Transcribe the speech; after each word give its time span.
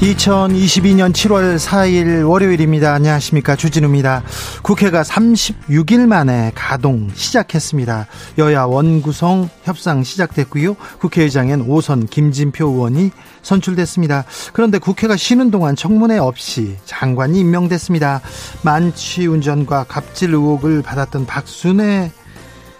2022년 0.00 1.12
7월 1.12 1.56
4일 1.58 2.28
월요일입니다. 2.28 2.92
안녕하십니까. 2.92 3.56
주진우입니다. 3.56 4.22
국회가 4.62 5.02
36일 5.02 6.06
만에 6.06 6.52
가동 6.54 7.10
시작했습니다. 7.14 8.06
여야 8.38 8.64
원구성 8.64 9.48
협상 9.62 10.02
시작됐고요. 10.02 10.74
국회의장엔 10.98 11.62
오선 11.62 12.06
김진표 12.06 12.66
의원이 12.66 13.12
선출됐습니다. 13.42 14.24
그런데 14.52 14.78
국회가 14.78 15.16
쉬는 15.16 15.50
동안 15.50 15.76
청문회 15.76 16.18
없이 16.18 16.76
장관이 16.84 17.38
임명됐습니다. 17.40 18.20
만취 18.62 19.26
운전과 19.26 19.84
갑질 19.84 20.34
의혹을 20.34 20.82
받았던 20.82 21.26
박순애 21.26 22.10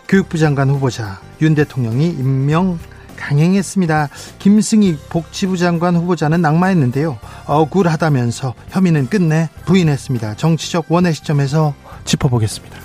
교육부 0.09 0.37
장관 0.37 0.69
후보자 0.69 1.21
윤 1.41 1.55
대통령이 1.55 2.09
임명 2.09 2.79
강행했습니다. 3.25 4.09
김승희 4.39 4.99
복지부 5.09 5.57
장관 5.57 5.97
후보자는 5.97 6.43
낙마했는데요. 6.43 7.19
억울하다면서 7.47 8.55
혐의는 8.69 9.09
끝내 9.09 9.49
부인했습니다. 9.65 10.35
정치적 10.35 10.87
원의 10.89 11.15
시점에서 11.15 11.75
짚어보겠습니다. 12.05 12.85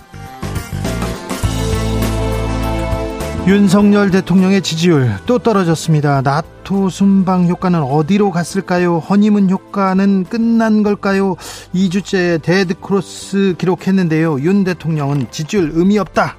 윤석열 3.48 4.12
대통령의 4.12 4.62
지지율 4.62 5.12
또 5.26 5.40
떨어졌습니다. 5.40 6.22
나토 6.22 6.90
순방 6.90 7.48
효과는 7.48 7.82
어디로 7.82 8.32
갔을까요? 8.32 9.00
허니문 9.00 9.50
효과는 9.50 10.26
끝난 10.26 10.84
걸까요? 10.84 11.36
2주째 11.74 12.42
데드크로스 12.42 13.56
기록했는데요. 13.58 14.42
윤 14.42 14.64
대통령은 14.64 15.32
지지율 15.32 15.72
의미 15.74 15.98
없다. 15.98 16.38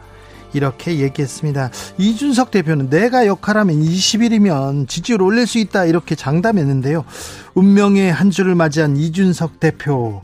이렇게 0.52 0.98
얘기했습니다. 0.98 1.70
이준석 1.98 2.50
대표는 2.50 2.90
내가 2.90 3.26
역할하면 3.26 3.80
20일이면 3.80 4.88
지지율 4.88 5.22
올릴 5.22 5.46
수 5.46 5.58
있다 5.58 5.84
이렇게 5.84 6.14
장담했는데요. 6.14 7.04
운명의 7.54 8.12
한 8.12 8.30
주를 8.30 8.54
맞이한 8.54 8.96
이준석 8.96 9.60
대표 9.60 10.22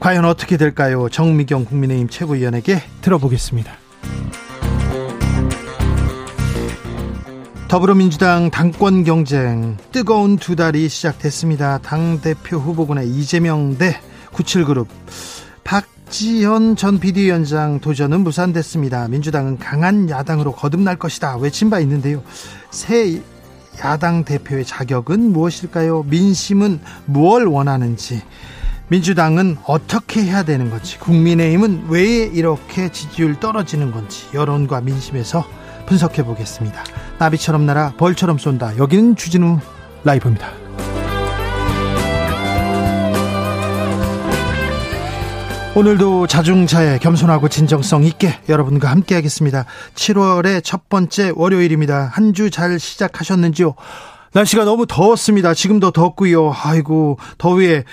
과연 0.00 0.24
어떻게 0.24 0.56
될까요? 0.56 1.08
정미경 1.08 1.64
국민의힘 1.64 2.08
최고위원에게 2.08 2.82
들어보겠습니다. 3.00 3.72
더불어민주당 7.68 8.50
당권 8.50 9.04
경쟁 9.04 9.76
뜨거운 9.92 10.36
두 10.36 10.56
달이 10.56 10.88
시작됐습니다. 10.88 11.78
당 11.78 12.20
대표 12.22 12.56
후보군의 12.56 13.08
이재명 13.10 13.76
대 13.76 14.00
97그룹 14.32 14.86
박 15.64 15.84
박지현 16.08 16.76
전 16.76 16.98
비대위원장 16.98 17.80
도전은 17.80 18.22
무산됐습니다. 18.22 19.08
민주당은 19.08 19.58
강한 19.58 20.08
야당으로 20.08 20.52
거듭날 20.52 20.96
것이다 20.96 21.36
외친 21.36 21.68
바 21.68 21.80
있는데요. 21.80 22.22
새 22.70 23.20
야당 23.80 24.24
대표의 24.24 24.64
자격은 24.64 25.32
무엇일까요? 25.32 26.04
민심은 26.04 26.80
무엇을 27.04 27.46
원하는지 27.46 28.22
민주당은 28.88 29.58
어떻게 29.66 30.22
해야 30.22 30.44
되는 30.44 30.70
건지 30.70 30.98
국민의힘은 30.98 31.88
왜 31.88 32.24
이렇게 32.24 32.90
지지율 32.90 33.38
떨어지는 33.38 33.92
건지 33.92 34.24
여론과 34.32 34.80
민심에서 34.80 35.46
분석해 35.86 36.24
보겠습니다. 36.24 36.84
나비처럼 37.18 37.66
날아 37.66 37.94
벌처럼 37.98 38.38
쏜다. 38.38 38.78
여기는 38.78 39.16
주진우 39.16 39.58
라이브입니다. 40.04 40.67
오늘도 45.82 46.26
자중차에 46.26 46.98
겸손하고 46.98 47.48
진정성 47.48 48.02
있게 48.02 48.40
여러분과 48.48 48.90
함께 48.90 49.14
하겠습니다. 49.14 49.64
7월의 49.94 50.64
첫 50.64 50.88
번째 50.88 51.30
월요일입니다. 51.36 52.10
한 52.12 52.32
주 52.32 52.50
잘 52.50 52.80
시작하셨는지요? 52.80 53.76
날씨가 54.32 54.64
너무 54.64 54.86
더웠습니다. 54.88 55.54
지금도 55.54 55.92
덥고요. 55.92 56.52
아이고, 56.52 57.16
더위에 57.38 57.84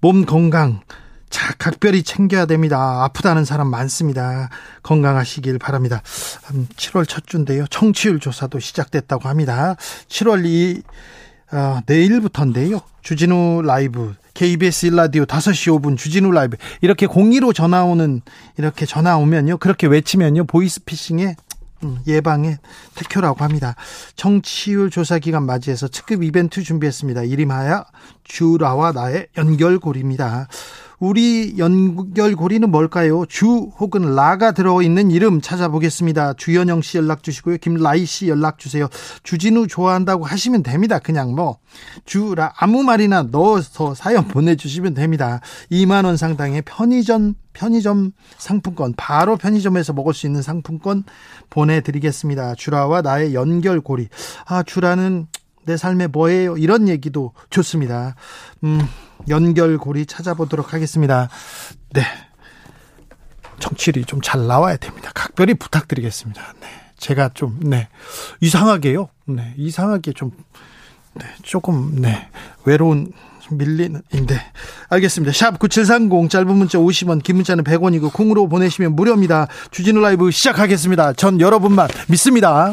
몸 0.00 0.24
건강 0.24 0.82
자, 1.30 1.52
각별히 1.58 2.04
챙겨야 2.04 2.46
됩니다. 2.46 3.02
아프다는 3.02 3.44
사람 3.44 3.66
많습니다. 3.72 4.48
건강하시길 4.84 5.58
바랍니다. 5.58 6.00
7월 6.76 7.08
첫 7.08 7.26
주인데요. 7.26 7.66
청취율 7.66 8.20
조사도 8.20 8.60
시작됐다고 8.60 9.28
합니다. 9.28 9.74
7월 10.08 10.44
2, 10.46 10.82
어, 11.50 11.80
내일부터인데요. 11.86 12.82
주진우 13.02 13.62
라이브 13.64 14.14
KBS 14.34 14.86
일라디오 14.86 15.24
5시 15.24 15.80
5분 15.80 15.96
주진우 15.96 16.30
라이브 16.30 16.56
이렇게 16.80 17.06
공의로 17.06 17.52
전화 17.52 17.84
오는 17.84 18.22
이렇게 18.56 18.86
전화 18.86 19.16
오면요 19.16 19.58
그렇게 19.58 19.86
외치면요 19.86 20.44
보이스피싱에 20.44 21.36
음, 21.84 21.98
예방의 22.06 22.58
택효라고 22.94 23.42
합니다. 23.42 23.74
정치율 24.14 24.90
조사 24.90 25.18
기간 25.18 25.44
맞이해서 25.44 25.88
특급 25.88 26.22
이벤트 26.22 26.62
준비했습니다. 26.62 27.24
이름하여 27.24 27.84
주라와 28.24 28.92
나의 28.92 29.26
연결고리입니다. 29.36 30.48
우리 31.02 31.58
연결고리는 31.58 32.70
뭘까요? 32.70 33.26
주 33.26 33.72
혹은 33.80 34.14
라가 34.14 34.52
들어있는 34.52 35.10
이름 35.10 35.40
찾아보겠습니다. 35.40 36.34
주연영 36.34 36.80
씨 36.80 36.96
연락 36.96 37.24
주시고요. 37.24 37.56
김라이 37.56 38.06
씨 38.06 38.28
연락 38.28 38.60
주세요. 38.60 38.86
주진우 39.24 39.66
좋아한다고 39.66 40.24
하시면 40.24 40.62
됩니다. 40.62 41.00
그냥 41.00 41.34
뭐 41.34 41.58
주라 42.04 42.52
아무 42.56 42.84
말이나 42.84 43.24
넣어서 43.32 43.96
사연 43.96 44.28
보내주시면 44.28 44.94
됩니다. 44.94 45.40
2만 45.72 46.04
원 46.04 46.16
상당의 46.16 46.62
편의점 46.62 47.34
편의점 47.52 48.12
상품권 48.38 48.94
바로 48.96 49.36
편의점에서 49.36 49.94
먹을 49.94 50.14
수 50.14 50.26
있는 50.26 50.40
상품권 50.40 51.02
보내드리겠습니다. 51.50 52.54
주라와 52.54 53.02
나의 53.02 53.34
연결고리. 53.34 54.06
아 54.46 54.62
주라는 54.62 55.26
내 55.64 55.76
삶에 55.76 56.06
뭐예요? 56.06 56.56
이런 56.56 56.88
얘기도 56.88 57.32
좋습니다. 57.50 58.14
음, 58.64 58.80
연결고리 59.28 60.06
찾아보도록 60.06 60.72
하겠습니다. 60.74 61.28
네. 61.92 62.02
정치율이 63.58 64.04
좀 64.04 64.20
잘 64.22 64.46
나와야 64.46 64.76
됩니다. 64.76 65.10
각별히 65.14 65.54
부탁드리겠습니다. 65.54 66.54
네. 66.60 66.66
제가 66.98 67.30
좀, 67.34 67.58
네. 67.60 67.88
이상하게요. 68.40 69.08
네. 69.26 69.54
이상하게 69.56 70.12
좀, 70.12 70.32
네. 71.14 71.26
조금, 71.42 72.00
네. 72.00 72.28
외로운, 72.64 73.12
밀리는인데 73.50 74.40
알겠습니다. 74.88 75.32
샵 75.32 75.58
9730 75.58 76.30
짧은 76.30 76.54
문자 76.54 76.78
50원 76.78 77.22
긴 77.22 77.36
문자는 77.36 77.64
100원이고 77.64 78.10
콩으로 78.12 78.48
보내시면 78.48 78.94
무료입니다. 78.96 79.46
주진우 79.70 80.00
라이브 80.00 80.30
시작하겠습니다. 80.30 81.12
전 81.14 81.38
여러분만 81.40 81.88
믿습니다. 82.08 82.72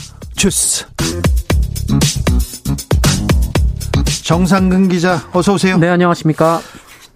주스. 0.41 0.87
정상근 4.25 4.87
기자, 4.87 5.19
어서 5.33 5.53
오세요. 5.53 5.77
네, 5.77 5.87
안녕하십니까. 5.87 6.61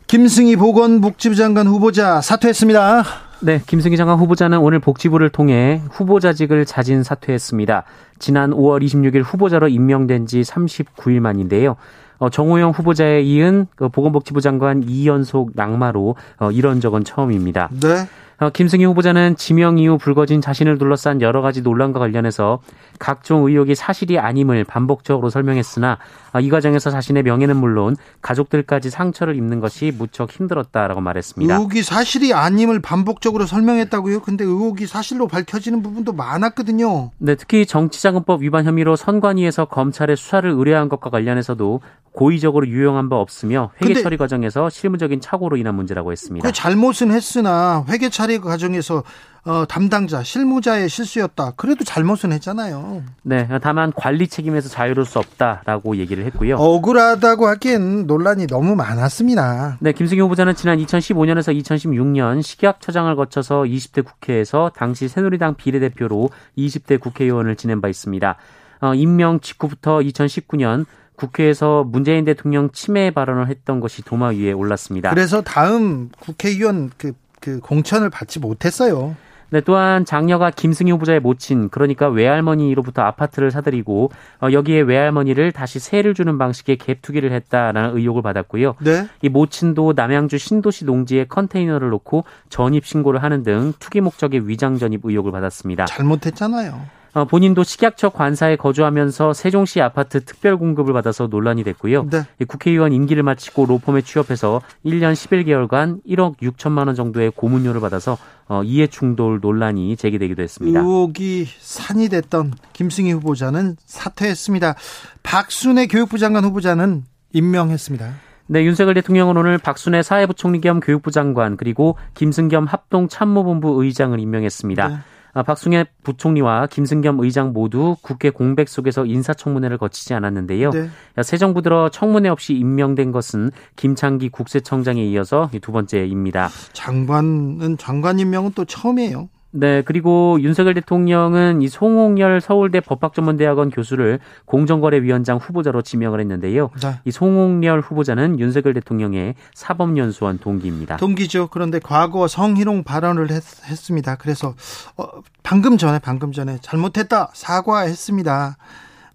김승희 0.06 0.58
보건복지부 0.58 1.34
장관 1.34 1.66
후보자 1.66 2.22
사퇴했습니다. 2.22 3.04
네, 3.42 3.62
김승희 3.66 3.98
장관 3.98 4.20
후보자는 4.20 4.60
오늘 4.60 4.78
복지부를 4.78 5.30
통해 5.32 5.82
후보자직을 5.90 6.68
자진 6.68 7.02
사퇴했습니다. 7.02 7.86
지난 8.20 8.52
5월 8.52 8.84
26일 8.84 9.24
후보자로 9.24 9.70
임명된 9.70 10.28
지 10.28 10.42
39일 10.42 11.20
만인데요. 11.20 11.78
어, 12.20 12.30
정호영 12.30 12.72
후보자에 12.72 13.22
이은 13.22 13.66
그 13.76 13.90
보건복지부 13.90 14.40
장관 14.40 14.86
2연속 14.86 15.54
낙마로 15.56 16.16
어, 16.38 16.52
이런 16.52 16.80
적은 16.80 17.04
처음입니다. 17.04 17.70
네. 17.82 18.08
어, 18.38 18.50
김승희 18.50 18.84
후보자는 18.86 19.38
지명 19.38 19.78
이후 19.78 19.98
불거진 19.98 20.42
자신을 20.42 20.78
둘러싼 20.78 21.22
여러 21.22 21.42
가지 21.42 21.62
논란과 21.62 22.00
관련해서 22.00 22.60
각종 23.00 23.46
의혹이 23.46 23.76
사실이 23.76 24.20
아님을 24.20 24.64
반복적으로 24.64 25.30
설명했으나 25.30 25.98
어, 26.34 26.40
이 26.40 26.50
과정에서 26.50 26.90
자신의 26.90 27.24
명예는 27.24 27.58
물론 27.58 27.96
가족들까지 28.22 28.90
상처를 28.90 29.36
입는 29.36 29.60
것이 29.60 29.94
무척 29.98 30.32
힘들었다라고 30.32 31.02
말했습니다. 31.02 31.54
의혹이 31.54 31.84
사실이 31.84 32.34
아님을 32.34 32.82
반복적으로 32.82 33.46
설명했다고요? 33.46 34.22
근데 34.22 34.44
의혹이 34.44 34.88
사실로 34.88 35.28
밝혀지는 35.28 35.82
부분도 35.82 36.14
많았거든요. 36.14 37.12
네, 37.18 37.36
특히 37.36 37.66
정치자금법 37.66 38.42
위반 38.42 38.66
혐의로 38.66 38.96
선관위에서 38.96 39.66
검찰에 39.66 40.16
수사를 40.16 40.50
의뢰한 40.50 40.90
것과 40.90 41.10
관련해서도 41.10 41.82
고의적으로 42.16 42.68
유용한 42.68 43.10
바 43.10 43.18
없으며 43.18 43.72
회계 43.82 44.02
처리 44.02 44.18
과정에서 44.18 44.70
실무적인 44.70 45.20
착오로 45.20 45.58
인한 45.58 45.76
문제라고 45.76 46.12
했습니다. 46.12 46.48
그 46.48 46.54
잘못은 46.54 47.12
했으나 47.12 47.86
회계 47.90 48.10
처리 48.10 48.40
과정에서 48.40 49.04
어, 49.46 49.64
담당자, 49.68 50.24
실무자의 50.24 50.90
실수였다. 50.90 51.52
그래도 51.56 51.84
잘못은 51.84 52.32
했잖아요. 52.32 53.04
네, 53.22 53.48
다만 53.62 53.94
관리 53.96 54.28
책임에서 54.28 54.70
자유로울 54.70 55.06
수 55.06 55.20
없다라고 55.20 55.98
얘기를 55.98 56.26
했고요. 56.26 56.56
억울하다고 56.56 57.48
하기엔 57.48 58.08
논란이 58.08 58.48
너무 58.48 58.76
많았습니다. 58.76 59.78
네, 59.82 59.92
김승희 59.92 60.20
후보자는 60.22 60.56
지난 60.56 60.80
2015년에서 60.80 61.56
2016년 61.62 62.42
식약처장을 62.42 63.16
거쳐서 63.16 63.62
20대 63.62 64.04
국회에서 64.04 64.72
당시 64.76 65.08
새누리당 65.08 65.56
비례대표로 65.56 66.32
20대 66.58 67.00
국회의원을 67.00 67.56
지낸 67.56 67.82
바 67.82 67.88
있습니다. 67.88 68.36
어, 68.82 68.94
임명 68.96 69.40
직후부터 69.42 70.00
2019년 70.00 70.88
국회에서 71.18 71.84
문재인 71.84 72.26
대통령 72.26 72.72
침해 72.72 73.12
발언을 73.12 73.48
했던 73.50 73.80
것이 73.80 74.02
도마 74.02 74.30
위에 74.30 74.54
올랐습니다. 74.54 75.12
그래서 75.12 75.44
다음 75.44 76.10
국회의원 76.20 76.90
그, 76.98 77.14
그 77.40 77.60
공천을 77.60 78.10
받지 78.10 78.40
못했어요. 78.40 79.16
네, 79.50 79.62
또한 79.62 80.06
장녀가 80.06 80.50
김승희 80.50 80.92
후보자의 80.92 81.20
모친, 81.20 81.70
그러니까 81.70 82.08
외할머니로부터 82.08 83.02
아파트를 83.04 83.52
사들이고 83.52 84.12
어, 84.42 84.48
여기에 84.52 84.82
외할머니를 84.82 85.52
다시 85.52 85.80
세를 85.80 86.14
주는 86.14 86.38
방식의 86.38 86.78
갭 86.78 87.02
투기를 87.02 87.32
했다라는 87.32 87.98
의혹을 87.98 88.22
받았고요. 88.22 88.76
네. 88.80 89.08
이 89.22 89.30
모친도 89.30 89.94
남양주 89.96 90.38
신도시 90.38 90.86
농지에 90.86 91.26
컨테이너를 91.26 91.90
놓고 91.90 92.26
전입 92.50 92.86
신고를 92.86 93.24
하는 93.24 93.44
등 93.44 93.74
투기 93.80 94.02
목적의 94.02 94.48
위장 94.48 94.78
전입 94.78 95.02
의혹을 95.04 95.32
받았습니다. 95.32 95.86
잘못했잖아요. 95.86 96.95
어, 97.16 97.24
본인도 97.24 97.64
식약처 97.64 98.10
관사에 98.10 98.58
거주하면서 98.58 99.32
세종시 99.32 99.80
아파트 99.80 100.26
특별 100.26 100.58
공급을 100.58 100.94
받아서 100.94 101.28
논란이 101.28 101.64
됐고요. 101.64 102.10
네. 102.12 102.24
이 102.42 102.44
국회의원 102.44 102.92
임기를 102.92 103.24
마치고 103.24 103.66
로펌에 103.68 104.02
취업해서 104.02 104.62
1년 104.86 105.14
11개월간 105.14 106.02
1억 106.06 106.38
6천만 106.42 106.88
원 106.88 106.96
정도의 106.96 107.32
고문료를 107.32 107.80
받아서 107.80 108.18
어, 108.50 108.64
이해 108.64 108.88
충돌 108.88 109.40
논란이 109.42 109.96
제기되기도 109.96 110.44
했습니다. 110.44 110.82
의혹이 110.82 111.48
산이 111.58 112.10
됐던 112.10 112.54
김승희 112.74 113.14
후보자는 113.14 113.78
사퇴했습니다. 113.86 114.76
박순애 115.24 115.88
교육부 115.88 116.18
장관 116.18 116.44
후보자는 116.44 117.06
임명했습니다. 117.32 118.14
네, 118.48 118.66
윤석열 118.66 118.94
대통령은 118.96 119.38
오늘 119.38 119.58
박순애 119.58 120.04
사회부총리 120.04 120.60
겸 120.60 120.82
교육부 120.82 121.12
장관 121.12 121.56
그리고 121.56 121.96
김승겸 122.14 122.66
합동 122.66 123.08
참모본부 123.08 123.82
의장을 123.82 124.20
임명했습니다. 124.20 124.88
네. 124.90 124.98
아, 125.36 125.44
박순애 125.44 125.86
부총리와 126.04 126.68
김승겸 126.68 127.20
의장 127.20 127.52
모두 127.52 127.98
국회 128.02 128.30
공백 128.30 128.70
속에서 128.70 129.06
인사청문회를 129.06 129.78
거치지 129.78 130.14
않았는데요. 130.14 130.70
네. 130.72 130.90
새 131.24 131.36
정부 131.36 131.62
들어 131.62 131.90
청문회 131.90 132.30
없이 132.30 132.54
임명된 132.54 133.12
것은 133.12 133.52
김창기 133.76 134.30
국세청장에 134.30 135.04
이어서 135.04 135.50
두 135.62 135.74
번째입니다. 135.74 136.50
장관은 136.72 137.78
장관 137.78 138.18
임명은 138.18 138.54
또 138.56 138.64
처음이에요. 138.64 139.28
네, 139.58 139.82
그리고 139.84 140.38
윤석열 140.42 140.74
대통령은 140.74 141.62
이 141.62 141.70
송홍열 141.70 142.42
서울대 142.42 142.82
법학전문대학원 142.82 143.70
교수를 143.70 144.20
공정거래위원장 144.44 145.38
후보자로 145.38 145.82
지명을 145.82 146.20
했는데요. 146.20 146.72
자, 146.78 147.00
이 147.06 147.12
송홍열 147.12 147.80
후보자는 147.80 148.38
윤석열 148.38 148.74
대통령의 148.74 149.36
사법연수원 149.54 150.40
동기입니다. 150.40 150.98
동기죠. 150.98 151.48
그런데 151.48 151.80
과거 151.80 152.28
성희롱 152.28 152.84
발언을 152.84 153.32
했, 153.32 153.42
습니다 153.78 154.16
그래서 154.16 154.56
어, 154.98 155.06
방금 155.42 155.78
전에 155.78 156.00
방금 156.00 156.34
전에 156.34 156.58
잘못했다 156.62 157.30
사과했습니다. 157.34 158.58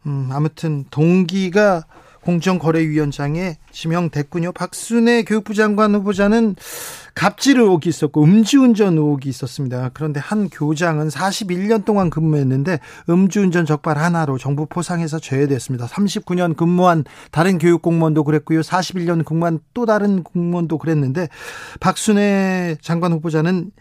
음, 0.06 0.30
아무튼 0.32 0.84
동기가 0.90 1.84
공정거래위원장에 2.22 3.56
지명됐군요. 3.72 4.52
박순애 4.52 5.22
교육부 5.22 5.54
장관 5.54 5.94
후보자는 5.94 6.56
갑질 7.14 7.58
의혹이 7.58 7.88
있었고 7.88 8.22
음주운전 8.22 8.96
의혹이 8.96 9.28
있었습니다. 9.28 9.90
그런데 9.94 10.20
한 10.20 10.48
교장은 10.48 11.08
41년 11.08 11.84
동안 11.84 12.10
근무했는데 12.10 12.78
음주운전 13.08 13.66
적발 13.66 13.98
하나로 13.98 14.38
정부 14.38 14.66
포상해서 14.66 15.18
제외됐습니다. 15.18 15.86
39년 15.86 16.56
근무한 16.56 17.04
다른 17.30 17.58
교육 17.58 17.82
공무원도 17.82 18.24
그랬고요. 18.24 18.60
41년 18.60 19.24
근무한 19.24 19.60
또 19.74 19.86
다른 19.86 20.22
공무원도 20.22 20.78
그랬는데 20.78 21.28
박순애 21.80 22.76
장관 22.80 23.12
후보자는 23.12 23.72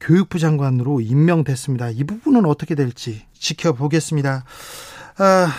교육부 0.00 0.38
장관으로 0.38 1.00
임명됐습니다. 1.00 1.90
이 1.90 2.04
부분은 2.04 2.44
어떻게 2.44 2.74
될지 2.74 3.22
지켜보겠습니다. 3.32 4.44
아, 5.18 5.52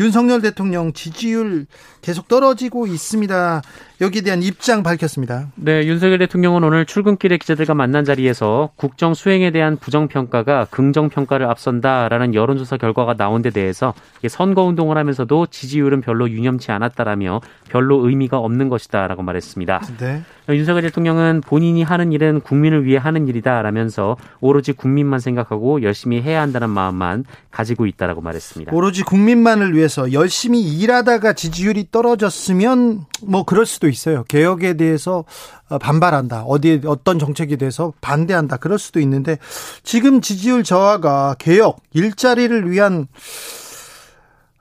윤석열 0.00 0.40
대통령 0.40 0.92
지지율 0.92 1.66
계속 2.02 2.28
떨어지고 2.28 2.86
있습니다. 2.86 3.62
여기에 4.00 4.22
대한 4.22 4.42
입장 4.42 4.84
밝혔습니다. 4.84 5.48
네, 5.56 5.84
윤석열 5.86 6.18
대통령은 6.18 6.62
오늘 6.62 6.86
출근길에 6.86 7.36
기자들과 7.36 7.74
만난 7.74 8.04
자리에서 8.04 8.70
국정 8.76 9.12
수행에 9.12 9.50
대한 9.50 9.76
부정평가가 9.76 10.66
긍정평가를 10.70 11.46
앞선다라는 11.46 12.34
여론조사 12.34 12.76
결과가 12.76 13.14
나온 13.14 13.42
데 13.42 13.50
대해서 13.50 13.94
선거운동을 14.26 14.96
하면서도 14.96 15.46
지지율은 15.46 16.00
별로 16.00 16.30
유념치 16.30 16.70
않았다라며 16.70 17.40
별로 17.68 18.08
의미가 18.08 18.38
없는 18.38 18.68
것이다라고 18.68 19.22
말했습니다. 19.22 19.82
네. 19.98 20.22
윤석열 20.48 20.82
대통령은 20.82 21.42
본인이 21.44 21.82
하는 21.82 22.12
일은 22.12 22.40
국민을 22.40 22.84
위해 22.84 22.98
하는 22.98 23.26
일이다라면서 23.26 24.16
오로지 24.40 24.72
국민만 24.72 25.18
생각하고 25.18 25.82
열심히 25.82 26.22
해야 26.22 26.40
한다는 26.40 26.70
마음만 26.70 27.24
가지고 27.50 27.86
있다라고 27.86 28.20
말했습니다. 28.20 28.72
오로지 28.72 29.02
국민만을 29.02 29.74
위해 29.74 29.87
서 29.88 30.12
열심히 30.12 30.60
일하다가 30.62 31.32
지지율이 31.32 31.88
떨어졌으면 31.90 33.06
뭐 33.22 33.44
그럴 33.44 33.66
수도 33.66 33.88
있어요. 33.88 34.24
개혁에 34.24 34.74
대해서 34.74 35.24
어, 35.68 35.78
반발한다. 35.78 36.42
어디에 36.44 36.80
어떤 36.86 37.18
정책에 37.18 37.56
대해서 37.56 37.92
반대한다. 38.00 38.56
그럴 38.58 38.78
수도 38.78 39.00
있는데 39.00 39.38
지금 39.82 40.20
지지율 40.20 40.62
저하가 40.64 41.34
개혁, 41.38 41.80
일자리를 41.92 42.70
위한 42.70 43.06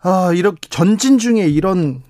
아, 0.01 0.31
이렇게 0.33 0.59
전진 0.69 1.17
중에 1.17 1.47
이런 1.47 2.01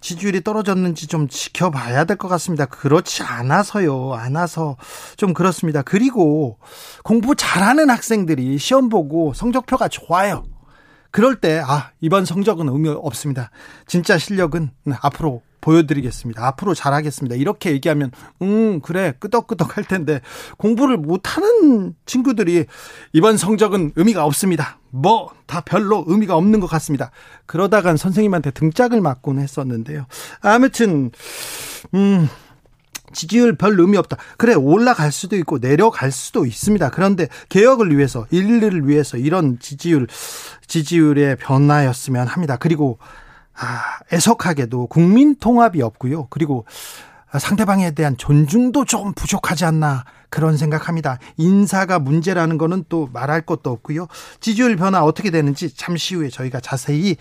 지지율이 0.00 0.42
떨어졌는지 0.42 1.06
좀 1.06 1.28
지켜봐야 1.28 2.04
될 2.04 2.16
것 2.16 2.28
같습니다. 2.28 2.66
그렇지 2.66 3.22
않아서요. 3.22 4.14
않아서 4.14 4.76
좀 5.16 5.32
그렇습니다. 5.32 5.82
그리고 5.82 6.58
공부 7.04 7.34
잘하는 7.36 7.88
학생들이 7.88 8.58
시험 8.58 8.88
보고 8.88 9.32
성적표가 9.32 9.88
좋아요. 9.88 10.44
그럴 11.12 11.36
때, 11.36 11.62
아, 11.64 11.90
이번 12.00 12.24
성적은 12.24 12.68
의미 12.68 12.88
없습니다. 12.88 13.50
진짜 13.86 14.18
실력은 14.18 14.70
앞으로 15.02 15.42
보여드리겠습니다. 15.60 16.44
앞으로 16.48 16.74
잘하겠습니다. 16.74 17.36
이렇게 17.36 17.70
얘기하면, 17.70 18.10
음, 18.40 18.80
그래, 18.80 19.12
끄덕끄덕 19.20 19.76
할 19.76 19.84
텐데, 19.84 20.20
공부를 20.56 20.96
못하는 20.96 21.94
친구들이 22.06 22.64
이번 23.12 23.36
성적은 23.36 23.92
의미가 23.94 24.24
없습니다. 24.24 24.80
뭐, 24.90 25.30
다 25.46 25.60
별로 25.60 26.02
의미가 26.08 26.34
없는 26.34 26.60
것 26.60 26.66
같습니다. 26.66 27.10
그러다간 27.46 27.96
선생님한테 27.96 28.50
등짝을 28.50 29.02
맞곤 29.02 29.38
했었는데요. 29.38 30.06
아무튼, 30.40 31.10
음, 31.94 32.28
지지율 33.12 33.56
별 33.56 33.78
의미 33.78 33.96
없다. 33.96 34.16
그래 34.36 34.54
올라갈 34.54 35.12
수도 35.12 35.36
있고 35.36 35.58
내려갈 35.58 36.10
수도 36.10 36.46
있습니다. 36.46 36.90
그런데 36.90 37.28
개혁을 37.48 37.96
위해서 37.96 38.26
인류를 38.30 38.88
위해서 38.88 39.16
이런 39.16 39.58
지지율 39.58 40.06
지지율의 40.66 41.36
변화였으면 41.36 42.26
합니다. 42.26 42.56
그리고 42.56 42.98
아, 43.54 43.82
애석하게도 44.12 44.86
국민 44.86 45.36
통합이 45.36 45.82
없고요. 45.82 46.28
그리고 46.30 46.64
상대방에 47.38 47.92
대한 47.92 48.16
존중도 48.16 48.84
좀 48.84 49.12
부족하지 49.14 49.64
않나 49.64 50.04
그런 50.28 50.56
생각합니다. 50.56 51.18
인사가 51.36 51.98
문제라는 51.98 52.58
거는 52.58 52.84
또 52.88 53.08
말할 53.12 53.42
것도 53.42 53.70
없고요. 53.70 54.08
지지율 54.40 54.76
변화 54.76 55.02
어떻게 55.02 55.30
되는지 55.30 55.74
잠시 55.74 56.14
후에 56.14 56.30
저희가 56.30 56.60
자세히 56.60 57.16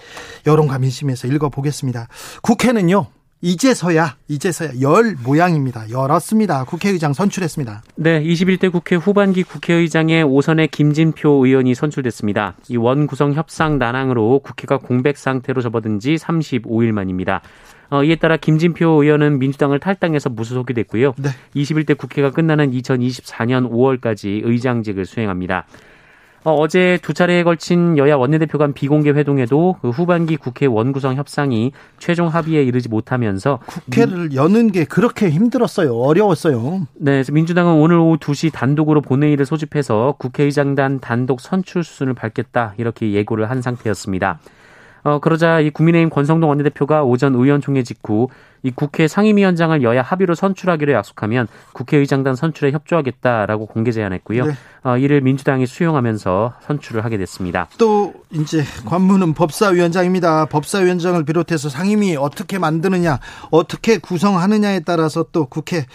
여론과 0.48 0.80
민심에서 0.80 1.28
읽어보겠습니다. 1.28 2.08
국회는요. 2.42 3.08
이제서야 3.42 4.18
이제서야 4.28 4.82
열 4.82 5.16
모양입니다. 5.24 5.90
열었습니다. 5.90 6.66
국회의장 6.66 7.14
선출했습니다. 7.14 7.84
네, 7.96 8.24
21대 8.24 8.72
국회 8.72 8.96
후반기 8.96 9.44
국회의장에 9.44 10.22
오선의 10.22 10.68
김진표 10.68 11.46
의원이 11.46 11.74
선출됐습니다. 11.74 12.56
이 12.70 12.78
원구성 12.78 13.34
협상 13.34 13.80
난항으로 13.80 14.40
국회가 14.40 14.78
공백 14.78 15.18
상태로 15.18 15.62
접어든 15.62 16.00
지 16.00 16.16
35일 16.16 16.92
만입니다. 16.92 17.42
어, 17.90 18.04
이에 18.04 18.16
따라 18.16 18.38
김진표 18.38 19.04
의원은 19.04 19.40
민주당을 19.40 19.80
탈당해서 19.80 20.30
무소속이 20.30 20.74
됐고요. 20.74 21.14
네. 21.18 21.30
21대 21.56 21.98
국회가 21.98 22.30
끝나는 22.30 22.72
2024년 22.72 23.70
5월까지 23.70 24.42
의장직을 24.44 25.06
수행합니다. 25.06 25.66
어, 26.44 26.68
제두 26.68 27.14
차례에 27.14 27.44
걸친 27.44 27.98
여야 27.98 28.16
원내대표 28.16 28.58
간 28.58 28.74
비공개 28.74 29.12
회동에도 29.12 29.76
그 29.82 29.90
후반기 29.90 30.38
국회 30.38 30.66
원구성 30.66 31.16
협상이 31.16 31.72
최종 32.00 32.28
합의에 32.28 32.64
이르지 32.64 32.90
못하면서 32.90 33.60
국회를 33.68 34.30
민... 34.30 34.34
여는 34.34 34.72
게 34.72 34.86
그렇게 34.86 35.30
힘들었어요. 35.30 35.96
어려웠어요. 35.96 36.88
네, 36.96 37.24
민주당은 37.32 37.74
오늘 37.74 37.98
오후 37.98 38.18
2시 38.18 38.52
단독으로 38.52 39.02
본회의를 39.02 39.46
소집해서 39.46 40.16
국회의장단 40.18 41.00
단독 41.00 41.42
선출 41.42 41.84
수순을 41.84 42.16
밟겠다 42.16 42.74
이렇게 42.78 43.12
예고를 43.12 43.50
한 43.50 43.62
상태였습니다. 43.62 44.40
어, 45.04 45.20
그러자 45.20 45.60
이 45.60 45.70
국민의힘 45.70 46.10
권성동 46.10 46.50
원내대표가 46.50 47.04
오전 47.04 47.34
의원총회 47.36 47.84
직후 47.84 48.30
이 48.64 48.72
국회 48.72 49.08
상임위원장을 49.08 49.82
여야 49.84 50.02
합의로 50.02 50.36
선출하기로 50.36 50.94
약속하면 50.94 51.48
국회의장단 51.74 52.36
선출에 52.36 52.72
협조하겠다라고 52.72 53.66
공개 53.66 53.92
제안했고요. 53.92 54.46
네. 54.46 54.54
어, 54.84 54.98
이를 54.98 55.22
민주당이 55.22 55.66
수용하면서 55.68 56.54
선출을 56.62 57.06
하게 57.06 57.18
됐습니다. 57.18 57.68
또 57.78 58.14
이제 58.32 58.64
관문은 58.86 59.34
법사위원장입니다. 59.34 60.46
법사위원장을 60.46 61.24
비롯해서 61.26 61.70
상임위 61.70 62.16
어떻게 62.18 62.58
만드느냐, 62.60 63.20
어떻게 63.52 63.98
구성하느냐에 63.98 64.82
따라서 64.82 65.26
또 65.32 65.46
국회 65.46 65.86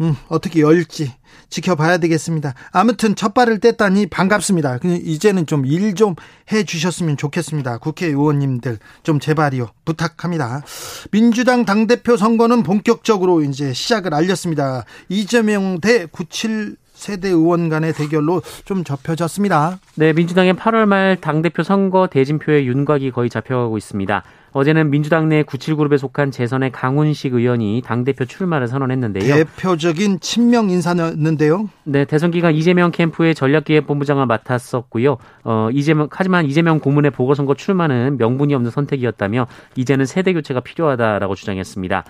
음, 0.00 0.14
어떻게 0.28 0.60
열지 0.60 1.12
지켜봐야 1.50 1.98
되겠습니다. 1.98 2.54
아무튼 2.72 3.14
첫 3.14 3.34
발을 3.34 3.58
뗐다니 3.60 4.10
반갑습니다. 4.10 4.78
이제는 4.84 5.46
좀 5.46 5.64
일 5.64 5.94
좀 5.94 6.14
해 6.52 6.64
주셨으면 6.64 7.16
좋겠습니다. 7.16 7.78
국회의원님들 7.78 8.78
좀 9.02 9.20
제발이요 9.20 9.68
부탁합니다. 9.84 10.62
민주당 11.10 11.64
당대표 11.64 12.16
선거는 12.16 12.62
본격적으로 12.62 13.42
이제 13.42 13.72
시작을 13.72 14.14
알렸습니다. 14.14 14.84
이재명 15.08 15.80
대 15.80 16.06
97 16.06 16.76
세대 16.94 17.28
의원 17.28 17.68
간의 17.68 17.92
대결로 17.92 18.42
좀 18.64 18.82
접혀졌습니다. 18.82 19.78
네, 19.94 20.12
민주당의 20.12 20.54
8월 20.54 20.86
말 20.86 21.16
당대표 21.20 21.62
선거 21.62 22.08
대진표의 22.08 22.66
윤곽이 22.66 23.12
거의 23.12 23.30
잡혀가고 23.30 23.78
있습니다. 23.78 24.24
어제는 24.52 24.90
민주당 24.90 25.28
내 25.28 25.42
97그룹에 25.42 25.98
속한 25.98 26.30
재선의 26.30 26.72
강훈식 26.72 27.34
의원이 27.34 27.82
당대표 27.84 28.24
출마를 28.24 28.68
선언했는데요. 28.68 29.34
대표적인 29.34 30.20
친명 30.20 30.70
인사였는데요. 30.70 31.68
네, 31.84 32.04
대선 32.04 32.30
기간 32.30 32.54
이재명 32.54 32.90
캠프의 32.90 33.34
전략기획본부장을 33.34 34.26
맡았었고요. 34.26 35.16
어, 35.44 35.68
이재명, 35.72 36.08
하지만 36.10 36.46
이재명 36.46 36.80
고문의 36.80 37.10
보궐선거 37.10 37.54
출마는 37.54 38.18
명분이 38.18 38.54
없는 38.54 38.70
선택이었다며 38.70 39.46
이제는 39.76 40.06
세대 40.06 40.32
교체가 40.32 40.60
필요하다라고 40.60 41.34
주장했습니다. 41.34 42.04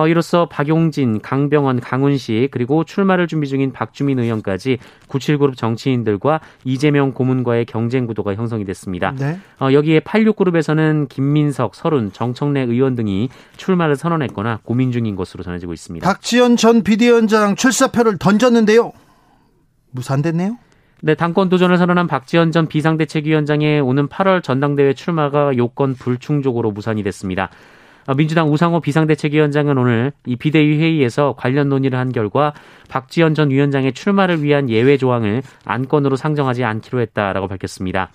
어, 0.00 0.08
이로써 0.08 0.46
박용진, 0.46 1.20
강병원, 1.20 1.80
강훈식 1.80 2.50
그리고 2.52 2.84
출마를 2.84 3.26
준비 3.26 3.46
중인 3.48 3.72
박주민 3.72 4.18
의원까지 4.18 4.78
97그룹 5.08 5.58
정치인들과 5.58 6.40
이재명 6.64 7.12
고문과의 7.12 7.66
경쟁 7.66 8.06
구도가 8.06 8.34
형성이 8.34 8.64
됐습니다. 8.64 9.14
네. 9.18 9.38
어, 9.60 9.70
여기에 9.74 10.00
86그룹에서는 10.00 11.10
김민석, 11.10 11.74
서른, 11.74 12.12
정청래 12.12 12.62
의원 12.62 12.94
등이 12.94 13.28
출마를 13.58 13.96
선언했거나 13.96 14.60
고민 14.62 14.90
중인 14.90 15.16
것으로 15.16 15.44
전해지고 15.44 15.74
있습니다. 15.74 16.08
박지원 16.08 16.56
전 16.56 16.82
비대위원장 16.82 17.56
출사표를 17.56 18.16
던졌는데요. 18.16 18.92
무산됐네요. 19.90 20.56
네, 21.02 21.14
당권 21.14 21.50
도전을 21.50 21.76
선언한 21.76 22.06
박지원 22.06 22.52
전 22.52 22.68
비상대책위원장의 22.68 23.80
오는 23.80 24.08
8월 24.08 24.42
전당대회 24.42 24.94
출마가 24.94 25.58
요건 25.58 25.94
불충족으로 25.94 26.70
무산이 26.70 27.02
됐습니다. 27.02 27.50
어, 28.10 28.14
민주당 28.14 28.52
우상호 28.52 28.80
비상대책위원장은 28.80 29.78
오늘 29.78 30.10
이 30.26 30.34
비대위 30.34 30.78
회의에서 30.78 31.36
관련 31.38 31.68
논의를 31.68 31.96
한 31.96 32.10
결과 32.10 32.52
박지원 32.88 33.34
전 33.34 33.50
위원장의 33.50 33.92
출마를 33.92 34.42
위한 34.42 34.68
예외 34.68 34.96
조항을 34.96 35.42
안건으로 35.64 36.16
상정하지 36.16 36.64
않기로 36.64 37.00
했다라고 37.02 37.46
밝혔습니다. 37.46 38.10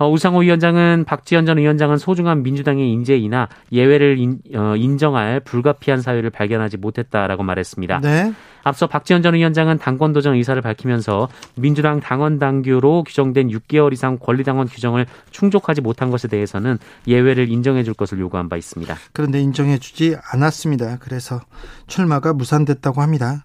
어, 0.00 0.10
우상호 0.10 0.38
위원장은 0.40 1.04
박지원 1.04 1.44
전 1.44 1.58
위원장은 1.58 1.98
소중한 1.98 2.42
민주당의 2.42 2.90
인재이나 2.90 3.48
예외를 3.70 4.18
인, 4.18 4.38
어, 4.54 4.74
인정할 4.74 5.40
불가피한 5.40 6.00
사유를 6.00 6.30
발견하지 6.30 6.78
못했다라고 6.78 7.42
말했습니다. 7.42 8.00
네. 8.00 8.32
앞서 8.62 8.86
박지원 8.86 9.22
전 9.22 9.34
위원장은 9.34 9.76
당권 9.76 10.14
도전 10.14 10.34
의사를 10.36 10.60
밝히면서 10.62 11.28
민주당 11.54 12.00
당원 12.00 12.38
당규로 12.38 13.04
규정된 13.04 13.48
6개월 13.48 13.92
이상 13.92 14.18
권리당원 14.18 14.68
규정을 14.68 15.04
충족하지 15.32 15.82
못한 15.82 16.10
것에 16.10 16.28
대해서는 16.28 16.78
예외를 17.06 17.50
인정해 17.50 17.82
줄 17.82 17.92
것을 17.92 18.18
요구한 18.20 18.48
바 18.48 18.56
있습니다. 18.56 18.96
그런데 19.12 19.40
인정해 19.40 19.76
주지 19.76 20.16
않았습니다. 20.32 20.96
그래서 21.00 21.42
출마가 21.88 22.32
무산됐다고 22.32 23.02
합니다. 23.02 23.44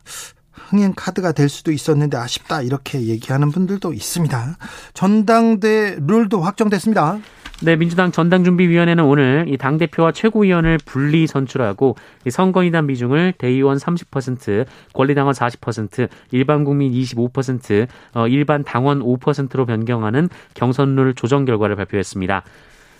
흥행 0.70 0.94
카드가 0.96 1.32
될 1.32 1.50
수도 1.50 1.72
있었는데 1.72 2.18
아쉽다 2.18 2.62
이렇게 2.62 3.02
얘기하는 3.02 3.52
분들도 3.52 3.94
있습니다. 3.94 4.58
전당대 4.94 5.98
룰도 6.00 6.42
확정됐습니다. 6.42 7.20
네, 7.62 7.78
민주당 7.78 8.12
전당준비위원회는 8.12 9.06
오늘 9.06 9.46
이 9.48 9.56
당대표와 9.56 10.12
최고위원을 10.12 10.78
분리 10.84 11.26
선출하고 11.26 11.96
이 12.26 12.30
선거인단 12.30 12.86
비중을 12.88 13.34
대의원 13.38 13.78
30%, 13.78 14.66
권리당원 14.94 15.34
40%, 15.34 16.10
일반 16.32 16.66
국민 16.66 16.92
25%, 16.92 17.88
어, 18.14 18.28
일반 18.28 18.66
당원 18.66 19.00
5%로 19.00 19.66
변경하는 19.66 20.28
경선룰 20.54 21.16
조정 21.16 21.46
결과를 21.46 21.78
발표했습니다. 21.78 22.44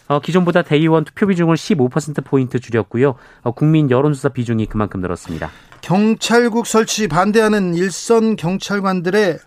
어, 0.08 0.20
기존보다 0.20 0.62
대의원 0.62 1.04
투표 1.04 1.28
비중을 1.28 1.56
15%포인트 1.56 2.60
줄였고요. 2.60 3.16
어, 3.42 3.52
국민 3.52 3.90
여론조사 3.90 4.30
비중이 4.30 4.68
그만큼 4.68 5.02
늘었습니다. 5.02 5.50
경찰국 5.82 6.68
설치 6.68 7.08
반대하는 7.08 7.76
일선 7.76 8.36
경찰관들의 8.36 9.40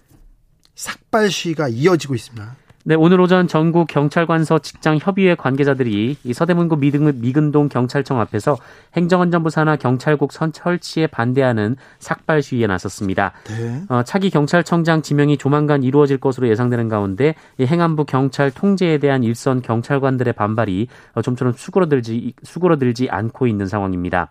삭발 0.74 1.30
시위가 1.30 1.68
이어지고 1.68 2.14
있습니다. 2.14 2.56
네, 2.88 2.94
오늘 2.94 3.20
오전 3.20 3.46
전국 3.48 3.86
경찰관서 3.86 4.60
직장 4.60 4.96
협의회 4.98 5.34
관계자들이 5.34 6.16
이 6.24 6.32
서대문구 6.32 6.78
미근동 6.78 7.68
경찰청 7.68 8.18
앞에서 8.18 8.56
행정안전부 8.96 9.50
산하 9.50 9.76
경찰국 9.76 10.32
선 10.32 10.52
설치에 10.54 11.06
반대하는 11.06 11.76
삭발 11.98 12.40
시위에 12.40 12.66
나섰습니다. 12.66 13.32
네. 13.44 13.82
어, 13.90 14.04
차기 14.04 14.30
경찰청장 14.30 15.02
지명이 15.02 15.36
조만간 15.36 15.82
이루어질 15.82 16.16
것으로 16.16 16.48
예상되는 16.48 16.88
가운데 16.88 17.34
이 17.58 17.66
행안부 17.66 18.06
경찰 18.06 18.50
통제에 18.50 18.96
대한 18.96 19.22
일선 19.22 19.60
경찰관들의 19.60 20.32
반발이 20.32 20.88
어, 21.12 21.20
좀처럼 21.20 21.52
수그러들지 21.58 22.32
수그러들지 22.42 23.10
않고 23.10 23.48
있는 23.48 23.66
상황입니다. 23.66 24.30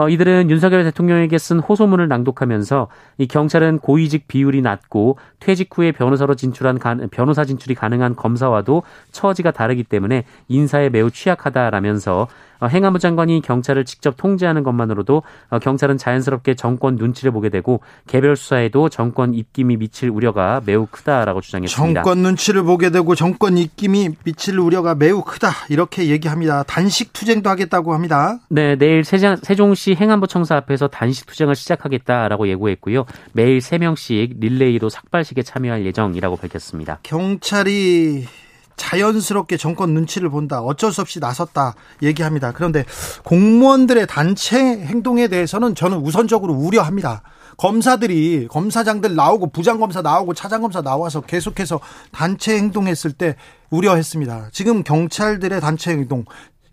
어, 0.00 0.08
이들은 0.08 0.48
윤석열 0.48 0.82
대통령에게 0.84 1.36
쓴 1.36 1.58
호소문을 1.58 2.08
낭독하면서 2.08 2.88
이 3.18 3.26
경찰은 3.26 3.80
고위직 3.80 4.28
비율이 4.28 4.62
낮고 4.62 5.18
퇴직 5.40 5.68
후에 5.76 5.92
변호사로 5.92 6.36
진출한 6.36 6.78
변호사 7.10 7.44
진출이 7.44 7.74
가능한 7.74 8.16
검사와도 8.16 8.82
처지가 9.12 9.50
다르기 9.50 9.84
때문에 9.84 10.24
인사에 10.48 10.88
매우 10.88 11.10
취약하다라면서 11.10 12.22
어, 12.22 12.26
행안부 12.66 12.98
장관이 12.98 13.40
경찰을 13.42 13.84
직접 13.84 14.16
통제하는 14.16 14.62
것만으로도 14.62 15.22
어, 15.50 15.58
경찰은 15.58 15.98
자연스럽게 15.98 16.54
정권 16.54 16.96
눈치를 16.96 17.32
보게 17.32 17.48
되고 17.48 17.80
개별 18.06 18.36
수사에도 18.36 18.88
정권 18.88 19.34
입김이 19.34 19.76
미칠 19.76 20.10
우려가 20.10 20.60
매우 20.64 20.86
크다라고 20.90 21.40
주장했습니다. 21.40 22.02
정권 22.02 22.22
눈치를 22.22 22.62
보게 22.62 22.90
되고 22.90 23.14
정권 23.14 23.58
입김이 23.58 24.10
미칠 24.24 24.58
우려가 24.58 24.94
매우 24.94 25.22
크다 25.22 25.50
이렇게 25.68 26.08
얘기합니다. 26.08 26.62
단식 26.64 27.12
투쟁도 27.12 27.48
하겠다고 27.50 27.94
합니다. 27.94 28.38
네, 28.48 28.76
내일 28.76 29.04
세종, 29.04 29.74
시 29.74 29.94
행안부 29.94 30.26
청사 30.26 30.56
앞에서 30.56 30.88
단식 30.88 31.26
투쟁을 31.26 31.54
시작하겠다라고 31.54 32.48
예고했고요. 32.48 33.04
매일 33.32 33.58
3명씩 33.58 34.40
릴레이로 34.40 34.88
삭발식에 34.88 35.42
참여할 35.42 35.84
예정이라고 35.86 36.36
밝혔습니다. 36.36 36.98
경찰이 37.02 38.26
자연스럽게 38.80 39.58
정권 39.58 39.92
눈치를 39.92 40.30
본다. 40.30 40.62
어쩔 40.62 40.90
수 40.90 41.02
없이 41.02 41.20
나섰다. 41.20 41.74
얘기합니다. 42.02 42.52
그런데 42.52 42.84
공무원들의 43.24 44.06
단체 44.06 44.58
행동에 44.58 45.28
대해서는 45.28 45.74
저는 45.74 45.98
우선적으로 45.98 46.54
우려합니다. 46.54 47.22
검사들이 47.58 48.48
검사장들 48.48 49.14
나오고 49.14 49.50
부장검사 49.50 50.00
나오고 50.00 50.32
차장검사 50.32 50.80
나와서 50.80 51.20
계속해서 51.20 51.78
단체 52.10 52.56
행동했을 52.56 53.12
때 53.12 53.36
우려했습니다. 53.68 54.48
지금 54.50 54.82
경찰들의 54.82 55.60
단체 55.60 55.90
행동 55.90 56.24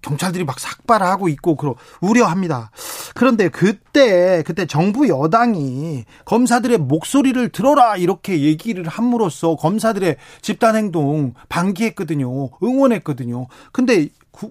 경찰들이 0.07 0.45
막 0.45 0.59
삭발하고 0.59 1.27
있고 1.29 1.55
그러 1.55 1.75
우려합니다. 1.99 2.71
그런데 3.13 3.49
그때 3.49 4.41
그때 4.45 4.65
정부 4.65 5.07
여당이 5.09 6.05
검사들의 6.25 6.77
목소리를 6.77 7.49
들어라 7.49 7.97
이렇게 7.97 8.41
얘기를 8.41 8.87
함으로써 8.87 9.55
검사들의 9.55 10.15
집단 10.41 10.75
행동 10.75 11.33
방기했거든요. 11.49 12.49
응원했거든요. 12.63 13.47
근데 13.73 14.07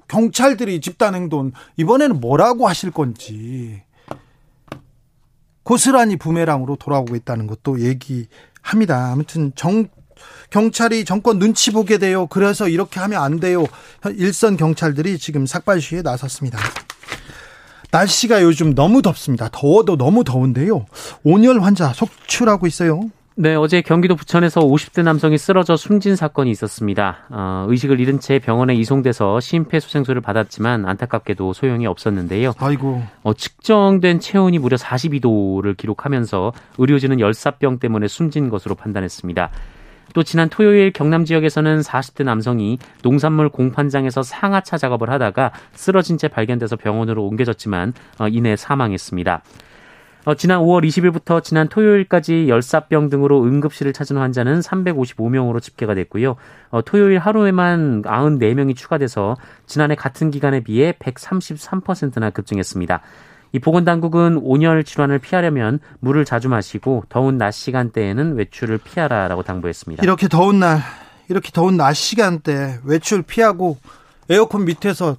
경찰들이 0.09 0.81
집단 0.81 1.15
행동 1.15 1.53
이번에는 1.77 2.21
뭐라고 2.21 2.69
하실 2.69 2.91
건지 2.91 3.83
고스란히 5.63 6.17
부메랑으로 6.17 6.77
돌아오고 6.77 7.17
있다는 7.17 7.47
것도 7.47 7.81
얘기합니다. 7.81 9.13
아무튼 9.13 9.53
정 9.57 9.89
경찰이 10.51 11.05
정권 11.05 11.39
눈치 11.39 11.71
보게 11.71 11.99
돼요. 11.99 12.27
그래서 12.27 12.69
이렇게 12.69 13.01
하면 13.01 13.23
안 13.23 13.41
돼요. 13.41 13.67
일선 14.17 14.57
경찰들이 14.57 15.19
지금 15.19 15.47
삭발 15.47 15.81
시위에 15.81 16.03
나섰습니다. 16.03 16.59
날씨가 17.91 18.43
요즘 18.43 18.75
너무 18.75 19.03
덥습니다. 19.03 19.49
더워도 19.53 19.97
너무 19.97 20.25
더운데요. 20.25 20.87
온열 21.25 21.61
환자 21.61 21.93
속출하고 21.93 22.67
있어요. 22.67 23.11
네, 23.39 23.55
어제 23.55 23.83
경기도 23.83 24.17
부천에서 24.17 24.63
50대 24.63 25.03
남성이 25.03 25.37
쓰러져 25.37 25.77
숨진 25.77 26.17
사건이 26.17 26.51
있었습니다. 26.53 27.27
어, 27.29 27.67
의식을 27.69 28.01
잃은 28.01 28.19
채 28.19 28.39
병원에 28.39 28.75
이송돼서 28.75 29.41
심폐소생술을 29.41 30.23
받았지만 30.23 30.87
안타깝게도 30.87 31.53
소용이 31.53 31.87
없었는데요. 31.87 32.55
아이고. 32.57 33.03
어, 33.23 33.35
측정된 33.35 34.21
체온이 34.21 34.59
무려 34.59 34.79
42도를 34.79 35.77
기록하면서 35.77 36.53
의료진은 36.79 37.21
열사병 37.21 37.79
때문에 37.79 38.09
숨진 38.09 38.49
것으로 38.49 38.75
판단했습니다. 38.75 39.51
또 40.17 40.23
지난 40.23 40.49
토요일 40.49 40.93
경남 40.93 41.27
지역에서는 41.27 41.81
40대 41.81 42.25
남성이 42.25 42.79
농산물 43.03 43.51
공판장에서 43.51 44.23
상하차 44.23 44.79
작업을 44.79 45.11
하다가 45.11 45.53
쓰러진 45.75 46.17
채 46.17 46.27
발견돼서 46.27 46.77
병원으로 46.77 47.27
옮겨졌지만 47.27 47.93
어, 48.19 48.27
이내 48.27 48.57
사망했습니다. 48.57 49.43
어, 50.25 50.35
지난 50.35 50.61
5월 50.61 50.89
20일부터 50.89 51.45
지난 51.45 51.69
토요일까지 51.69 52.49
열사병 52.49 53.11
등으로 53.11 53.45
응급실을 53.45 53.93
찾은 53.93 54.17
환자는 54.17 54.61
355명으로 54.61 55.61
집계가 55.61 55.95
됐고요. 55.95 56.37
어, 56.71 56.81
토요일 56.81 57.19
하루에만 57.19 58.01
94명이 58.01 58.75
추가돼서 58.75 59.37
지난해 59.67 59.97
같은 59.97 60.31
기간에 60.31 60.61
비해 60.61 60.93
133%나 60.93 62.31
급증했습니다. 62.31 63.03
이 63.53 63.59
보건당국은 63.59 64.41
온열 64.43 64.85
질환을 64.85 65.19
피하려면 65.19 65.79
물을 66.01 66.25
자주 66.25 66.49
마시고 66.49 67.05
더운 67.09 67.39
낮 67.39 67.53
시간대에는 67.53 68.37
외출을 68.37 68.79
피하라라고 68.79 69.43
당부했습니다. 69.43 70.03
이렇게 70.03 70.29
더운 70.29 70.61
날, 70.61 70.81
이렇게 71.29 71.51
더운 71.53 71.77
낮 71.77 71.95
시간대 71.95 72.81
외출 72.85 73.23
피하고 73.23 73.79
에어컨 74.29 74.65
밑에서 74.65 75.17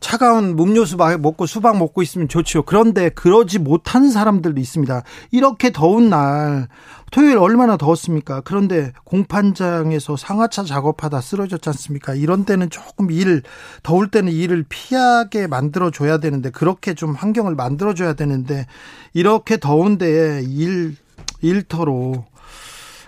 차가운 0.00 0.58
음료수 0.58 0.96
먹고 0.96 1.46
수박 1.46 1.78
먹고 1.78 2.02
있으면 2.02 2.28
좋죠. 2.28 2.62
그런데 2.64 3.08
그러지 3.08 3.58
못한 3.58 4.10
사람들도 4.10 4.60
있습니다. 4.60 5.02
이렇게 5.30 5.72
더운 5.72 6.10
날 6.10 6.68
토요일 7.10 7.38
얼마나 7.38 7.76
더웠습니까? 7.76 8.42
그런데 8.42 8.92
공판장에서 9.04 10.16
상하차 10.16 10.64
작업하다 10.64 11.20
쓰러졌지 11.20 11.68
않습니까? 11.70 12.14
이런 12.14 12.44
때는 12.44 12.68
조금 12.68 13.10
일 13.10 13.42
더울 13.82 14.10
때는 14.10 14.32
일을 14.32 14.66
피하게 14.68 15.46
만들어 15.46 15.90
줘야 15.90 16.18
되는데 16.18 16.50
그렇게 16.50 16.94
좀 16.94 17.14
환경을 17.14 17.54
만들어 17.54 17.94
줘야 17.94 18.12
되는데 18.12 18.66
이렇게 19.14 19.56
더운데 19.56 20.42
일 20.46 20.96
일터로 21.40 22.26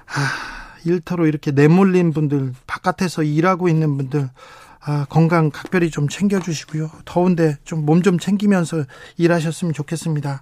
아, 0.06 0.78
일터로 0.84 1.26
이렇게 1.26 1.50
내몰린 1.50 2.12
분들 2.12 2.54
바깥에서 2.66 3.24
일하고 3.24 3.68
있는 3.68 3.96
분들 3.96 4.30
아, 4.90 5.04
건강 5.10 5.50
각별히 5.50 5.90
좀 5.90 6.08
챙겨주시고요. 6.08 6.90
더운데 7.04 7.58
좀몸좀 7.64 8.18
챙기면서 8.18 8.84
일하셨으면 9.18 9.74
좋겠습니다. 9.74 10.40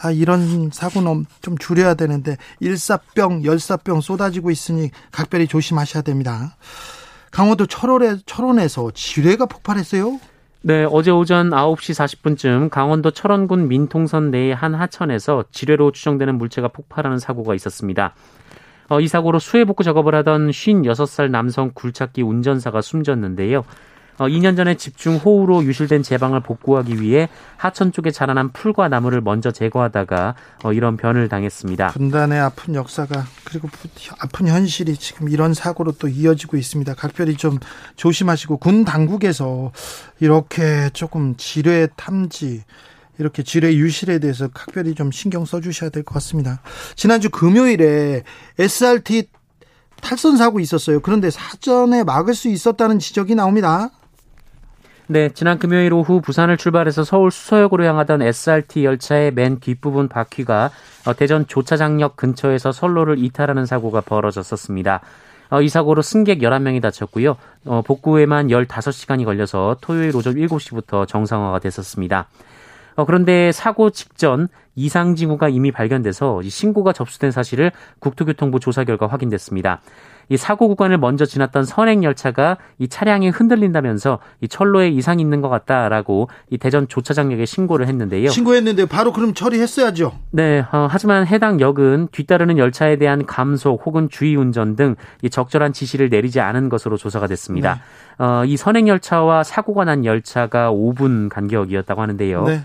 아, 0.00 0.10
이런 0.12 0.70
사고는 0.70 1.26
좀 1.42 1.58
줄여야 1.58 1.94
되는데 1.94 2.36
일사병, 2.60 3.42
열사병 3.42 4.00
쏟아지고 4.00 4.52
있으니 4.52 4.92
각별히 5.10 5.48
조심하셔야 5.48 6.04
됩니다. 6.04 6.56
강원도 7.32 7.66
철원에, 7.66 8.18
철원에서 8.24 8.92
지뢰가 8.94 9.46
폭발했어요? 9.46 10.20
네, 10.62 10.86
어제 10.88 11.10
오전 11.10 11.50
9시 11.50 11.92
40분쯤 11.92 12.70
강원도 12.70 13.10
철원군 13.10 13.66
민통선 13.66 14.30
내의 14.30 14.54
한 14.54 14.76
하천에서 14.76 15.42
지뢰로 15.50 15.90
추정되는 15.90 16.38
물체가 16.38 16.68
폭발하는 16.68 17.18
사고가 17.18 17.56
있었습니다. 17.56 18.14
어, 18.90 19.00
이 19.00 19.08
사고로 19.08 19.40
수해 19.40 19.64
복구 19.64 19.82
작업을 19.82 20.14
하던 20.14 20.50
56살 20.50 21.30
남성 21.30 21.72
굴착기 21.74 22.22
운전사가 22.22 22.80
숨졌는데요. 22.80 23.64
어, 24.18 24.26
2년 24.26 24.56
전에 24.56 24.76
집중 24.76 25.16
호우로 25.16 25.64
유실된 25.64 26.02
제방을 26.02 26.40
복구하기 26.40 27.00
위해 27.00 27.28
하천 27.56 27.92
쪽에 27.92 28.10
자라난 28.10 28.52
풀과 28.52 28.88
나무를 28.88 29.20
먼저 29.20 29.52
제거하다가 29.52 30.34
어, 30.64 30.72
이런 30.72 30.96
변을 30.96 31.28
당했습니다. 31.28 31.88
분단의 31.88 32.40
아픈 32.40 32.74
역사가 32.74 33.24
그리고 33.44 33.68
아픈 34.18 34.48
현실이 34.48 34.96
지금 34.96 35.28
이런 35.28 35.54
사고로 35.54 35.92
또 35.92 36.08
이어지고 36.08 36.56
있습니다. 36.56 36.94
각별히 36.94 37.36
좀 37.36 37.58
조심하시고 37.96 38.56
군 38.58 38.84
당국에서 38.84 39.70
이렇게 40.20 40.90
조금 40.92 41.36
지뢰 41.36 41.86
탐지 41.96 42.64
이렇게 43.18 43.42
지뢰 43.42 43.74
유실에 43.74 44.18
대해서 44.20 44.48
각별히 44.48 44.94
좀 44.94 45.10
신경 45.10 45.44
써주셔야 45.44 45.90
될 45.90 46.02
것 46.04 46.14
같습니다. 46.14 46.60
지난주 46.96 47.30
금요일에 47.30 48.22
SRT 48.58 49.28
탈선 50.00 50.36
사고 50.36 50.60
있었어요. 50.60 51.00
그런데 51.00 51.30
사전에 51.30 52.04
막을 52.04 52.34
수 52.34 52.48
있었다는 52.48 52.98
지적이 53.00 53.34
나옵니다. 53.34 53.90
네, 55.10 55.30
지난 55.30 55.58
금요일 55.58 55.94
오후 55.94 56.20
부산을 56.20 56.58
출발해서 56.58 57.02
서울 57.02 57.30
수서역으로 57.30 57.82
향하던 57.82 58.20
SRT 58.20 58.84
열차의 58.84 59.32
맨 59.32 59.58
뒷부분 59.58 60.06
바퀴가 60.08 60.70
어, 61.06 61.14
대전 61.14 61.46
조차장역 61.46 62.14
근처에서 62.16 62.72
선로를 62.72 63.18
이탈하는 63.18 63.64
사고가 63.64 64.02
벌어졌었습니다. 64.02 65.00
어, 65.48 65.62
이 65.62 65.70
사고로 65.70 66.02
승객 66.02 66.40
11명이 66.40 66.82
다쳤고요. 66.82 67.38
어, 67.64 67.80
복구에만 67.86 68.48
15시간이 68.48 69.24
걸려서 69.24 69.78
토요일 69.80 70.14
오전 70.14 70.34
7시부터 70.34 71.08
정상화가 71.08 71.58
됐었습니다. 71.60 72.28
그런데 73.06 73.52
사고 73.52 73.90
직전 73.90 74.48
이상 74.74 75.14
징후가 75.14 75.48
이미 75.48 75.70
발견돼서 75.70 76.42
신고가 76.42 76.92
접수된 76.92 77.30
사실을 77.30 77.70
국토교통부 78.00 78.60
조사 78.60 78.84
결과 78.84 79.06
확인됐습니다. 79.06 79.80
이 80.28 80.36
사고 80.36 80.68
구간을 80.68 80.98
먼저 80.98 81.24
지났던 81.24 81.64
선행 81.64 82.04
열차가 82.04 82.58
이 82.78 82.88
차량이 82.88 83.28
흔들린다면서 83.30 84.18
이 84.40 84.48
철로에 84.48 84.88
이상이 84.88 85.22
있는 85.22 85.40
것 85.40 85.48
같다라고 85.48 86.28
이 86.50 86.58
대전 86.58 86.86
조차장역에 86.88 87.46
신고를 87.46 87.86
했는데요. 87.88 88.28
신고했는데 88.28 88.86
바로 88.86 89.12
그럼 89.12 89.34
처리했어야죠. 89.34 90.12
네, 90.30 90.64
어, 90.72 90.88
하지만 90.90 91.26
해당 91.26 91.60
역은 91.60 92.08
뒤따르는 92.12 92.58
열차에 92.58 92.96
대한 92.96 93.26
감속 93.26 93.82
혹은 93.86 94.08
주의 94.08 94.34
운전 94.36 94.76
등 94.76 94.94
이 95.22 95.30
적절한 95.30 95.72
지시를 95.72 96.08
내리지 96.08 96.40
않은 96.40 96.68
것으로 96.68 96.96
조사가 96.96 97.26
됐습니다. 97.28 97.74
네. 97.74 98.24
어, 98.24 98.44
이 98.44 98.56
선행 98.56 98.88
열차와 98.88 99.42
사고가 99.42 99.84
난 99.84 100.04
열차가 100.04 100.70
5분 100.70 101.28
간격이었다고 101.28 102.00
하는데요. 102.02 102.44
네. 102.44 102.60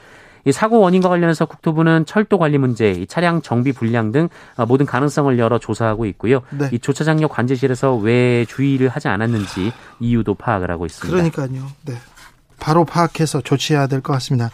이 0.45 0.51
사고 0.51 0.79
원인과 0.79 1.09
관련해서 1.09 1.45
국토부는 1.45 2.05
철도 2.05 2.37
관리 2.37 2.57
문제, 2.57 3.05
차량 3.07 3.41
정비 3.41 3.71
불량 3.71 4.11
등 4.11 4.29
어, 4.57 4.65
모든 4.65 4.85
가능성을 4.85 5.37
열어 5.39 5.57
조사하고 5.59 6.05
있고요. 6.07 6.41
네. 6.51 6.69
이 6.71 6.79
조차장역 6.79 7.31
관제실에서 7.31 7.95
왜 7.95 8.45
주의를 8.45 8.89
하지 8.89 9.07
않았는지 9.07 9.71
이유도 9.99 10.35
파악을 10.35 10.69
하고 10.69 10.85
있습니다. 10.85 11.15
그러니까요. 11.15 11.67
네. 11.85 11.95
바로 12.59 12.85
파악해서 12.85 13.41
조치해야 13.41 13.87
될 13.87 14.01
것 14.01 14.13
같습니다. 14.13 14.49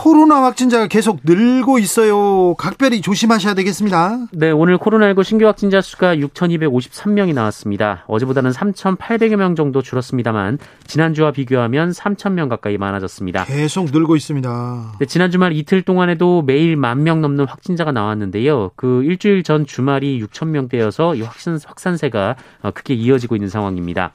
코로나 0.00 0.44
확진자가 0.44 0.86
계속 0.86 1.18
늘고 1.24 1.80
있어요. 1.80 2.54
각별히 2.54 3.00
조심하셔야 3.00 3.54
되겠습니다. 3.54 4.28
네, 4.30 4.52
오늘 4.52 4.78
코로나19 4.78 5.24
신규 5.24 5.46
확진자 5.46 5.80
수가 5.80 6.14
6,253명이 6.14 7.34
나왔습니다. 7.34 8.04
어제보다는 8.06 8.52
3,800여 8.52 9.34
명 9.34 9.56
정도 9.56 9.82
줄었습니다만 9.82 10.58
지난주와 10.86 11.32
비교하면 11.32 11.90
3,000명 11.90 12.48
가까이 12.48 12.78
많아졌습니다. 12.78 13.44
계속 13.46 13.90
늘고 13.90 14.14
있습니다. 14.14 14.92
네, 15.00 15.06
지난 15.06 15.32
주말 15.32 15.52
이틀 15.54 15.82
동안에도 15.82 16.42
매일 16.42 16.76
만 16.76 17.00
명 17.00 17.20
넘는 17.20 17.46
확진자가 17.46 17.90
나왔는데요. 17.90 18.70
그 18.76 19.02
일주일 19.02 19.42
전 19.42 19.66
주말이 19.66 20.22
6,000명대여서 20.22 21.16
이 21.18 21.22
확산, 21.22 21.58
확산세가 21.64 22.36
어, 22.62 22.70
크게 22.70 22.94
이어지고 22.94 23.34
있는 23.34 23.48
상황입니다. 23.48 24.12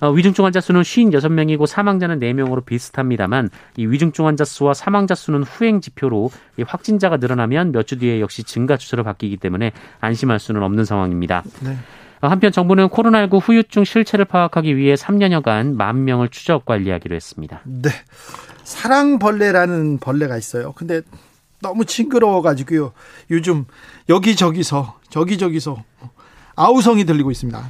어, 0.00 0.10
위중증 0.10 0.44
환자 0.44 0.60
수는 0.60 0.82
56명이고 0.82 1.66
사망자는 1.66 2.18
4명으로 2.20 2.64
비슷합니다만 2.64 3.48
이 3.76 3.86
위중증 3.86 4.26
환자 4.26 4.44
수와 4.44 4.74
사망자 4.74 5.14
수는 5.14 5.42
후행 5.44 5.80
지표로 5.80 6.30
이 6.58 6.62
확진자가 6.62 7.16
늘어나면 7.18 7.72
몇 7.72 7.84
주 7.84 7.98
뒤에 7.98 8.20
역시 8.20 8.42
증가 8.44 8.76
추세로 8.76 9.04
바뀌기 9.04 9.36
때문에 9.36 9.72
안심할 10.00 10.38
수는 10.38 10.62
없는 10.62 10.84
상황입니다. 10.84 11.42
네. 11.60 11.76
어, 12.22 12.28
한편 12.28 12.50
정부는 12.52 12.88
코로나19 12.88 13.40
후유증 13.42 13.84
실체를 13.84 14.24
파악하기 14.24 14.76
위해 14.76 14.94
3년여간 14.94 15.74
만 15.74 16.04
명을 16.04 16.28
추적 16.30 16.64
관리하기로 16.64 17.14
했습니다. 17.14 17.60
네. 17.64 17.90
사랑벌레라는 18.64 19.98
벌레가 19.98 20.36
있어요. 20.36 20.72
근데 20.72 21.02
너무 21.60 21.84
징그러워가지고요. 21.84 22.92
요즘 23.30 23.64
여기저기서, 24.08 24.98
저기저기서 25.10 25.82
아우성이 26.56 27.04
들리고 27.04 27.30
있습니다. 27.30 27.62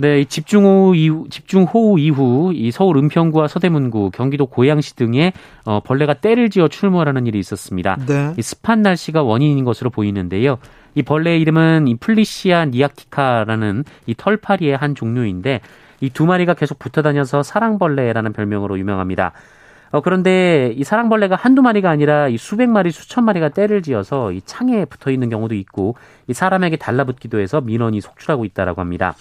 네, 0.00 0.24
집중호우 0.24 0.96
이후, 0.96 1.26
집중호우 1.28 1.98
이후 1.98 2.52
이 2.54 2.70
서울 2.70 2.96
은평구와 2.96 3.48
서대문구, 3.48 4.10
경기도 4.14 4.46
고양시 4.46 4.96
등에 4.96 5.32
어, 5.64 5.80
벌레가 5.80 6.14
때를 6.14 6.48
지어 6.48 6.68
출몰하는 6.68 7.26
일이 7.26 7.38
있었습니다. 7.38 7.96
네. 8.06 8.32
이 8.38 8.42
습한 8.42 8.82
날씨가 8.82 9.22
원인인 9.22 9.64
것으로 9.64 9.90
보이는데요. 9.90 10.58
이 10.94 11.02
벌레의 11.02 11.40
이름은 11.42 11.86
이 11.86 11.96
플리시아 11.96 12.64
니아티카라는 12.64 13.84
이 14.06 14.14
털파리의 14.16 14.76
한 14.76 14.94
종류인데 14.94 15.60
이 16.00 16.08
두 16.08 16.26
마리가 16.26 16.54
계속 16.54 16.78
붙어 16.78 17.02
다녀서 17.02 17.42
사랑벌레라는 17.42 18.32
별명으로 18.32 18.78
유명합니다. 18.78 19.32
어, 19.92 20.00
그런데 20.00 20.72
이 20.76 20.84
사랑벌레가 20.84 21.34
한두 21.36 21.62
마리가 21.62 21.90
아니라 21.90 22.28
이 22.28 22.38
수백 22.38 22.68
마리, 22.68 22.90
수천 22.90 23.24
마리가 23.24 23.50
때를 23.50 23.82
지어서 23.82 24.32
이 24.32 24.40
창에 24.44 24.84
붙어 24.84 25.10
있는 25.10 25.28
경우도 25.28 25.54
있고 25.56 25.96
이 26.28 26.32
사람에게 26.32 26.76
달라붙기도 26.76 27.40
해서 27.40 27.60
민원이 27.60 28.00
속출하고 28.00 28.44
있다라고 28.44 28.80
합니다. 28.80 29.14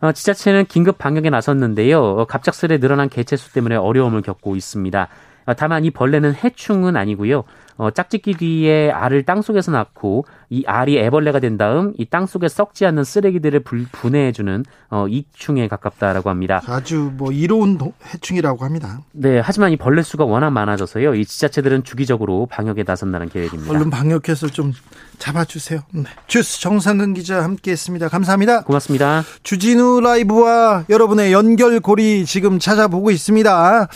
어, 0.00 0.12
지자체는 0.12 0.66
긴급 0.66 0.98
방역에 0.98 1.28
나섰는데요. 1.28 2.00
어, 2.00 2.24
갑작스레 2.24 2.78
늘어난 2.78 3.08
개체 3.08 3.36
수 3.36 3.52
때문에 3.52 3.76
어려움을 3.76 4.22
겪고 4.22 4.54
있습니다. 4.54 5.08
어, 5.48 5.54
다만 5.54 5.86
이 5.86 5.90
벌레는 5.90 6.34
해충은 6.34 6.94
아니고요. 6.94 7.42
어, 7.78 7.90
짝짓기 7.90 8.34
뒤에 8.34 8.90
알을 8.90 9.22
땅 9.22 9.40
속에서 9.40 9.70
낳고 9.70 10.26
이 10.50 10.64
알이 10.66 10.98
애벌레가 10.98 11.38
된 11.40 11.56
다음 11.56 11.94
이 11.96 12.04
땅 12.04 12.26
속에 12.26 12.48
썩지 12.48 12.84
않는 12.84 13.04
쓰레기들을 13.04 13.60
불, 13.60 13.86
분해해주는 13.90 14.64
어, 14.90 15.06
이충에 15.08 15.68
가깝다라고 15.68 16.28
합니다. 16.28 16.60
아주 16.66 17.12
뭐 17.16 17.32
이로운 17.32 17.78
해충이라고 18.12 18.62
합니다. 18.64 19.00
네, 19.12 19.40
하지만 19.42 19.72
이 19.72 19.76
벌레 19.76 20.02
수가 20.02 20.24
워낙 20.24 20.50
많아져서요. 20.50 21.14
이 21.14 21.24
지자체들은 21.24 21.84
주기적으로 21.84 22.46
방역에 22.46 22.82
나선다는 22.86 23.30
계획입니다. 23.30 23.72
얼른 23.72 23.88
방역해서 23.88 24.48
좀 24.48 24.72
잡아주세요. 25.18 25.80
네. 25.92 26.04
주스 26.26 26.60
정상근 26.60 27.14
기자 27.14 27.42
함께했습니다. 27.42 28.08
감사합니다. 28.08 28.64
고맙습니다. 28.64 29.22
주진우 29.44 30.00
라이브와 30.02 30.84
여러분의 30.90 31.32
연결고리 31.32 32.26
지금 32.26 32.58
찾아보고 32.58 33.10
있습니다. 33.10 33.88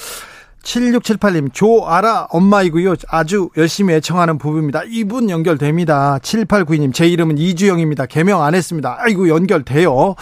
7678님, 0.62 1.52
조아라 1.52 2.26
엄마이고요. 2.30 2.94
아주 3.08 3.50
열심히 3.56 3.94
애청하는 3.94 4.38
부부입니다. 4.38 4.82
이분 4.88 5.28
연결됩니다. 5.28 6.18
7892님, 6.18 6.94
제 6.94 7.06
이름은 7.08 7.38
이주영입니다. 7.38 8.06
개명 8.06 8.42
안 8.42 8.54
했습니다. 8.54 8.96
아이고, 9.00 9.28
연결돼요. 9.28 10.14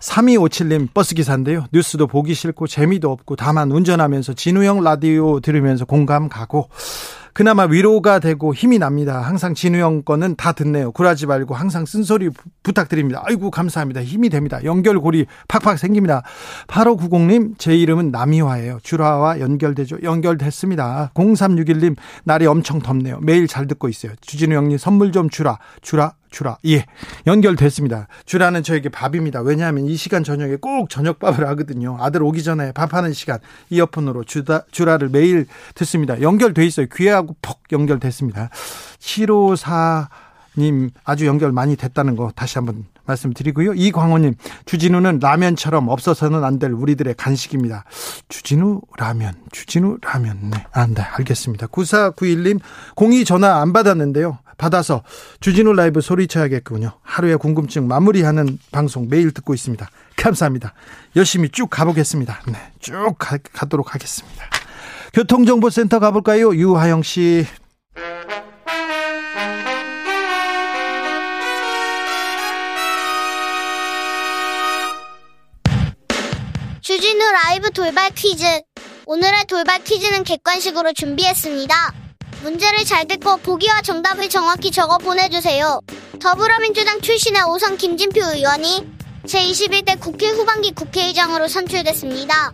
3257님, 0.00 0.94
버스기사인데요. 0.94 1.66
뉴스도 1.72 2.06
보기 2.06 2.34
싫고 2.34 2.66
재미도 2.66 3.10
없고 3.10 3.36
다만 3.36 3.70
운전하면서 3.70 4.34
진우형 4.34 4.82
라디오 4.82 5.40
들으면서 5.40 5.84
공감 5.84 6.28
가고 6.28 6.68
그나마 7.38 7.66
위로가 7.66 8.18
되고 8.18 8.52
힘이 8.52 8.80
납니다. 8.80 9.20
항상 9.20 9.54
진우 9.54 9.78
형 9.78 10.02
거는 10.02 10.34
다 10.34 10.50
듣네요. 10.50 10.90
굴하지 10.90 11.26
말고 11.26 11.54
항상 11.54 11.86
쓴소리 11.86 12.30
부탁드립니다. 12.64 13.22
아이고 13.24 13.52
감사합니다. 13.52 14.02
힘이 14.02 14.28
됩니다. 14.28 14.58
연결고리 14.64 15.26
팍팍 15.46 15.78
생깁니다. 15.78 16.24
8590님 16.66 17.56
제 17.56 17.76
이름은 17.76 18.10
남이화예요. 18.10 18.80
주라와 18.82 19.38
연결되죠. 19.38 19.98
연결됐습니다. 20.02 21.12
0361님 21.14 21.94
날이 22.24 22.44
엄청 22.46 22.80
덥네요. 22.80 23.20
매일 23.22 23.46
잘 23.46 23.68
듣고 23.68 23.88
있어요. 23.88 24.14
주진우 24.20 24.56
형님 24.56 24.76
선물 24.76 25.12
좀 25.12 25.30
주라. 25.30 25.58
주라 25.80 26.14
주라. 26.30 26.58
예. 26.66 26.84
연결됐습니다. 27.26 28.08
주라는 28.26 28.62
저에게 28.62 28.88
밥입니다. 28.88 29.40
왜냐하면 29.40 29.86
이 29.86 29.96
시간 29.96 30.24
저녁에 30.24 30.56
꼭 30.56 30.90
저녁밥을 30.90 31.46
하거든요. 31.48 31.96
아들 32.00 32.22
오기 32.22 32.42
전에 32.42 32.72
밥하는 32.72 33.12
시간 33.12 33.38
이어폰으로 33.70 34.24
주다, 34.24 34.64
주라를 34.70 35.08
매일 35.08 35.46
듣습니다. 35.74 36.20
연결돼 36.20 36.64
있어요. 36.66 36.86
귀하고 36.92 37.36
폭 37.42 37.60
연결됐습니다. 37.72 38.50
754님 39.00 40.90
아주 41.04 41.26
연결 41.26 41.52
많이 41.52 41.76
됐다는 41.76 42.16
거 42.16 42.32
다시 42.34 42.58
한번 42.58 42.84
말씀드리고요. 43.08 43.74
이광호님, 43.74 44.34
주진우는 44.66 45.18
라면처럼 45.20 45.88
없어서는 45.88 46.44
안 46.44 46.58
될 46.58 46.72
우리들의 46.72 47.14
간식입니다. 47.14 47.84
주진우 48.28 48.80
라면, 48.96 49.34
주진우 49.52 49.98
라면. 50.02 50.50
네, 50.50 50.66
아, 50.72 50.86
네, 50.88 51.02
알겠습니다. 51.02 51.68
9491님, 51.68 52.58
공이 52.96 53.24
전화 53.24 53.60
안 53.60 53.72
받았는데요. 53.72 54.38
받아서 54.56 55.04
주진우 55.38 55.72
라이브 55.74 56.00
소리쳐야겠군요. 56.00 56.90
하루의 57.02 57.38
궁금증 57.38 57.86
마무리하는 57.86 58.58
방송 58.72 59.06
매일 59.08 59.30
듣고 59.30 59.54
있습니다. 59.54 59.88
감사합니다. 60.16 60.74
열심히 61.14 61.48
쭉 61.48 61.70
가보겠습니다. 61.70 62.40
네, 62.48 62.58
쭉 62.80 63.14
가, 63.18 63.38
가도록 63.52 63.94
하겠습니다. 63.94 64.44
교통정보센터 65.14 66.00
가볼까요? 66.00 66.52
유하영 66.56 67.02
씨. 67.04 67.46
주진우 77.08 77.24
라이브 77.24 77.70
돌발 77.70 78.10
퀴즈. 78.10 78.44
오늘의 79.06 79.46
돌발 79.46 79.82
퀴즈는 79.82 80.24
객관식으로 80.24 80.92
준비했습니다. 80.92 81.94
문제를 82.42 82.84
잘 82.84 83.08
듣고 83.08 83.38
보기와 83.38 83.80
정답을 83.80 84.28
정확히 84.28 84.70
적어 84.70 84.98
보내주세요. 84.98 85.80
더불어민주당 86.20 87.00
출신의 87.00 87.44
오선 87.44 87.78
김진표 87.78 88.20
의원이 88.20 88.86
제21대 89.24 89.98
국회 89.98 90.28
후반기 90.28 90.72
국회의장으로 90.72 91.48
선출됐습니다. 91.48 92.52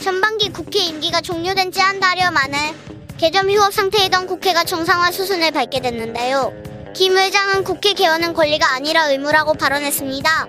전반기 0.00 0.50
국회 0.52 0.78
임기가 0.84 1.20
종료된 1.20 1.72
지 1.72 1.80
한 1.80 1.98
달여 1.98 2.30
만에 2.30 2.76
개점 3.18 3.50
휴업 3.50 3.74
상태이던 3.74 4.28
국회가 4.28 4.62
정상화 4.62 5.10
수순을 5.10 5.50
밟게 5.50 5.80
됐는데요. 5.80 6.52
김 6.94 7.18
의장은 7.18 7.64
국회 7.64 7.92
개원은 7.92 8.34
권리가 8.34 8.72
아니라 8.72 9.08
의무라고 9.10 9.54
발언했습니다. 9.54 10.46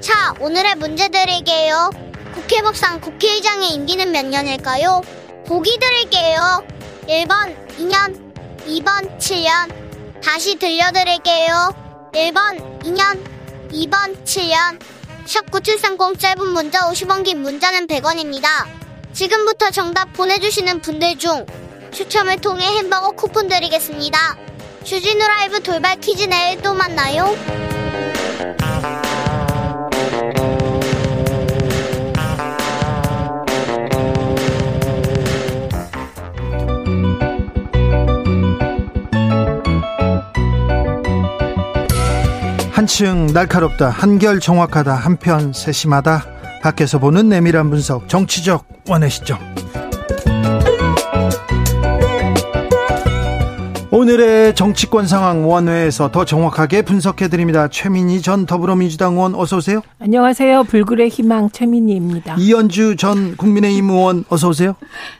자, 0.00 0.34
오늘의 0.38 0.76
문제 0.76 1.08
드릴게요. 1.08 1.90
국회법상 2.32 3.00
국회의장의 3.00 3.70
임기는 3.74 4.10
몇 4.10 4.24
년일까요? 4.26 5.02
보기 5.46 5.78
드릴게요. 5.78 6.64
1번 7.08 7.56
2년, 7.76 8.16
2번 8.66 9.18
7년. 9.18 10.22
다시 10.22 10.56
들려드릴게요. 10.56 11.74
1번 12.12 12.82
2년, 12.82 13.22
2번 13.72 14.24
7년. 14.24 14.80
샵 15.26 15.50
9730 15.50 16.18
짧은 16.18 16.48
문자 16.48 16.88
50원 16.90 17.24
긴 17.24 17.42
문자는 17.42 17.86
100원입니다. 17.86 18.46
지금부터 19.12 19.70
정답 19.70 20.12
보내주시는 20.12 20.80
분들 20.80 21.18
중 21.18 21.46
추첨을 21.92 22.40
통해 22.40 22.64
햄버거 22.64 23.10
쿠폰 23.10 23.48
드리겠습니다. 23.48 24.36
주진우 24.84 25.26
라이브 25.26 25.60
돌발 25.62 26.00
퀴즈 26.00 26.24
내일 26.24 26.60
또 26.62 26.74
만나요. 26.74 27.34
한층 42.90 43.26
날카롭다 43.28 43.88
한결 43.88 44.40
정확하다 44.40 44.92
한편 44.92 45.52
세심하다. 45.52 46.24
밖에서 46.60 46.98
보는 46.98 47.28
내밀한 47.28 47.70
분석 47.70 48.08
정치적 48.08 48.66
원의 48.88 49.10
시점 49.10 49.38
오늘의 54.20 54.54
정치권 54.54 55.06
상황 55.06 55.48
원회에서 55.48 56.10
더 56.10 56.26
정확하게 56.26 56.82
분석해 56.82 57.28
드립니다. 57.28 57.68
최민희 57.68 58.20
전 58.20 58.44
더불어민주당 58.44 59.14
의원 59.14 59.34
어서 59.34 59.56
오세요. 59.56 59.80
안녕하세요. 59.98 60.64
불굴의 60.64 61.08
희망 61.08 61.48
최민희입니다. 61.50 62.36
이현주 62.38 62.96
전 62.96 63.34
국민의힘 63.38 63.88
의원 63.88 64.24
어서 64.28 64.50
오세요. 64.50 64.76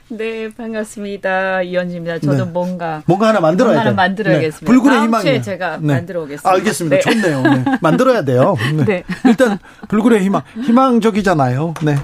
네, 0.09 0.49
반갑습니다. 0.55 1.63
이현주입니다. 1.63 2.19
저도 2.19 2.45
네. 2.45 2.51
뭔가 2.51 3.01
뭔가 3.07 3.29
하나 3.29 3.39
만들어야 3.39 3.79
하나 3.79 3.91
만들어야겠습니다. 3.91 4.59
네. 4.59 4.65
불굴의 4.65 5.01
희망 5.01 5.41
제가 5.41 5.77
네. 5.77 5.93
만들어 5.95 6.21
오겠습니다. 6.21 6.51
알겠습니다. 6.51 6.95
네. 6.97 7.01
좋네요. 7.01 7.41
네. 7.41 7.63
만들어야 7.81 8.23
돼요. 8.23 8.55
네. 8.75 8.85
네. 8.85 9.03
일단 9.25 9.57
불굴의 9.87 10.21
희망 10.23 10.43
희망적이잖아요. 10.63 11.73
네. 11.81 11.95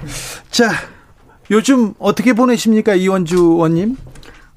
자, 0.50 0.70
요즘 1.52 1.94
어떻게 2.00 2.32
보내십니까, 2.32 2.94
이원주 2.94 3.36
의원님? 3.36 3.96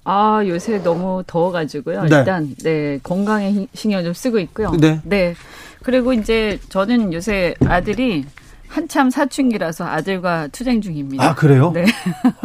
아, 0.04 0.42
요새 0.48 0.82
너무 0.82 1.24
더워가지고요. 1.28 2.04
네. 2.06 2.18
일단, 2.18 2.56
네, 2.64 3.00
건강에 3.04 3.68
신경 3.74 4.04
좀 4.04 4.14
쓰고 4.14 4.40
있고요. 4.40 4.72
네. 4.72 5.00
네. 5.04 5.36
그리고 5.84 6.14
이제 6.14 6.60
저는 6.70 7.14
요새 7.14 7.54
아들이 7.66 8.26
한참 8.68 9.10
사춘기라서 9.10 9.86
아들과 9.86 10.48
투쟁 10.48 10.82
중입니다. 10.82 11.24
아, 11.24 11.36
그래요? 11.36 11.72
네. 11.74 11.86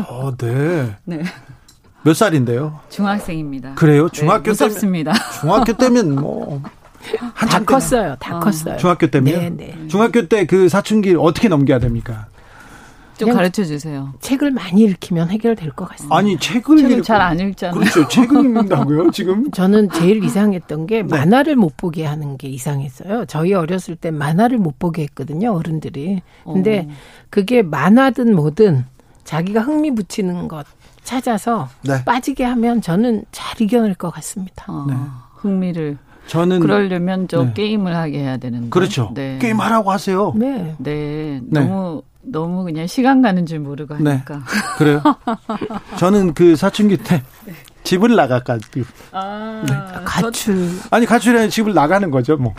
어, 0.09 0.35
네. 0.37 0.95
네. 1.05 1.23
몇 2.03 2.15
살인데요? 2.15 2.79
중학생입니다. 2.91 3.75
그래요? 3.75 4.09
네, 4.09 4.13
중학교 4.13 4.43
네, 4.45 4.51
무섭습니다. 4.51 5.13
때면, 5.13 5.33
중학교 5.41 5.73
때면 5.73 6.15
뭐. 6.15 6.63
한참 7.35 7.65
다 7.65 7.73
컸어요. 7.73 8.17
다 8.19 8.37
어. 8.37 8.41
컸어요. 8.41 8.77
중학교 8.79 9.07
때면요? 9.07 9.39
네, 9.39 9.51
네. 9.51 9.89
중학교 9.89 10.27
때 10.29 10.45
그 10.47 10.69
사춘기 10.69 11.15
어떻게 11.19 11.49
넘겨야 11.49 11.79
됩니까? 11.79 12.27
좀 13.19 13.33
가르쳐 13.33 13.65
주세요. 13.65 14.13
책을 14.21 14.51
많이 14.51 14.83
읽히면 14.85 15.31
해결될 15.31 15.71
것 15.71 15.89
같습니다. 15.91 16.15
아니 16.17 16.39
책을 16.39 16.91
읽- 16.91 17.03
잘안 17.03 17.41
읽잖아요. 17.41 17.79
그렇죠. 17.81 18.07
책을 18.09 18.45
읽는다고요 18.45 19.11
지금? 19.13 19.51
저는 19.51 19.91
제일 19.91 20.23
이상했던 20.23 20.87
게 20.87 21.03
네. 21.03 21.09
만화를 21.09 21.57
못 21.57 21.77
보게 21.77 22.05
하는 22.05 22.37
게 22.37 22.49
이상했어요. 22.49 23.25
저희 23.27 23.55
어렸을 23.55 23.97
때 23.97 24.11
만화를 24.11 24.59
못 24.59 24.79
보게 24.79 25.03
했거든요, 25.05 25.53
어른들이. 25.55 26.21
근데 26.45 26.87
어. 26.89 26.93
그게 27.31 27.63
만화든 27.63 28.35
뭐든 28.37 28.85
자기가 29.25 29.61
흥미 29.63 29.95
붙이는 29.95 30.49
것 30.49 30.67
찾아서 31.03 31.69
네. 31.83 32.05
빠지게 32.05 32.45
하면 32.45 32.81
저는 32.83 33.25
잘 33.33 33.61
이겨낼 33.63 33.95
것 33.95 34.11
같습니다. 34.11 34.65
어, 34.69 34.87
네. 34.89 34.95
흥미를 35.37 35.99
저는 36.27 36.59
그러려면 36.61 37.29
저 37.29 37.45
네. 37.45 37.53
게임을 37.55 37.95
하게 37.95 38.19
해야 38.19 38.37
되는데. 38.37 38.69
그렇죠. 38.71 39.13
네. 39.15 39.39
게임 39.41 39.61
하라고 39.61 39.93
하세요. 39.93 40.33
네. 40.35 40.75
네. 40.79 41.41
네. 41.49 41.61
너무 41.61 42.03
너무 42.27 42.65
그냥 42.65 42.87
시간 42.87 43.23
가는 43.23 43.47
줄 43.47 43.61
모르고 43.61 43.97
네. 43.99 44.11
하니까. 44.11 44.43
그래요? 44.79 45.03
저는 45.99 46.35
그 46.35 46.57
사춘기 46.57 46.97
때 46.97 47.23
집을 47.85 48.17
나가가지고 48.17 48.83
아, 49.13 49.63
가출. 50.05 50.69
아니 50.91 51.07
가출해 51.07 51.49
집을 51.49 51.73
나가는 51.73 52.11
거죠 52.11 52.37
뭐. 52.37 52.53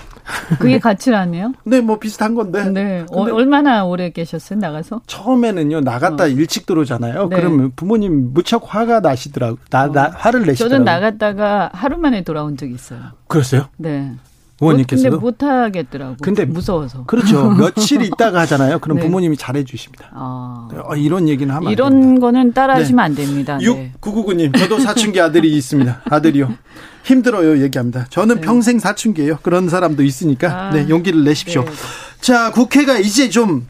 그게 0.59 0.79
가치라네요. 0.79 1.53
네, 1.65 1.81
뭐 1.81 1.99
비슷한 1.99 2.33
건데. 2.33 2.63
네. 2.69 3.05
어, 3.11 3.23
얼마나 3.23 3.83
오래 3.83 4.09
계셨어요, 4.09 4.57
나가서? 4.59 5.01
처음에는요 5.05 5.81
나갔다 5.81 6.27
일찍 6.27 6.65
들어오잖아요. 6.65 7.27
네. 7.27 7.35
그러면 7.35 7.71
부모님 7.75 8.33
무척 8.33 8.73
화가 8.73 9.01
나시더라고. 9.01 9.57
나, 9.69 9.91
나 9.91 10.11
화를 10.15 10.45
내시더라고. 10.45 10.69
저는 10.69 10.85
나갔다가 10.85 11.69
하루 11.73 11.97
만에 11.97 12.23
돌아온 12.23 12.55
적이 12.55 12.75
있어요. 12.75 12.99
그랬어요? 13.27 13.67
네. 13.75 14.13
의원님께서도. 14.59 15.09
근데 15.09 15.21
못 15.21 15.43
하겠더라고. 15.43 16.15
근데 16.21 16.45
무서워서. 16.45 17.03
그렇죠. 17.05 17.51
며칠 17.57 18.01
있다가 18.01 18.41
하잖아요. 18.41 18.79
그럼 18.79 18.97
네. 18.97 19.03
부모님이 19.03 19.37
잘해 19.37 19.63
주십니다. 19.63 20.09
아. 20.13 20.67
어, 20.85 20.95
이런 20.95 21.27
얘기는 21.27 21.53
하면 21.53 21.67
안 21.67 21.71
이런 21.71 21.91
됩니다. 22.01 22.21
거는 22.21 22.53
따라하시면 22.53 23.03
안 23.03 23.15
됩니다. 23.15 23.57
네. 23.57 23.91
6999님, 24.01 24.57
저도 24.57 24.79
사춘기 24.79 25.21
아들이 25.21 25.55
있습니다. 25.55 26.01
아들이요. 26.09 26.53
힘들어요, 27.03 27.61
얘기합니다. 27.61 28.05
저는 28.09 28.41
평생 28.41 28.79
사춘기예요. 28.79 29.39
그런 29.41 29.69
사람도 29.69 30.03
있으니까, 30.03 30.47
네. 30.47 30.53
아, 30.53 30.69
네, 30.83 30.89
용기를 30.89 31.23
내십시오. 31.23 31.63
네. 31.63 31.71
자, 32.19 32.51
국회가 32.51 32.97
이제 32.97 33.29
좀, 33.29 33.67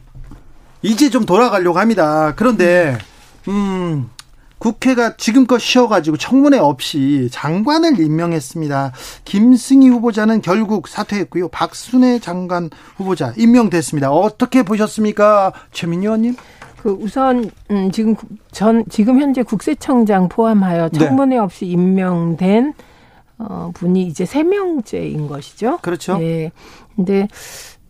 이제 0.82 1.10
좀 1.10 1.24
돌아가려고 1.24 1.78
합니다. 1.78 2.32
그런데, 2.34 2.98
음, 3.46 4.08
국회가 4.58 5.16
지금껏 5.16 5.58
쉬어가지고 5.58 6.16
청문회 6.16 6.58
없이 6.58 7.28
장관을 7.30 8.00
임명했습니다. 8.00 8.92
김승희 9.24 9.88
후보자는 9.88 10.42
결국 10.42 10.88
사퇴했고요. 10.88 11.48
박순애 11.48 12.18
장관 12.18 12.70
후보자 12.96 13.32
임명됐습니다. 13.36 14.10
어떻게 14.10 14.62
보셨습니까? 14.64 15.52
최민희 15.72 16.06
의원님? 16.06 16.36
그 16.82 16.90
우선 17.00 17.50
음, 17.70 17.90
지금 17.90 18.14
국- 18.14 18.28
전 18.52 18.84
지금 18.88 19.20
현재 19.20 19.42
국세청장 19.42 20.28
포함하여 20.28 20.88
네. 20.90 20.98
청문회 20.98 21.36
없이 21.38 21.66
임명된 21.66 22.72
어, 23.38 23.70
분이 23.74 24.06
이제 24.06 24.24
세 24.26 24.42
명째인 24.42 25.28
것이죠. 25.28 25.78
그렇죠. 25.82 26.18
예. 26.22 26.50
근데 26.96 27.28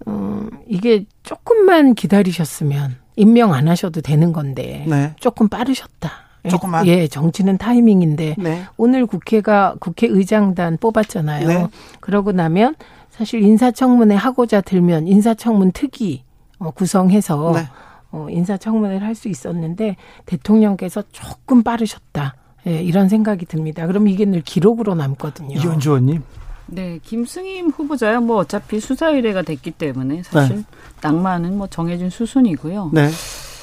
어, 0.07 0.47
이게 0.67 1.07
조금만 1.23 1.95
기다리셨으면 1.95 2.97
임명 3.17 3.53
안 3.55 3.69
하셔도 3.69 4.01
되는 4.01 4.33
건데 4.33 4.85
네. 4.89 5.15
조금 5.19 5.49
빠르셨다. 5.49 6.28
예, 6.45 6.49
조금만? 6.49 6.87
예, 6.87 7.07
정치는 7.09 7.59
타이밍인데 7.59 8.37
네. 8.39 8.63
오늘 8.77 9.07
국회가 9.07 9.75
국회의장단 9.81 10.79
뽑았잖아요. 10.79 11.49
네. 11.49 11.67
그러고 12.01 12.33
나면 12.33 12.75
사실 13.11 13.43
인사청문회 13.43 14.15
하고자 14.15 14.61
들면 14.61 15.09
인사청문 15.09 15.73
특위 15.73 16.23
어, 16.59 16.71
구성해서 16.71 17.53
네. 17.55 17.69
어, 18.11 18.27
인사청문회를 18.31 19.07
할 19.07 19.15
수 19.15 19.29
있었는데 19.29 19.97
대통령께서 20.27 21.03
조금 21.13 21.63
빠르셨다. 21.63 22.37
예, 22.67 22.83
이런 22.83 23.09
생각이 23.09 23.47
듭니다. 23.47 23.87
그럼 23.87 24.09
이게 24.09 24.25
늘 24.25 24.41
기록으로 24.41 24.95
남거든요. 24.95 25.57
이현주 25.57 25.91
의원님. 25.91 26.23
네, 26.67 26.99
김승임 27.03 27.71
후보자야 27.71 28.21
뭐 28.21 28.37
어차피 28.37 28.79
수사 28.79 29.09
의뢰가 29.09 29.43
됐기 29.43 29.71
때문에 29.73 30.23
사실 30.23 30.65
낭만은 31.01 31.57
뭐 31.57 31.67
정해진 31.67 32.11
수순이고요. 32.11 32.91
네. 32.93 33.09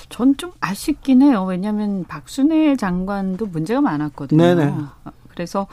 전 0.10 0.36
좀 0.38 0.52
아쉽긴 0.60 1.22
해요. 1.22 1.46
왜냐하면 1.48 2.04
박순애 2.06 2.76
장관도 2.76 3.48
문제가 3.48 3.82
많았거든요. 3.82 4.42
네네. 4.42 4.64
어, 4.66 5.12
그래서 5.30 5.68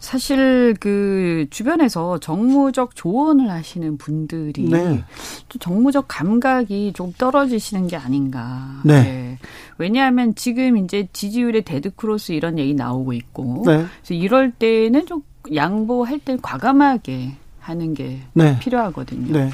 사실 0.00 0.74
그 0.80 1.46
주변에서 1.50 2.18
정무적 2.18 2.94
조언을 2.96 3.50
하시는 3.50 3.96
분들이 3.98 4.68
네. 4.68 5.04
또 5.48 5.58
정무적 5.58 6.06
감각이 6.08 6.92
좀 6.94 7.12
떨어지시는 7.16 7.86
게 7.86 7.96
아닌가. 7.96 8.80
네. 8.84 9.38
왜냐하면 9.78 10.34
지금 10.34 10.76
이제 10.78 11.08
지지율의 11.12 11.62
데드크로스 11.62 12.32
이런 12.32 12.58
얘기 12.58 12.74
나오고 12.74 13.12
있고 13.12 13.62
네. 13.66 13.84
그래서 14.02 14.14
이럴 14.14 14.50
때는 14.50 15.06
좀 15.06 15.22
양보할 15.54 16.18
때 16.18 16.36
과감하게 16.42 17.36
하는 17.66 17.94
게 17.94 18.20
네. 18.32 18.58
필요하거든요. 18.60 19.32
네. 19.32 19.50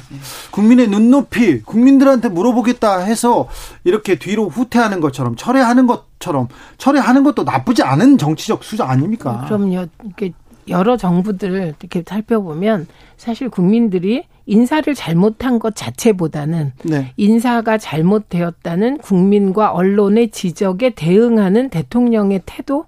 국민의 0.51 0.87
눈높이, 0.87 1.63
국민들한테 1.63 2.29
물어보겠다 2.29 2.99
해서 2.99 3.47
이렇게 3.83 4.19
뒤로 4.19 4.49
후퇴하는 4.49 4.99
것처럼 4.99 5.35
철회하는 5.35 5.87
것처럼 5.87 6.47
철회하는 6.77 7.23
것도 7.23 7.43
나쁘지 7.43 7.81
않은 7.81 8.19
정치적 8.19 8.63
수작 8.63 8.91
아닙니까? 8.91 9.45
그럼요. 9.47 9.87
이렇게 10.03 10.33
여러 10.67 10.95
정부들 10.95 11.75
이렇게 11.79 12.03
살펴보면 12.05 12.87
사실 13.17 13.49
국민들이 13.49 14.23
인사를 14.45 14.93
잘못한 14.93 15.57
것 15.57 15.75
자체보다는 15.75 16.73
네. 16.83 17.13
인사가 17.17 17.79
잘못되었다는 17.79 18.99
국민과 18.99 19.71
언론의 19.71 20.29
지적에 20.29 20.91
대응하는 20.91 21.69
대통령의 21.69 22.43
태도 22.45 22.85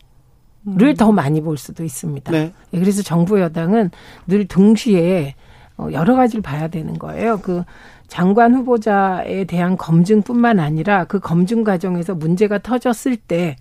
를더 0.65 1.11
많이 1.11 1.41
볼 1.41 1.57
수도 1.57 1.83
있습니다. 1.83 2.31
네. 2.31 2.53
예, 2.73 2.79
그래서 2.79 3.01
정부 3.03 3.39
여당은 3.39 3.91
늘 4.27 4.47
동시에 4.47 5.35
어, 5.77 5.89
여러 5.91 6.15
가지를 6.15 6.41
봐야 6.41 6.67
되는 6.67 6.97
거예요. 6.97 7.39
그 7.41 7.63
장관 8.07 8.55
후보자에 8.55 9.45
대한 9.45 9.77
검증뿐만 9.77 10.59
아니라 10.59 11.05
그 11.05 11.19
검증 11.19 11.63
과정에서 11.63 12.15
문제가 12.15 12.59
터졌을 12.59 13.15
때 13.15 13.57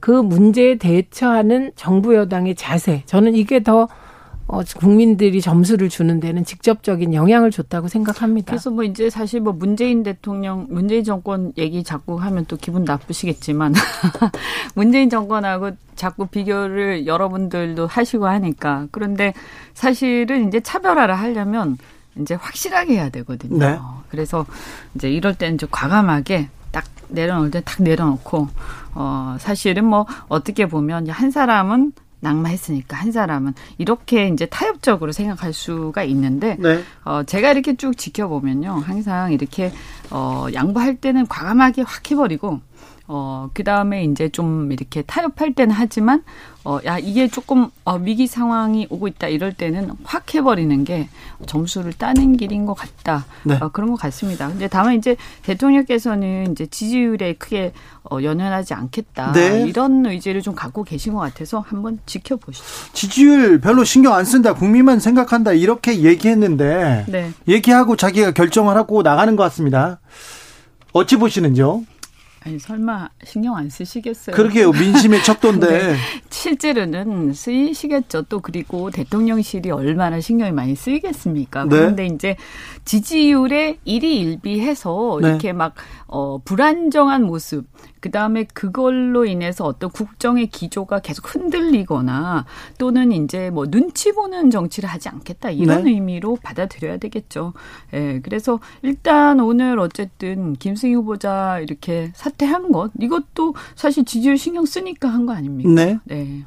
그 0.00 0.10
문제에 0.10 0.76
대처하는 0.76 1.72
정부 1.74 2.14
여당의 2.14 2.54
자세. 2.54 3.02
저는 3.06 3.34
이게 3.34 3.62
더 3.62 3.88
어, 4.48 4.62
국민들이 4.78 5.42
점수를 5.42 5.90
주는 5.90 6.20
데는 6.20 6.44
직접적인 6.44 7.12
영향을 7.12 7.50
줬다고 7.50 7.88
생각합니다. 7.88 8.50
그래서 8.50 8.70
뭐 8.70 8.82
이제 8.82 9.10
사실 9.10 9.40
뭐 9.40 9.52
문재인 9.52 10.02
대통령, 10.02 10.66
문재인 10.70 11.04
정권 11.04 11.52
얘기 11.58 11.84
자꾸 11.84 12.16
하면 12.16 12.46
또 12.46 12.56
기분 12.56 12.84
나쁘시겠지만 12.84 13.74
문재인 14.74 15.10
정권하고 15.10 15.72
자꾸 15.96 16.26
비교를 16.26 17.06
여러분들도 17.06 17.86
하시고 17.86 18.26
하니까 18.26 18.86
그런데 18.90 19.34
사실은 19.74 20.48
이제 20.48 20.60
차별화를 20.60 21.14
하려면 21.18 21.76
이제 22.18 22.34
확실하게 22.34 22.94
해야 22.94 23.10
되거든요. 23.10 23.58
네. 23.58 23.78
그래서 24.08 24.46
이제 24.94 25.10
이럴 25.10 25.34
때는 25.34 25.58
좀 25.58 25.68
과감하게 25.70 26.48
딱 26.72 26.84
내려놓을 27.08 27.50
때 27.50 27.60
딱 27.60 27.82
내려놓고 27.82 28.48
어 28.94 29.36
사실은 29.40 29.84
뭐 29.84 30.06
어떻게 30.28 30.66
보면 30.66 31.08
한 31.10 31.30
사람은 31.30 31.92
낙마했으니까 32.20 32.96
한 32.96 33.12
사람은 33.12 33.54
이렇게 33.78 34.28
이제 34.28 34.46
타협적으로 34.46 35.12
생각할 35.12 35.52
수가 35.52 36.02
있는데 36.04 36.56
네. 36.58 36.82
어, 37.04 37.22
제가 37.22 37.52
이렇게 37.52 37.76
쭉 37.76 37.96
지켜보면요. 37.96 38.82
항상 38.84 39.32
이렇게, 39.32 39.72
어, 40.10 40.46
양보할 40.52 40.96
때는 40.96 41.26
과감하게 41.26 41.82
확 41.82 42.10
해버리고, 42.10 42.60
어, 43.10 43.48
그 43.54 43.64
다음에 43.64 44.04
이제 44.04 44.28
좀 44.28 44.70
이렇게 44.70 45.00
타협할 45.00 45.54
때는 45.54 45.74
하지만, 45.74 46.22
어, 46.62 46.78
야, 46.84 46.98
이게 46.98 47.26
조금, 47.26 47.70
어, 47.86 47.94
위기 47.96 48.26
상황이 48.26 48.86
오고 48.90 49.08
있다 49.08 49.28
이럴 49.28 49.54
때는 49.54 49.92
확 50.04 50.34
해버리는 50.34 50.84
게 50.84 51.08
점수를 51.46 51.94
따는 51.94 52.36
길인 52.36 52.66
것 52.66 52.74
같다. 52.74 53.24
네. 53.44 53.56
어, 53.62 53.70
그런 53.70 53.90
것 53.90 53.96
같습니다. 53.96 54.48
근데 54.48 54.68
다만 54.68 54.94
이제 54.94 55.16
대통령께서는 55.42 56.52
이제 56.52 56.66
지지율에 56.66 57.32
크게 57.38 57.72
어, 58.10 58.18
연연하지 58.22 58.74
않겠다. 58.74 59.32
네. 59.32 59.66
이런 59.66 60.04
의지를 60.04 60.42
좀 60.42 60.54
갖고 60.54 60.84
계신 60.84 61.14
것 61.14 61.20
같아서 61.20 61.60
한번 61.60 62.00
지켜보시죠. 62.04 62.64
지지율 62.92 63.58
별로 63.58 63.84
신경 63.84 64.12
안 64.12 64.26
쓴다, 64.26 64.52
국민만 64.52 65.00
생각한다 65.00 65.52
이렇게 65.52 66.02
얘기했는데 66.02 67.06
네. 67.08 67.30
얘기하고 67.48 67.96
자기가 67.96 68.32
결정을 68.32 68.76
하고 68.76 69.00
나가는 69.00 69.34
것 69.34 69.42
같습니다. 69.44 69.98
어찌 70.92 71.16
보시는지요? 71.16 71.84
아니, 72.44 72.58
설마 72.58 73.08
신경 73.24 73.56
안 73.56 73.68
쓰시겠어요? 73.68 74.34
그러게요, 74.34 74.72
민심의 74.72 75.22
척도인데. 75.24 75.66
네. 75.68 75.96
실제로는 76.30 77.32
쓰이시겠죠. 77.32 78.22
또 78.22 78.40
그리고 78.40 78.90
대통령실이 78.90 79.70
얼마나 79.70 80.20
신경이 80.20 80.52
많이 80.52 80.76
쓰이겠습니까? 80.76 81.64
네. 81.64 81.70
그런데 81.70 82.06
이제 82.06 82.36
지지율에 82.84 83.78
일희일비해서 83.84 85.18
네. 85.20 85.28
이렇게 85.28 85.52
막 85.52 85.74
어, 86.06 86.38
불안정한 86.44 87.24
모습 87.24 87.66
그 88.00 88.10
다음에 88.10 88.44
그걸로 88.52 89.24
인해서 89.24 89.64
어떤 89.64 89.90
국정의 89.90 90.46
기조가 90.48 91.00
계속 91.00 91.34
흔들리거나 91.34 92.46
또는 92.78 93.12
이제 93.12 93.50
뭐 93.50 93.66
눈치 93.66 94.12
보는 94.12 94.50
정치를 94.50 94.88
하지 94.88 95.08
않겠다 95.08 95.50
이런 95.50 95.84
네. 95.84 95.90
의미로 95.90 96.36
받아들여야 96.42 96.96
되겠죠. 96.98 97.52
예, 97.94 98.20
그래서 98.22 98.60
일단 98.82 99.40
오늘 99.40 99.78
어쨌든 99.78 100.54
김승희 100.54 100.94
후보자 100.94 101.60
이렇게 101.60 102.10
사퇴한 102.14 102.72
것 102.72 102.90
이것도 103.00 103.54
사실 103.76 104.04
지지율 104.04 104.36
신경 104.38 104.64
쓰니까 104.64 105.08
한 105.08 105.26
거 105.26 105.32
아닙니까? 105.34 105.70
네. 105.70 105.98
네. 106.04 106.44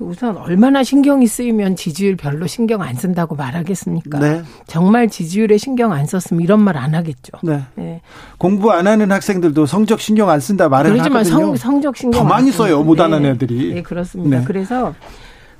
우선 0.00 0.36
얼마나 0.36 0.82
신경이 0.82 1.26
쓰이면 1.26 1.76
지지율 1.76 2.16
별로 2.16 2.46
신경 2.46 2.82
안 2.82 2.94
쓴다고 2.96 3.36
말하겠습니까? 3.36 4.18
네. 4.18 4.42
정말 4.66 5.08
지지율에 5.08 5.56
신경 5.56 5.92
안 5.92 6.06
썼으면 6.06 6.42
이런 6.42 6.60
말 6.62 6.74
안 6.76 6.94
하겠죠. 6.94 7.32
네. 7.42 7.60
네. 7.76 8.00
공부 8.36 8.72
안 8.72 8.86
하는 8.88 9.12
학생들도 9.12 9.66
성적 9.66 10.00
신경 10.00 10.28
안 10.28 10.40
쓴다 10.40 10.68
말을 10.68 10.90
그러지만 10.92 11.24
하거든요. 11.24 11.56
성, 11.56 11.80
적 11.80 11.96
신경 11.96 12.20
더 12.20 12.26
많이 12.28 12.50
써요. 12.50 12.82
못하는 12.82 13.22
네. 13.22 13.30
애들이. 13.30 13.74
네, 13.74 13.82
그렇습니다. 13.82 14.40
네. 14.40 14.44
그래서 14.44 14.92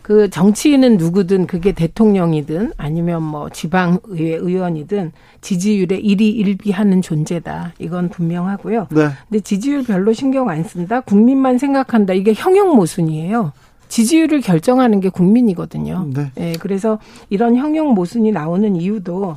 그 0.03 0.29
정치인은 0.29 0.97
누구든 0.99 1.47
그게 1.47 1.73
대통령이든 1.73 2.73
아니면 2.77 3.23
뭐 3.23 3.49
지방의회 3.49 4.35
의원이든 4.35 5.13
지지율에 5.41 5.97
일희일비하는 5.97 7.01
존재다. 7.01 7.73
이건 7.79 8.09
분명하고요. 8.11 8.89
네. 8.91 9.09
근데 9.29 9.41
지지율 9.41 9.85
별로 9.85 10.13
신경 10.13 10.51
안 10.51 10.65
쓴다. 10.65 11.01
국민만 11.01 11.57
생각한다. 11.59 12.13
이게 12.13 12.35
형용 12.35 12.75
모순이에요. 12.77 13.53
지지율을 13.95 14.41
결정하는 14.41 14.99
게 14.99 15.09
국민이거든요. 15.09 16.09
네. 16.13 16.33
네. 16.35 16.53
그래서 16.59 16.99
이런 17.31 17.55
형용 17.55 17.95
모순이 17.95 18.33
나오는 18.33 18.75
이유도 18.75 19.37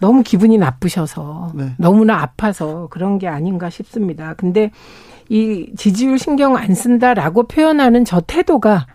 너무 0.00 0.24
기분이 0.24 0.58
나쁘셔서 0.58 1.52
네. 1.54 1.74
너무나 1.78 2.20
아파서 2.20 2.88
그런 2.90 3.20
게 3.20 3.28
아닌가 3.28 3.70
싶습니다. 3.70 4.34
근데 4.34 4.72
이 5.28 5.70
지지율 5.76 6.18
신경 6.18 6.56
안 6.56 6.74
쓴다라고 6.74 7.44
표현하는 7.44 8.04
저 8.04 8.20
태도가 8.20 8.88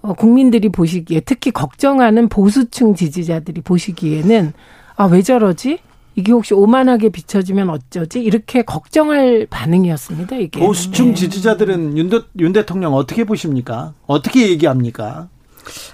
어, 0.00 0.14
국민들이 0.14 0.70
보시기에 0.70 1.20
특히 1.20 1.50
걱정하는 1.50 2.30
보수층 2.30 2.94
지지자들이 2.94 3.60
보시기에는 3.60 4.54
아, 4.96 5.04
왜 5.04 5.20
저러지? 5.20 5.78
이게 6.20 6.32
혹시 6.32 6.54
오만하게 6.54 7.08
비춰지면 7.08 7.70
어쩌지? 7.70 8.20
이렇게 8.22 8.62
걱정할 8.62 9.46
반응이었습니다. 9.48 10.36
이게 10.36 10.60
보수층 10.60 11.08
네. 11.08 11.14
지지자들은 11.14 11.96
윤, 11.96 12.10
대, 12.10 12.20
윤 12.38 12.52
대통령 12.52 12.94
어떻게 12.94 13.24
보십니까? 13.24 13.94
어떻게 14.06 14.48
얘기합니까? 14.50 15.28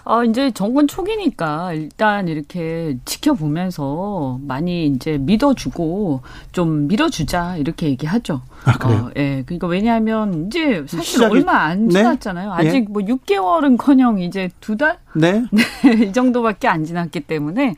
아, 0.05 0.25
이제 0.25 0.51
정권 0.51 0.87
초기니까 0.89 1.73
일단 1.73 2.29
이렇게 2.29 2.97
지켜보면서 3.05 4.39
많이 4.43 4.87
이제 4.87 5.19
믿어주고 5.19 6.23
좀 6.53 6.89
밀어주자 6.89 7.57
이렇게 7.57 7.87
얘기하죠. 7.89 8.43
아, 8.65 8.79
그래요? 8.79 9.07
어, 9.07 9.11
예. 9.17 9.43
그러니까 9.47 9.67
왜냐하면 9.67 10.47
이제 10.47 10.85
사실 10.89 11.05
시작이... 11.05 11.35
얼마 11.35 11.65
안 11.65 11.89
네? 11.89 11.99
지났잖아요. 12.01 12.55
네? 12.57 12.69
아직 12.69 12.77
예? 12.77 12.87
뭐 12.89 13.03
6개월은 13.03 13.77
커녕 13.79 14.21
이제 14.21 14.49
두 14.61 14.77
달? 14.77 14.99
네. 15.15 15.45
네. 15.51 15.63
이 16.09 16.13
정도밖에 16.13 16.69
안 16.69 16.85
지났기 16.85 17.21
때문에 17.21 17.75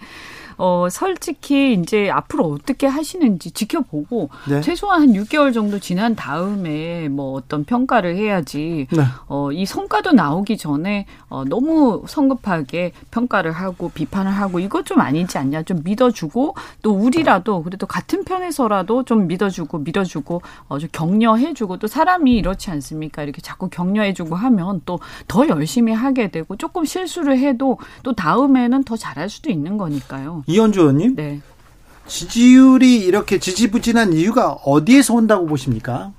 어, 0.59 0.89
솔직히 0.91 1.73
이제 1.73 2.11
앞으로 2.11 2.45
어떻게 2.45 2.87
하시는지 2.87 3.51
지켜보고 3.53 4.29
네. 4.49 4.61
최소한 4.61 5.03
한 5.03 5.09
6개월 5.13 5.55
정도 5.55 5.79
지난 5.79 6.15
다음에 6.15 7.09
뭐 7.09 7.33
어떤 7.33 7.65
평가를 7.65 8.17
해야지 8.17 8.87
네. 8.91 9.03
어, 9.27 9.51
이 9.53 9.65
성과도 9.65 10.13
나오기 10.13 10.59
전에 10.59 11.07
어, 11.29 11.45
너무 11.45 12.05
성급하게 12.07 12.93
평가를 13.11 13.53
하고 13.53 13.91
비판을 13.91 14.31
하고 14.31 14.59
이것 14.61 14.85
좀 14.85 15.01
아니지 15.01 15.39
않냐 15.39 15.63
좀 15.63 15.81
믿어주고 15.85 16.55
또 16.83 16.93
우리라도 16.93 17.63
그래도 17.63 17.87
같은 17.87 18.25
편에서라도 18.25 19.05
좀 19.05 19.27
믿어주고 19.27 19.79
밀어주고 19.79 20.43
어, 20.69 20.79
좀 20.79 20.89
격려해주고 20.93 21.79
또 21.79 21.87
사람이 21.87 22.37
이렇지 22.37 22.71
않습니까 22.71 23.23
이렇게 23.23 23.41
자꾸 23.41 23.69
격려해주고 23.71 24.37
하면 24.37 24.83
또 24.85 24.99
더 25.27 25.47
열심히 25.49 25.93
하게 25.93 26.29
되고 26.29 26.57
조금 26.57 26.85
실수를 26.85 27.39
해도 27.39 27.79
또 28.03 28.13
다음에는 28.13 28.85
더 28.85 28.97
잘할 28.97 29.29
수도 29.29 29.51
있는 29.51 29.77
거니까요. 29.77 30.45
이현주 30.49 30.81
의원님. 30.81 31.15
네. 31.15 31.41
지지율이 32.07 32.97
이렇게 32.97 33.39
지지부진한 33.39 34.15
이유가 34.15 34.53
어디에서 34.65 35.15
온다고 35.15 35.47
보십니까? 35.47 36.13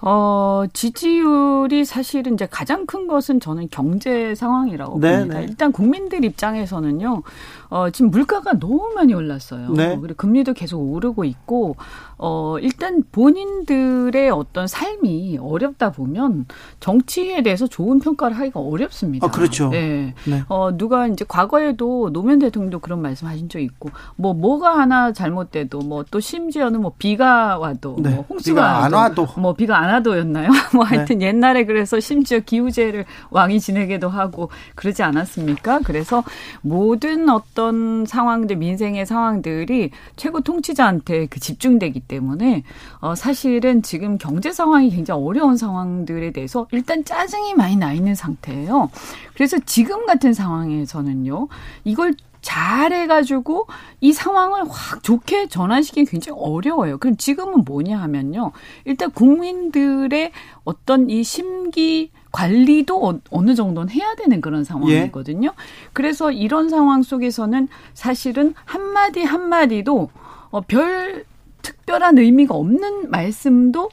어, 0.00 0.64
지지율이 0.72 1.84
사실은 1.84 2.34
이제 2.34 2.46
가장 2.50 2.86
큰 2.86 3.08
것은 3.08 3.40
저는 3.40 3.68
경제 3.70 4.34
상황이라고 4.34 5.00
네, 5.00 5.18
봅니다. 5.18 5.38
네. 5.40 5.46
일단 5.48 5.70
국민들 5.72 6.24
입장에서는요, 6.24 7.22
어, 7.70 7.90
지금 7.90 8.10
물가가 8.10 8.58
너무 8.58 8.92
많이 8.94 9.12
올랐어요. 9.12 9.70
네. 9.72 9.96
그리고 10.00 10.16
금리도 10.16 10.54
계속 10.54 10.78
오르고 10.78 11.24
있고, 11.24 11.76
어, 12.16 12.56
일단 12.60 13.02
본인들의 13.12 14.30
어떤 14.30 14.66
삶이 14.66 15.38
어렵다 15.40 15.92
보면 15.92 16.46
정치에 16.80 17.42
대해서 17.42 17.66
좋은 17.66 18.00
평가를 18.00 18.38
하기가 18.38 18.60
어렵습니다. 18.60 19.26
아, 19.26 19.30
그렇죠. 19.30 19.68
네. 19.68 20.14
네. 20.26 20.42
어, 20.48 20.76
누가 20.76 21.06
이제 21.06 21.24
과거에도 21.28 22.10
노무현 22.10 22.38
대통령도 22.38 22.78
그런 22.78 23.02
말씀 23.02 23.28
하신 23.28 23.48
적 23.48 23.60
있고, 23.60 23.90
뭐, 24.16 24.32
뭐가 24.32 24.78
하나 24.78 25.12
잘못돼도, 25.12 25.80
뭐, 25.80 26.04
또 26.10 26.20
심지어는 26.20 26.80
뭐, 26.80 26.92
비가 26.98 27.58
와도, 27.58 27.96
네. 28.00 28.10
뭐, 28.10 28.24
홍수가 28.28 28.84
안 28.84 28.92
와도, 28.94 29.26
뭐, 29.36 29.52
비가 29.52 29.78
안 29.78 29.92
와도였나요? 29.92 30.48
뭐, 30.74 30.84
하여튼 30.84 31.18
네. 31.18 31.26
옛날에 31.26 31.66
그래서 31.66 32.00
심지어 32.00 32.40
기후제를 32.40 33.04
왕이 33.30 33.60
지내기도 33.60 34.08
하고, 34.08 34.48
그러지 34.74 35.02
않았습니까? 35.02 35.80
그래서 35.84 36.24
모든 36.62 37.28
어떤 37.28 37.57
상황들, 38.06 38.56
민생의 38.56 39.06
상황들이 39.06 39.90
최고 40.16 40.40
통치자한테 40.40 41.26
그 41.26 41.40
집중되기 41.40 42.00
때문에 42.00 42.62
어 43.00 43.14
사실은 43.14 43.82
지금 43.82 44.18
경제 44.18 44.52
상황이 44.52 44.90
굉장히 44.90 45.22
어려운 45.22 45.56
상황들에 45.56 46.30
대해서 46.32 46.66
일단 46.72 47.04
짜증이 47.04 47.54
많이 47.54 47.76
나 47.76 47.92
있는 47.92 48.14
상태예요. 48.14 48.90
그래서 49.34 49.58
지금 49.66 50.06
같은 50.06 50.32
상황에서는요. 50.34 51.48
이걸 51.84 52.14
잘해가지고 52.40 53.66
이 54.00 54.12
상황을 54.12 54.64
확 54.70 55.02
좋게 55.02 55.48
전환시키기 55.48 56.10
굉장히 56.10 56.38
어려워요. 56.40 56.98
그럼 56.98 57.16
지금은 57.16 57.64
뭐냐 57.64 58.00
하면요. 58.00 58.52
일단 58.84 59.10
국민들의 59.10 60.32
어떤 60.64 61.10
이 61.10 61.24
심기 61.24 62.10
관리도 62.32 63.06
어, 63.06 63.20
어느 63.30 63.54
정도는 63.54 63.90
해야 63.90 64.14
되는 64.14 64.40
그런 64.40 64.64
상황이거든요. 64.64 65.48
예. 65.48 65.62
그래서 65.92 66.30
이런 66.30 66.68
상황 66.68 67.02
속에서는 67.02 67.68
사실은 67.94 68.54
한마디 68.64 69.22
한마디도 69.22 70.10
어, 70.50 70.60
별 70.62 71.24
특별한 71.62 72.18
의미가 72.18 72.54
없는 72.54 73.10
말씀도 73.10 73.90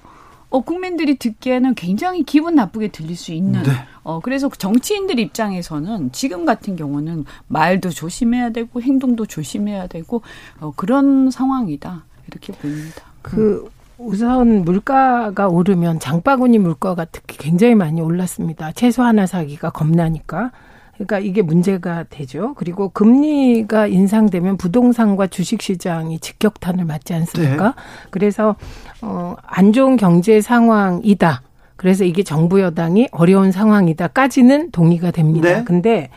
어, 0.49 0.61
국민들이 0.61 1.15
듣기에는 1.17 1.75
굉장히 1.75 2.23
기분 2.23 2.55
나쁘게 2.55 2.89
들릴 2.89 3.15
수 3.15 3.33
있는. 3.33 3.63
네. 3.63 3.71
어, 4.03 4.19
그래서 4.21 4.49
정치인들 4.49 5.19
입장에서는 5.19 6.11
지금 6.11 6.45
같은 6.45 6.75
경우는 6.75 7.25
말도 7.47 7.89
조심해야 7.89 8.51
되고 8.51 8.81
행동도 8.81 9.25
조심해야 9.25 9.87
되고 9.87 10.21
어, 10.59 10.71
그런 10.75 11.31
상황이다. 11.31 12.05
이렇게 12.27 12.53
보입니다. 12.53 13.01
그 13.21 13.69
우선 14.05 14.63
물가가 14.63 15.47
오르면 15.47 15.99
장바구니 15.99 16.59
물가가 16.59 17.05
특히 17.05 17.37
굉장히 17.37 17.73
많이 17.73 18.01
올랐습니다. 18.01 18.71
채소 18.71 19.01
하나 19.01 19.25
사기가 19.25 19.71
겁나니까. 19.71 20.51
그러니까 20.93 21.19
이게 21.19 21.41
문제가 21.41 22.05
되죠. 22.09 22.53
그리고 22.53 22.89
금리가 22.89 23.87
인상되면 23.87 24.57
부동산과 24.57 25.27
주식 25.27 25.61
시장이 25.61 26.19
직격탄을 26.19 26.85
맞지 26.85 27.13
않습니까? 27.15 27.65
네. 27.65 27.73
그래서 28.11 28.55
어안 29.01 29.73
좋은 29.73 29.97
경제 29.97 30.39
상황이다. 30.39 31.41
그래서 31.75 32.05
이게 32.05 32.23
정부 32.23 32.61
여당이 32.61 33.09
어려운 33.11 33.51
상황이다까지는 33.51 34.71
동의가 34.71 35.11
됩니다. 35.11 35.49
네. 35.49 35.63
근데 35.65 36.09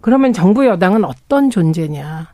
그러면 0.00 0.32
정부 0.32 0.66
여당은 0.66 1.04
어떤 1.04 1.48
존재냐? 1.48 2.32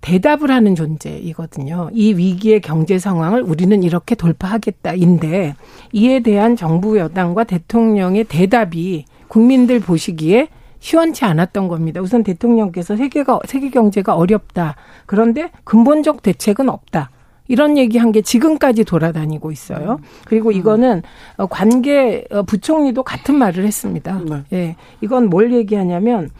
대답을 0.00 0.50
하는 0.50 0.74
존재이거든요. 0.74 1.90
이 1.92 2.14
위기의 2.14 2.60
경제 2.60 2.98
상황을 2.98 3.42
우리는 3.42 3.82
이렇게 3.82 4.14
돌파하겠다인데 4.14 5.54
이에 5.92 6.20
대한 6.20 6.56
정부 6.56 6.98
여당과 6.98 7.44
대통령의 7.44 8.24
대답이 8.24 9.04
국민들 9.26 9.80
보시기에 9.80 10.48
시원치 10.80 11.24
않았던 11.24 11.68
겁니다. 11.68 12.00
우선 12.00 12.22
대통령께서 12.22 12.96
세계가 12.96 13.40
세계 13.46 13.70
경제가 13.70 14.14
어렵다. 14.14 14.76
그런데 15.06 15.50
근본적 15.64 16.22
대책은 16.22 16.68
없다. 16.68 17.10
이런 17.48 17.78
얘기한 17.78 18.12
게 18.12 18.20
지금까지 18.20 18.84
돌아다니고 18.84 19.50
있어요. 19.50 19.98
그리고 20.26 20.52
이거는 20.52 21.02
어, 21.38 21.46
관계 21.46 22.24
어, 22.30 22.42
부총리도 22.42 23.02
같은 23.02 23.36
말을 23.36 23.64
했습니다. 23.64 24.20
네. 24.24 24.44
예. 24.52 24.76
이건 25.00 25.28
뭘 25.30 25.52
얘기하냐면 25.52 26.30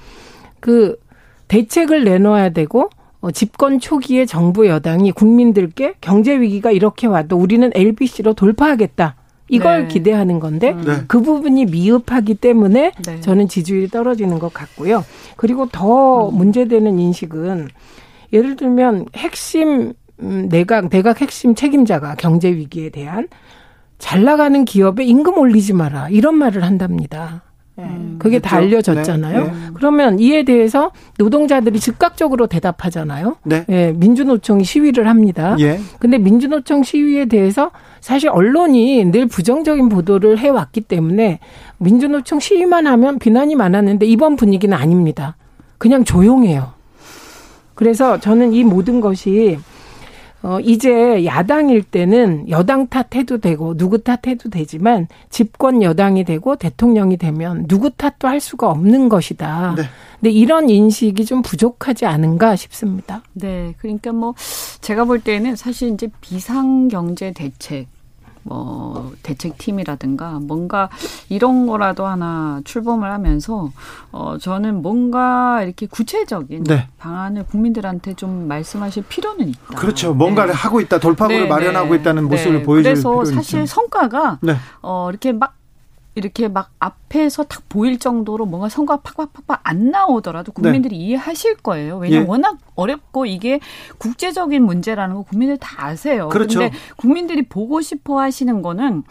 그 0.61 0.97
대책을 1.49 2.05
내놓아야 2.05 2.51
되고 2.51 2.91
어, 3.21 3.31
집권 3.31 3.81
초기에 3.81 4.27
정부 4.27 4.67
여당이 4.67 5.13
국민들께 5.13 5.95
경제 6.01 6.39
위기가 6.41 6.71
이렇게 6.71 7.07
와도 7.07 7.37
우리는 7.37 7.71
LBC로 7.75 8.35
돌파하겠다. 8.35 9.17
이걸 9.49 9.83
네. 9.83 9.89
기대하는 9.89 10.41
건데 10.41 10.73
음. 10.73 10.85
네. 10.85 10.93
그 11.09 11.21
부분이 11.21 11.67
미흡하기 11.67 12.35
때문에 12.35 12.93
네. 13.07 13.21
저는 13.21 13.49
지지율이 13.49 13.89
떨어지는 13.89 14.39
것 14.39 14.53
같고요. 14.53 15.05
그리고 15.37 15.67
더 15.67 16.29
음. 16.29 16.37
문제되는 16.37 16.99
인식은 16.99 17.69
예를 18.33 18.57
들면 18.57 19.07
핵심 19.17 19.95
음, 20.21 20.49
내각 20.49 20.91
내각 20.91 21.21
핵심 21.21 21.55
책임자가 21.55 22.17
경제 22.17 22.51
위기에 22.51 22.91
대한 22.91 23.29
잘 23.99 24.25
나가는 24.25 24.65
기업에 24.65 25.05
임금 25.05 25.39
올리지 25.39 25.73
마라 25.73 26.09
이런 26.11 26.35
말을 26.37 26.63
한답니다. 26.63 27.43
예, 27.79 27.83
음, 27.85 28.17
그게 28.19 28.39
그렇죠? 28.39 28.49
다 28.49 28.57
알려졌잖아요. 28.57 29.45
네, 29.45 29.51
네. 29.51 29.53
그러면 29.75 30.19
이에 30.19 30.43
대해서 30.43 30.91
노동자들이 31.19 31.79
즉각적으로 31.79 32.47
대답하잖아요. 32.49 33.37
네. 33.45 33.65
예, 33.69 33.93
민주노총이 33.93 34.65
시위를 34.65 35.09
합니다. 35.09 35.57
예. 35.61 35.79
근데 36.01 36.19
민주노총 36.19 36.83
시위에 36.83 37.27
대해서 37.27 37.71
사실 38.01 38.31
언론이 38.31 39.05
늘 39.13 39.27
부정적인 39.27 39.89
보도를 39.89 40.39
해왔기 40.39 40.83
때문에 40.83 41.39
민주노총 41.79 42.41
시위만 42.41 42.87
하면 42.87 43.19
비난이 43.19 43.55
많았는데 43.55 44.07
이번 44.07 44.37
분위기는 44.37 44.77
아닙니다. 44.77 45.37
그냥 45.79 46.05
조용해요. 46.05 46.73
그래서 47.75 48.19
저는 48.19 48.53
이 48.53 48.65
모든 48.65 49.01
것이 49.01 49.59
어, 50.43 50.61
이제 50.61 51.25
야당일 51.25 51.83
때는 51.83 52.49
여당 52.49 52.87
탓해도 52.87 53.39
되고 53.39 53.77
누구 53.77 53.99
탓해도 53.99 54.51
되지만 54.51 55.09
집권 55.31 55.83
여당이 55.83 56.25
되고 56.25 56.55
대통령이 56.55 57.17
되면 57.17 57.67
누구 57.67 57.91
탓도 57.91 58.29
할 58.29 58.41
수가 58.41 58.71
없는 58.71 59.09
것이다. 59.09 59.75
네. 59.77 59.83
근데 60.21 60.31
이런 60.31 60.71
인식이 60.71 61.25
좀 61.25 61.43
부족하지 61.43 62.07
않은가 62.07 62.55
싶습니다. 62.57 63.23
네. 63.33 63.75
그러니까 63.79 64.13
뭐 64.13 64.35
제가 64.81 65.05
볼 65.05 65.21
때는 65.21 65.57
사실 65.57 65.93
이제 65.93 66.09
비상경제 66.21 67.33
대책 67.33 67.87
뭐 68.49 69.13
대책팀이라든가 69.23 70.41
뭔가 70.43 70.89
이런 71.29 71.67
거라도 71.67 72.07
하나 72.07 72.61
출범을 72.65 73.11
하면서 73.11 73.71
어 74.11 74.39
저는 74.39 74.81
뭔가 74.81 75.63
이렇게 75.63 75.87
구체적인 75.87 76.65
네. 76.65 76.89
방안을 76.99 77.45
국민들한테 77.45 78.15
좀 78.15 78.49
말씀하실 78.49 79.05
필요는 79.09 79.49
있다. 79.51 79.77
그렇죠. 79.77 80.15
뭔가를 80.15 80.53
네. 80.53 80.59
하고 80.59 80.81
있다. 80.81 80.99
돌파구를 80.99 81.43
네, 81.43 81.49
마련하고 81.49 81.91
네. 81.91 82.01
있다는 82.01 82.29
모습을 82.29 82.59
네. 82.59 82.63
보여줄 82.63 82.93
그래서 82.93 83.25
사실 83.27 83.61
있죠. 83.61 83.75
성과가 83.75 84.39
네. 84.41 84.57
어 84.81 85.09
이렇게 85.11 85.33
막 85.33 85.58
이렇게 86.19 86.49
막 86.49 86.71
앞에서 86.79 87.45
탁 87.45 87.69
보일 87.69 87.99
정도로 87.99 88.45
뭔가 88.47 88.69
성과가 88.69 89.03
팍팍팍팍 89.03 89.61
안 89.63 89.91
나오더라도 89.91 90.53
국민들이 90.53 90.99
네. 90.99 91.05
이해하실 91.05 91.59
거예요. 91.59 91.99
왜냐하면 91.99 92.27
예. 92.27 92.31
워낙 92.31 92.59
어렵고 92.75 93.27
이게 93.27 93.61
국제적인 93.99 94.63
문제라는 94.63 95.17
거 95.17 95.23
국민들 95.23 95.57
다 95.57 95.87
아세요. 95.87 96.29
그렇죠. 96.29 96.59
근데 96.61 96.77
국민들이 96.97 97.43
보고 97.43 97.81
싶어 97.81 98.21
하시는 98.21 98.61
거는 98.63 99.05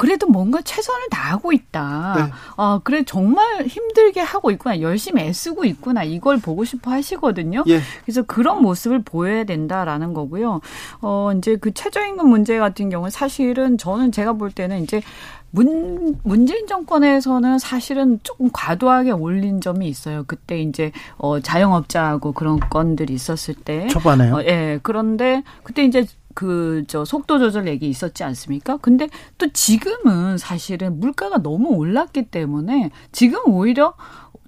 그래도 0.00 0.26
뭔가 0.26 0.62
최선을 0.62 1.08
다하고 1.10 1.52
있다. 1.52 2.14
네. 2.16 2.32
아, 2.56 2.80
그래 2.82 3.02
정말 3.04 3.66
힘들게 3.66 4.20
하고 4.20 4.50
있구나. 4.50 4.80
열심히 4.80 5.24
애쓰고 5.24 5.66
있구나. 5.66 6.04
이걸 6.04 6.38
보고 6.38 6.64
싶어 6.64 6.90
하시거든요. 6.90 7.64
예. 7.68 7.80
그래서 8.02 8.22
그런 8.22 8.62
모습을 8.62 9.02
보여야 9.02 9.44
된다라는 9.44 10.14
거고요. 10.14 10.62
어, 11.02 11.32
이제 11.36 11.56
그 11.56 11.74
최저임금 11.74 12.30
문제 12.30 12.58
같은 12.58 12.88
경우는 12.88 13.10
사실은 13.10 13.76
저는 13.76 14.10
제가 14.10 14.32
볼 14.32 14.50
때는 14.50 14.82
이제 14.82 15.02
문, 15.50 16.18
문재인 16.22 16.66
정권에서는 16.66 17.58
사실은 17.58 18.20
조금 18.22 18.50
과도하게 18.52 19.10
올린 19.10 19.60
점이 19.60 19.88
있어요. 19.88 20.24
그때 20.26 20.60
이제, 20.60 20.92
어, 21.16 21.40
자영업자하고 21.40 22.32
그런 22.32 22.60
건들이 22.60 23.14
있었을 23.14 23.54
때. 23.54 23.88
초반에요? 23.88 24.36
어, 24.36 24.42
예. 24.44 24.78
그런데 24.82 25.42
그때 25.62 25.84
이제 25.84 26.06
그, 26.34 26.84
저, 26.86 27.04
속도 27.04 27.38
조절 27.38 27.66
얘기 27.66 27.88
있었지 27.88 28.22
않습니까? 28.22 28.76
근데 28.76 29.08
또 29.38 29.48
지금은 29.52 30.38
사실은 30.38 31.00
물가가 31.00 31.42
너무 31.42 31.70
올랐기 31.70 32.26
때문에 32.26 32.90
지금 33.10 33.40
오히려 33.46 33.94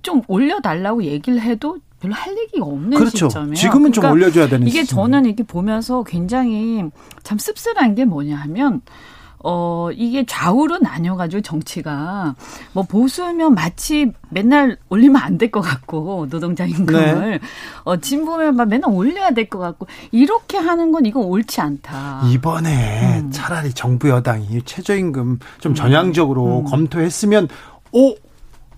좀 0.03 0.22
올려달라고 0.28 1.05
얘기를 1.05 1.40
해도 1.40 1.78
별로 2.00 2.14
할 2.14 2.36
얘기가 2.36 2.64
없는 2.64 2.98
그렇죠. 2.98 3.28
시점이에요. 3.28 3.55
지금은 3.55 3.90
그러니까 3.92 4.00
좀 4.03 4.11
올려줘야 4.12 4.48
되는 4.48 4.66
이게 4.66 4.82
시점. 4.82 4.96
저는 4.96 5.24
이렇게 5.26 5.44
보면서 5.44 6.03
굉장히 6.03 6.84
참 7.22 7.38
씁쓸한 7.38 7.94
게 7.94 8.05
뭐냐 8.05 8.36
하면 8.36 8.82
어, 9.45 9.90
이게 9.93 10.24
좌우로 10.26 10.78
나뉘어가지고 10.78 11.43
정치가 11.43 12.34
뭐 12.72 12.84
보수면 12.84 13.55
마치 13.55 14.12
맨날 14.30 14.76
올리면 14.88 15.20
안 15.20 15.38
될 15.38 15.51
것 15.51 15.61
같고 15.61 16.28
노동자 16.30 16.64
임금을 16.66 17.30
네. 17.30 17.38
어, 17.84 17.97
진보면 17.97 18.57
막 18.57 18.68
맨날 18.68 18.90
올려야 18.93 19.30
될 19.30 19.49
것 19.49 19.59
같고 19.59 19.86
이렇게 20.12 20.57
하는 20.59 20.93
건 20.93 21.05
이건 21.07 21.24
옳지 21.24 21.61
않다. 21.61 22.22
이번에 22.26 23.20
음. 23.20 23.30
차라리 23.30 23.72
정부 23.72 24.09
여당이 24.09 24.62
최저임금 24.64 25.38
좀 25.61 25.74
전향적으로 25.74 26.61
음. 26.61 26.64
검토했으면 26.64 27.49
오 27.93 28.14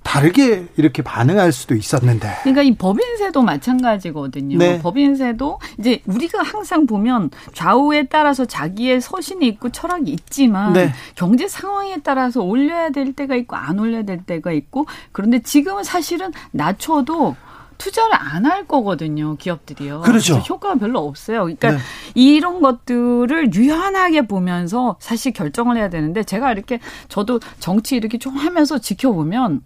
다르게 0.04 0.66
이렇게 0.76 1.02
반응할 1.02 1.50
수도 1.50 1.74
있었는데. 1.74 2.36
그러니까 2.42 2.62
이 2.62 2.74
법인세도 2.76 3.42
마찬가지거든요. 3.42 4.58
네. 4.58 4.78
법인세도 4.80 5.58
이제 5.78 6.02
우리가 6.06 6.42
항상 6.42 6.86
보면 6.86 7.30
좌우에 7.52 8.04
따라서 8.04 8.44
자기의 8.44 9.00
서신이 9.00 9.44
있고 9.48 9.70
철학이 9.70 10.12
있지만 10.12 10.74
네. 10.74 10.92
경제 11.16 11.48
상황에 11.48 11.96
따라서 12.04 12.42
올려야 12.42 12.90
될 12.90 13.14
때가 13.14 13.34
있고 13.34 13.56
안 13.56 13.80
올려야 13.80 14.02
될 14.02 14.22
때가 14.22 14.52
있고 14.52 14.86
그런데 15.10 15.40
지금은 15.40 15.82
사실은 15.82 16.32
낮춰도 16.52 17.34
투자를 17.78 18.10
안 18.14 18.44
할 18.44 18.66
거거든요, 18.66 19.36
기업들이요. 19.36 20.02
그렇죠. 20.02 20.34
효과가 20.36 20.74
별로 20.76 21.00
없어요. 21.00 21.40
그러니까 21.44 21.72
네. 21.72 21.78
이런 22.14 22.60
것들을 22.60 23.54
유연하게 23.54 24.26
보면서 24.26 24.96
사실 25.00 25.32
결정을 25.32 25.76
해야 25.76 25.88
되는데 25.88 26.22
제가 26.24 26.52
이렇게 26.52 26.78
저도 27.08 27.40
정치 27.58 27.96
이렇게 27.96 28.18
좀 28.18 28.34
하면서 28.36 28.78
지켜보면 28.78 29.62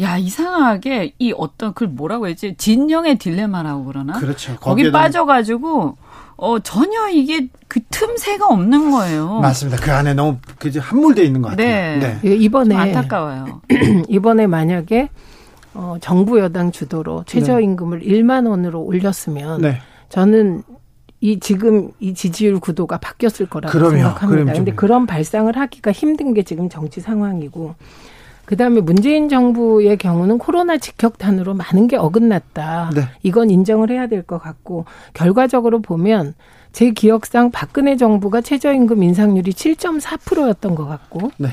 야 0.00 0.16
이상하게 0.16 1.14
이 1.18 1.34
어떤 1.36 1.74
그 1.74 1.84
뭐라고 1.84 2.28
했지 2.28 2.54
진영의 2.56 3.18
딜레마라고 3.18 3.84
그러나 3.84 4.12
그렇죠. 4.18 4.56
거기 4.60 4.90
빠져가지고 4.92 5.96
어 6.36 6.58
전혀 6.60 7.08
이게 7.08 7.48
그 7.68 7.80
틈새가 7.90 8.46
없는 8.46 8.92
거예요. 8.92 9.40
맞습니다. 9.40 9.82
그 9.82 9.92
안에 9.92 10.14
너무 10.14 10.38
그 10.58 10.70
함몰돼 10.78 11.24
있는 11.24 11.42
것 11.42 11.50
같아요. 11.50 11.66
네, 11.66 11.98
네. 11.98 12.30
예, 12.30 12.36
이번에 12.36 12.74
안타까워요. 12.76 13.60
이번에 14.08 14.46
만약에 14.46 15.08
어, 15.74 15.96
정부 16.00 16.38
여당 16.40 16.72
주도로 16.72 17.24
최저임금을 17.26 18.00
네. 18.00 18.06
1만 18.06 18.48
원으로 18.48 18.80
올렸으면 18.82 19.60
네. 19.62 19.78
저는 20.08 20.62
이 21.20 21.38
지금 21.38 21.90
이 22.00 22.14
지지율 22.14 22.58
구도가 22.60 22.98
바뀌었을 22.98 23.46
거라고 23.46 23.72
그럼요. 23.72 23.90
생각합니다. 23.96 24.52
그런데 24.52 24.72
그런 24.72 25.06
발상을 25.06 25.54
하기가 25.56 25.92
힘든 25.92 26.32
게 26.34 26.42
지금 26.42 26.68
정치 26.68 27.00
상황이고 27.00 27.74
그다음에 28.46 28.80
문재인 28.80 29.28
정부의 29.28 29.96
경우는 29.98 30.38
코로나 30.38 30.76
직격탄으로 30.78 31.54
많은 31.54 31.86
게 31.86 31.96
어긋났다. 31.96 32.90
네. 32.94 33.02
이건 33.22 33.50
인정을 33.50 33.90
해야 33.90 34.06
될 34.08 34.22
것 34.24 34.38
같고 34.42 34.86
결과적으로 35.14 35.80
보면 35.80 36.34
제 36.72 36.90
기억상 36.90 37.50
박근혜 37.50 37.96
정부가 37.96 38.40
최저임금 38.40 39.02
인상률이 39.02 39.52
7.4%였던 39.52 40.74
것 40.74 40.86
같고 40.86 41.30
네. 41.36 41.48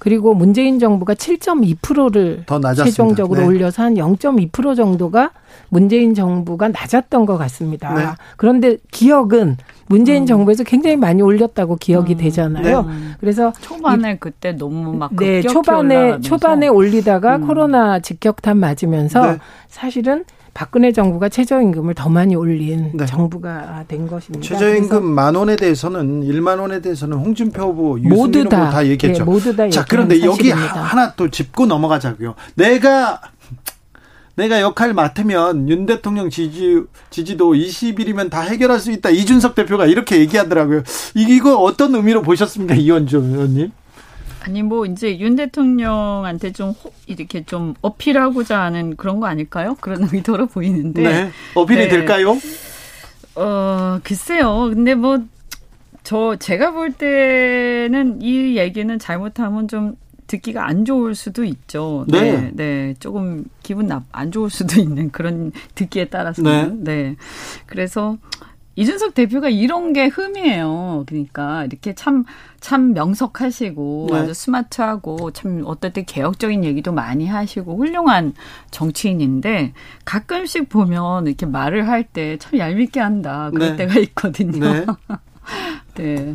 그리고 0.00 0.34
문재인 0.34 0.78
정부가 0.78 1.14
7.2%를 1.14 2.44
더 2.46 2.58
최종적으로 2.74 3.42
네. 3.42 3.46
올려서 3.46 3.82
한 3.82 3.94
0.2% 3.94 4.74
정도가 4.74 5.30
문재인 5.68 6.14
정부가 6.14 6.68
낮았던 6.68 7.26
것 7.26 7.36
같습니다. 7.36 7.94
네. 7.94 8.06
그런데 8.36 8.78
기억은 8.90 9.58
문재인 9.86 10.22
음. 10.22 10.26
정부에서 10.26 10.64
굉장히 10.64 10.96
많이 10.96 11.20
올렸다고 11.20 11.76
기억이 11.76 12.14
음. 12.14 12.18
되잖아요. 12.18 12.82
네. 12.82 12.92
그래서 13.20 13.52
초반에 13.60 14.12
이, 14.12 14.16
그때 14.18 14.52
너무 14.52 14.94
막 14.94 15.14
네, 15.16 15.42
초반에 15.42 15.96
올라가면서. 15.96 16.28
초반에 16.28 16.68
올리다가 16.68 17.36
음. 17.36 17.46
코로나 17.46 18.00
직격탄 18.00 18.56
맞으면서 18.56 19.32
네. 19.32 19.38
사실은 19.68 20.24
박근혜 20.54 20.92
정부가 20.92 21.28
최저임금을 21.28 21.94
더 21.94 22.08
많이 22.08 22.34
올린 22.34 22.90
네. 22.94 23.06
정부가 23.06 23.84
된 23.88 24.06
것입니다. 24.06 24.46
최저임금 24.46 25.04
만 25.04 25.34
원에 25.34 25.56
대해서는 25.56 26.22
1만 26.22 26.60
원에 26.60 26.80
대해서는 26.80 27.16
홍준표 27.18 27.62
후보, 27.62 27.98
유승민 28.00 28.46
후보 28.46 28.48
다 28.48 28.86
얘기했죠. 28.86 29.24
네, 29.24 29.30
모두 29.30 29.54
다 29.54 29.68
자, 29.68 29.84
그런데 29.88 30.22
여기 30.22 30.50
하나 30.50 31.12
또 31.14 31.28
짚고 31.28 31.66
넘어가자고요. 31.66 32.34
내가 32.54 33.20
내가 34.36 34.60
역할 34.60 34.94
맡으면 34.94 35.68
윤 35.68 35.86
대통령 35.86 36.30
지지 36.30 36.82
지지도 37.10 37.52
20일이면 37.52 38.30
다 38.30 38.40
해결할 38.40 38.80
수 38.80 38.90
있다. 38.90 39.10
이준석 39.10 39.54
대표가 39.54 39.86
이렇게 39.86 40.18
얘기하더라고요. 40.18 40.82
이거 41.14 41.56
어떤 41.58 41.94
의미로 41.94 42.22
보셨습니까, 42.22 42.74
이원주 42.74 43.18
의원님? 43.18 43.70
아니 44.40 44.62
뭐 44.62 44.86
이제 44.86 45.18
윤 45.18 45.36
대통령한테 45.36 46.52
좀 46.52 46.74
이렇게 47.06 47.44
좀 47.44 47.74
어필하고자 47.82 48.60
하는 48.60 48.96
그런 48.96 49.20
거 49.20 49.26
아닐까요? 49.26 49.76
그런 49.80 50.08
의도로 50.12 50.46
보이는데. 50.46 51.02
네. 51.02 51.30
어필이 51.54 51.84
네. 51.84 51.88
될까요? 51.88 52.38
어 53.36 54.00
글쎄요. 54.02 54.70
근데 54.72 54.94
뭐 54.94 55.18
저 56.02 56.36
제가 56.36 56.72
볼 56.72 56.92
때는 56.92 58.20
이 58.22 58.56
얘기는 58.56 58.98
잘못하면 58.98 59.68
좀 59.68 59.96
듣기가 60.26 60.66
안 60.66 60.84
좋을 60.84 61.14
수도 61.14 61.44
있죠. 61.44 62.04
네. 62.08 62.32
네. 62.32 62.50
네. 62.54 62.94
조금 63.00 63.44
기분 63.62 63.86
나, 63.86 64.04
안 64.12 64.30
좋을 64.30 64.48
수도 64.48 64.80
있는 64.80 65.10
그런 65.10 65.52
듣기에 65.74 66.06
따라서는. 66.06 66.84
네. 66.84 67.02
네. 67.02 67.16
그래서 67.66 68.16
이준석 68.80 69.12
대표가 69.14 69.50
이런 69.50 69.92
게 69.92 70.06
흠이에요. 70.06 71.04
그러니까 71.06 71.64
이렇게 71.66 71.94
참, 71.94 72.24
참 72.60 72.94
명석하시고 72.94 74.08
네. 74.10 74.16
아주 74.16 74.32
스마트하고 74.32 75.32
참 75.32 75.62
어떨 75.66 75.92
때 75.92 76.02
개혁적인 76.02 76.64
얘기도 76.64 76.90
많이 76.92 77.26
하시고 77.26 77.76
훌륭한 77.76 78.32
정치인인데 78.70 79.74
가끔씩 80.06 80.70
보면 80.70 81.26
이렇게 81.26 81.44
말을 81.46 81.88
할 81.88 82.04
때 82.12 82.38
참 82.38 82.58
얄밉게 82.58 83.00
한다. 83.00 83.50
그럴 83.52 83.76
네. 83.76 83.86
때가 83.86 84.00
있거든요. 84.00 84.72
네. 84.72 84.86
네. 85.96 86.34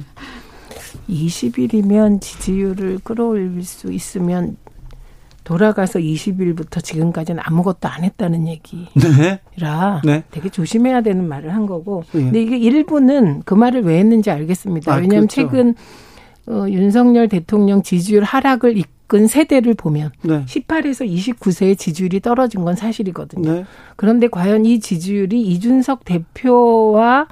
20일이면 1.10 2.22
지지율을 2.22 3.00
끌어올릴 3.04 3.64
수 3.64 3.92
있으면 3.92 4.58
돌아가서 5.46 6.00
20일부터 6.00 6.84
지금까지는 6.84 7.42
아무것도 7.46 7.88
안 7.88 8.04
했다는 8.04 8.48
얘기라 8.48 10.02
네. 10.04 10.12
네. 10.12 10.24
되게 10.32 10.50
조심해야 10.50 11.02
되는 11.02 11.26
말을 11.26 11.54
한 11.54 11.68
거고. 11.68 12.04
네. 12.12 12.24
근데 12.24 12.42
이게 12.42 12.58
일부는 12.58 13.44
그 13.46 13.54
말을 13.54 13.84
왜 13.84 14.00
했는지 14.00 14.32
알겠습니다. 14.32 14.92
아, 14.92 14.96
왜냐하면 14.98 15.28
그렇죠. 15.28 15.36
최근 15.36 15.76
어, 16.48 16.66
윤석열 16.68 17.30
대통령 17.30 17.84
지지율 17.84 18.24
하락을 18.24 18.76
이끈 18.78 19.28
세대를 19.28 19.76
보면 19.76 20.12
네. 20.24 20.44
18에서 20.46 21.08
29세의 21.08 21.78
지지율이 21.78 22.20
떨어진 22.22 22.66
건 22.66 22.76
사실이거든요. 22.76 23.52
네. 23.52 23.66
그런데 23.96 24.28
과연 24.28 24.66
이 24.66 24.80
지지율이 24.80 25.42
이준석 25.42 26.06
대표와 26.06 27.28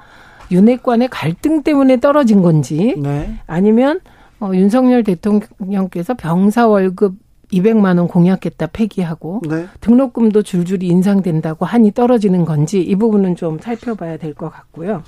윤핵관의 0.52 1.08
갈등 1.08 1.64
때문에 1.64 1.98
떨어진 1.98 2.42
건지 2.42 2.94
네. 2.96 3.38
아니면 3.48 3.98
어, 4.38 4.50
윤석열 4.54 5.02
대통령께서 5.02 6.14
병사 6.14 6.68
월급 6.68 7.23
200만 7.60 7.98
원 7.98 8.08
공약했다 8.08 8.66
폐기하고 8.68 9.40
네. 9.48 9.66
등록금도 9.80 10.42
줄줄이 10.42 10.86
인상된다고 10.88 11.64
하니 11.64 11.92
떨어지는 11.92 12.44
건지 12.44 12.80
이 12.82 12.94
부분은 12.96 13.36
좀 13.36 13.58
살펴봐야 13.58 14.16
될 14.16 14.34
것 14.34 14.50
같고요. 14.50 15.02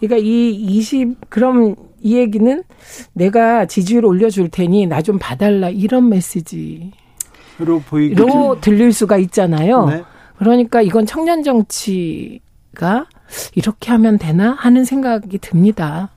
그러니까 0.00 0.16
이 0.26 0.50
20, 0.50 1.30
그럼 1.30 1.74
이 2.00 2.16
얘기는 2.16 2.62
내가 3.12 3.66
지지율 3.66 4.04
올려줄 4.04 4.48
테니 4.48 4.86
나 4.86 5.02
좀 5.02 5.18
봐달라 5.18 5.68
이런 5.68 6.08
메시지로 6.08 6.90
보이로 7.88 8.60
들릴 8.60 8.92
수가 8.92 9.16
있잖아요. 9.18 9.86
네. 9.86 10.02
그러니까 10.38 10.82
이건 10.82 11.06
청년 11.06 11.42
정치가 11.42 13.06
이렇게 13.54 13.90
하면 13.90 14.18
되나 14.18 14.52
하는 14.52 14.84
생각이 14.84 15.38
듭니다. 15.38 16.10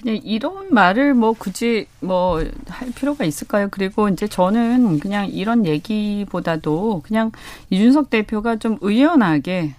그냥 0.00 0.20
이런 0.24 0.72
말을 0.72 1.14
뭐 1.14 1.32
굳이 1.32 1.86
뭐 2.00 2.42
할 2.68 2.90
필요가 2.92 3.24
있을까요? 3.24 3.68
그리고 3.70 4.08
이제 4.08 4.26
저는 4.26 5.00
그냥 5.00 5.28
이런 5.28 5.66
얘기보다도 5.66 7.02
그냥 7.04 7.30
이준석 7.70 8.10
대표가 8.10 8.56
좀 8.56 8.78
의연하게 8.80 9.74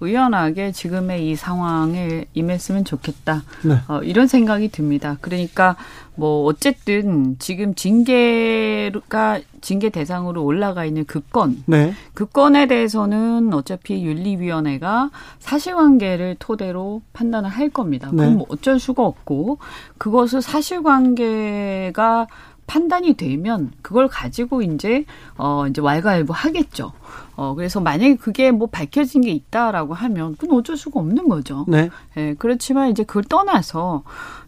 의연하게 0.00 0.72
지금의 0.72 1.28
이 1.28 1.36
상황에 1.36 2.24
임했으면 2.34 2.84
좋겠다. 2.84 3.42
네. 3.64 3.76
어, 3.88 4.00
이런 4.02 4.26
생각이 4.26 4.70
듭니다. 4.70 5.16
그러니까 5.20 5.76
뭐 6.14 6.44
어쨌든 6.44 7.36
지금 7.38 7.74
징계가 7.74 9.40
징계 9.60 9.90
대상으로 9.90 10.44
올라가 10.44 10.84
있는 10.84 11.04
그 11.04 11.20
건, 11.20 11.62
네. 11.66 11.92
그 12.14 12.26
건에 12.26 12.66
대해서는 12.66 13.52
어차피 13.52 14.04
윤리위원회가 14.04 15.10
사실관계를 15.38 16.36
토대로 16.38 17.02
판단을 17.12 17.50
할 17.50 17.68
겁니다. 17.68 18.08
네. 18.10 18.16
그럼 18.16 18.38
뭐 18.38 18.46
어쩔 18.48 18.78
수가 18.78 19.04
없고 19.04 19.58
그것을 19.98 20.42
사실관계가 20.42 22.26
판단이 22.66 23.14
되면 23.14 23.72
그걸 23.82 24.06
가지고 24.06 24.62
이제 24.62 25.04
어 25.36 25.66
이제 25.66 25.80
왈가왈부 25.80 26.32
하겠죠. 26.32 26.92
어 27.40 27.54
그래서 27.54 27.80
만약에 27.80 28.16
그게 28.16 28.50
뭐 28.50 28.68
밝혀진 28.68 29.22
게 29.22 29.30
있다라고 29.30 29.94
하면 29.94 30.36
그건 30.36 30.58
어쩔 30.58 30.76
수가 30.76 31.00
없는 31.00 31.26
거죠. 31.26 31.64
네. 31.68 31.88
예, 32.18 32.34
그렇지만 32.38 32.90
이제 32.90 33.02
그걸 33.02 33.24
떠나서 33.24 34.02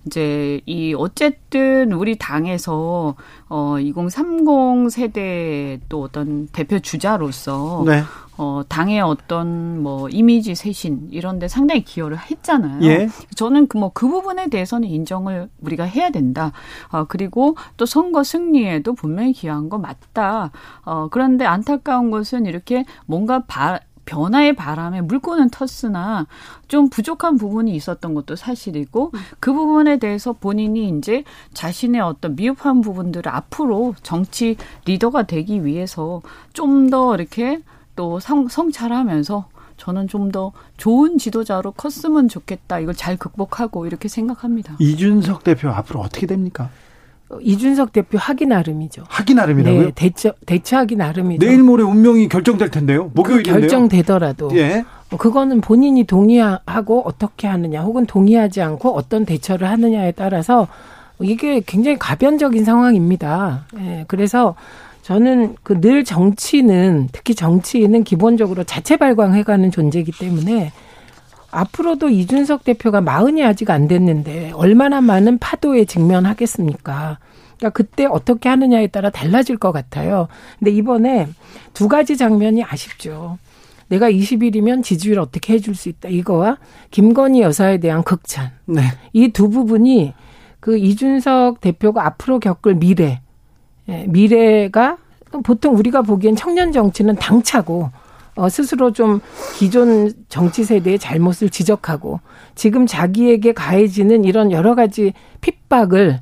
이제 0.04 0.60
이 0.66 0.92
어쨌든 0.94 1.92
우리 1.92 2.18
당에서 2.18 3.14
어 3.48 3.78
2030 3.80 4.90
세대 4.90 5.80
또 5.88 6.02
어떤 6.02 6.48
대표 6.48 6.80
주자로서 6.80 7.82
네. 7.86 8.02
어, 8.42 8.62
당의 8.68 9.00
어떤 9.00 9.80
뭐 9.84 10.08
이미지 10.08 10.56
쇄신 10.56 11.10
이런 11.12 11.38
데 11.38 11.46
상당히 11.46 11.84
기여를 11.84 12.18
했잖아요. 12.18 12.82
예. 12.82 13.08
저는 13.36 13.68
그 13.68 13.76
뭐그 13.78 14.02
그 14.02 14.08
부분에 14.08 14.48
대해서는 14.48 14.88
인정을 14.88 15.48
우리가 15.60 15.84
해야 15.84 16.10
된다. 16.10 16.50
어, 16.90 17.04
그리고 17.04 17.56
또 17.76 17.86
선거 17.86 18.24
승리에도 18.24 18.94
분명히 18.94 19.32
기여한 19.32 19.68
거 19.68 19.78
맞다. 19.78 20.50
어, 20.84 21.06
그런데 21.12 21.44
안타까운 21.44 22.10
것은 22.10 22.46
이렇게 22.46 22.84
뭔가 23.06 23.44
바, 23.46 23.78
변화의 24.04 24.56
바람에 24.56 25.02
물꼬는 25.02 25.50
텄으나 25.50 26.26
좀 26.66 26.88
부족한 26.88 27.36
부분이 27.36 27.72
있었던 27.76 28.14
것도 28.14 28.34
사실이고 28.34 29.12
그 29.38 29.52
부분에 29.52 29.98
대해서 29.98 30.32
본인이 30.32 30.88
이제 30.88 31.22
자신의 31.54 32.00
어떤 32.00 32.34
미흡한 32.34 32.80
부분들을 32.80 33.30
앞으로 33.30 33.94
정치 34.02 34.56
리더가 34.86 35.22
되기 35.24 35.64
위해서 35.64 36.20
좀 36.52 36.90
더 36.90 37.14
이렇게 37.14 37.60
또 37.96 38.20
성, 38.20 38.48
성찰하면서 38.48 39.46
저는 39.76 40.06
좀 40.08 40.30
더 40.32 40.52
좋은 40.76 41.18
지도자로 41.18 41.72
컸으면 41.72 42.28
좋겠다. 42.28 42.78
이걸 42.78 42.94
잘 42.94 43.16
극복하고 43.16 43.86
이렇게 43.86 44.08
생각합니다. 44.08 44.76
이준석 44.78 45.42
대표 45.44 45.68
앞으로 45.70 46.00
어떻게 46.00 46.26
됩니까? 46.26 46.70
어, 47.28 47.38
이준석 47.40 47.92
대표 47.92 48.16
하기 48.18 48.46
나름이죠. 48.46 49.04
하기 49.08 49.34
나름이라고요? 49.34 49.84
네, 49.86 49.92
대처 49.94 50.32
대처하기 50.46 50.96
나름이죠. 50.96 51.44
내일 51.44 51.62
모레 51.62 51.82
운명이 51.82 52.28
결정될 52.28 52.70
텐데요. 52.70 53.10
목요일인데요. 53.14 53.60
결정되더라도 53.60 54.50
예. 54.56 54.84
어, 55.10 55.16
그거는 55.16 55.60
본인이 55.60 56.04
동의하고 56.04 57.02
어떻게 57.04 57.48
하느냐, 57.48 57.82
혹은 57.82 58.06
동의하지 58.06 58.62
않고 58.62 58.94
어떤 58.94 59.24
대처를 59.26 59.68
하느냐에 59.68 60.12
따라서 60.12 60.68
이게 61.20 61.60
굉장히 61.66 61.98
가변적인 61.98 62.64
상황입니다. 62.64 63.66
예, 63.78 64.04
그래서 64.08 64.54
저는 65.02 65.56
그 65.62 65.80
늘 65.80 66.04
정치는 66.04 67.08
특히 67.12 67.34
정치인은 67.34 68.04
기본적으로 68.04 68.62
자체 68.64 68.96
발광해가는 68.96 69.70
존재이기 69.70 70.12
때문에 70.12 70.70
앞으로도 71.50 72.08
이준석 72.08 72.64
대표가 72.64 73.00
마흔이 73.00 73.44
아직 73.44 73.70
안 73.70 73.88
됐는데 73.88 74.52
얼마나 74.52 75.00
많은 75.00 75.38
파도에 75.38 75.84
직면하겠습니까? 75.84 77.18
그러니까 77.58 77.70
그때 77.70 78.06
어떻게 78.06 78.48
하느냐에 78.48 78.86
따라 78.86 79.10
달라질 79.10 79.56
것 79.58 79.72
같아요. 79.72 80.28
근데 80.58 80.70
이번에 80.70 81.28
두 81.74 81.88
가지 81.88 82.16
장면이 82.16 82.62
아쉽죠. 82.64 83.38
내가 83.88 84.10
20일이면 84.10 84.82
지지율 84.82 85.18
어떻게 85.18 85.52
해줄 85.52 85.74
수 85.74 85.88
있다. 85.90 86.08
이거와 86.08 86.56
김건희 86.90 87.42
여사에 87.42 87.78
대한 87.78 88.02
극찬. 88.02 88.50
네. 88.66 88.82
이 89.12 89.28
두 89.28 89.50
부분이 89.50 90.14
그 90.60 90.78
이준석 90.78 91.60
대표가 91.60 92.06
앞으로 92.06 92.38
겪을 92.40 92.76
미래, 92.76 93.20
예, 93.88 94.06
미래가 94.08 94.98
보통 95.44 95.76
우리가 95.76 96.02
보기엔 96.02 96.36
청년 96.36 96.72
정치는 96.72 97.16
당차고 97.16 97.90
어, 98.34 98.48
스스로 98.48 98.92
좀 98.92 99.20
기존 99.56 100.12
정치 100.28 100.64
세대의 100.64 100.98
잘못을 100.98 101.50
지적하고 101.50 102.20
지금 102.54 102.86
자기에게 102.86 103.52
가해지는 103.52 104.24
이런 104.24 104.52
여러 104.52 104.74
가지 104.74 105.12
핍박을 105.40 106.20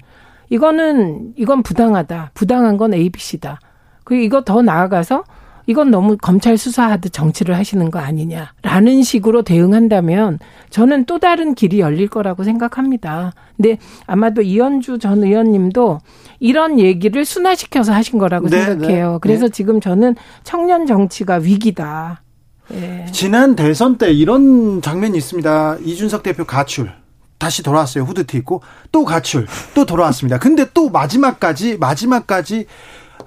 이거는 0.49 1.35
이건 1.37 1.63
부당하다. 1.63 2.33
부당한 2.35 2.77
건 2.77 2.93
ABC다. 2.93 3.61
그리고 4.03 4.25
이거 4.25 4.43
더 4.43 4.63
나아가서 4.63 5.25
이건 5.67 5.91
너무 5.91 6.17
검찰 6.17 6.57
수사하듯 6.57 7.13
정치를 7.13 7.57
하시는 7.57 7.91
거 7.91 7.99
아니냐라는 7.99 9.03
식으로 9.03 9.43
대응한다면 9.43 10.39
저는 10.71 11.05
또 11.05 11.19
다른 11.19 11.55
길이 11.55 11.81
열릴 11.81 12.09
거라고 12.09 12.45
생각합니다. 12.45 13.33
근데 13.57 13.79
아마도 14.07 14.43
이현주 14.43 14.99
전 14.99 15.23
의원님도 15.23 16.01
이런 16.41 16.79
얘기를 16.81 17.25
순화시켜서 17.25 17.93
하신 17.93 18.19
거라고 18.19 18.49
네, 18.49 18.65
생각해요. 18.65 19.13
네, 19.13 19.19
그래서 19.21 19.47
네. 19.47 19.53
지금 19.53 19.81
저는 19.81 20.17
청년 20.45 20.87
정치가 20.87 21.37
위기다. 21.37 22.23
네. 22.69 23.07
지난 23.13 23.57
대선 23.57 23.99
때 23.99 24.13
이런 24.13 24.81
장면이 24.81 25.17
있습니다. 25.19 25.79
이준석 25.83 26.23
대표 26.23 26.45
가출. 26.45 26.91
다시 27.39 27.63
돌아왔어요. 27.63 28.05
후드티 28.05 28.37
입고 28.39 28.63
또 28.93 29.05
가출. 29.05 29.47
또 29.75 29.87
돌아왔습니다. 29.87 30.39
근데 30.39 30.67
또 30.75 30.91
마지막까지 30.91 31.79
마지막까지 31.79 32.67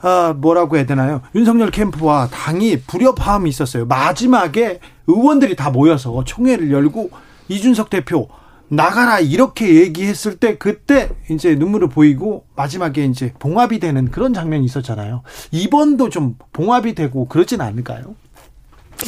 아, 0.04 0.34
뭐라고 0.38 0.76
해야 0.76 0.86
되나요? 0.86 1.22
윤석열 1.34 1.72
캠프와 1.72 2.28
당이 2.28 2.82
불협화음이 2.82 3.50
있었어요. 3.50 3.86
마지막에 3.86 4.80
의원들이 5.08 5.56
다 5.56 5.70
모여서 5.72 6.24
총회를 6.26 6.72
열고 6.72 7.10
이준석 7.48 7.90
대표 7.90 8.28
나가라 8.68 9.20
이렇게 9.20 9.76
얘기했을 9.76 10.38
때 10.38 10.58
그때 10.58 11.10
이제 11.30 11.56
눈물을 11.56 11.88
보이고 11.88 12.46
마지막에 12.56 13.06
이제 13.06 13.34
봉합이 13.40 13.80
되는 13.80 14.12
그런 14.12 14.34
장면이 14.34 14.66
있었잖아요. 14.66 15.24
이번도 15.52 16.10
좀 16.10 16.36
봉합이 16.52 16.96
되고 16.96 17.26
그러진 17.28 17.62
않을까요? 17.62 18.16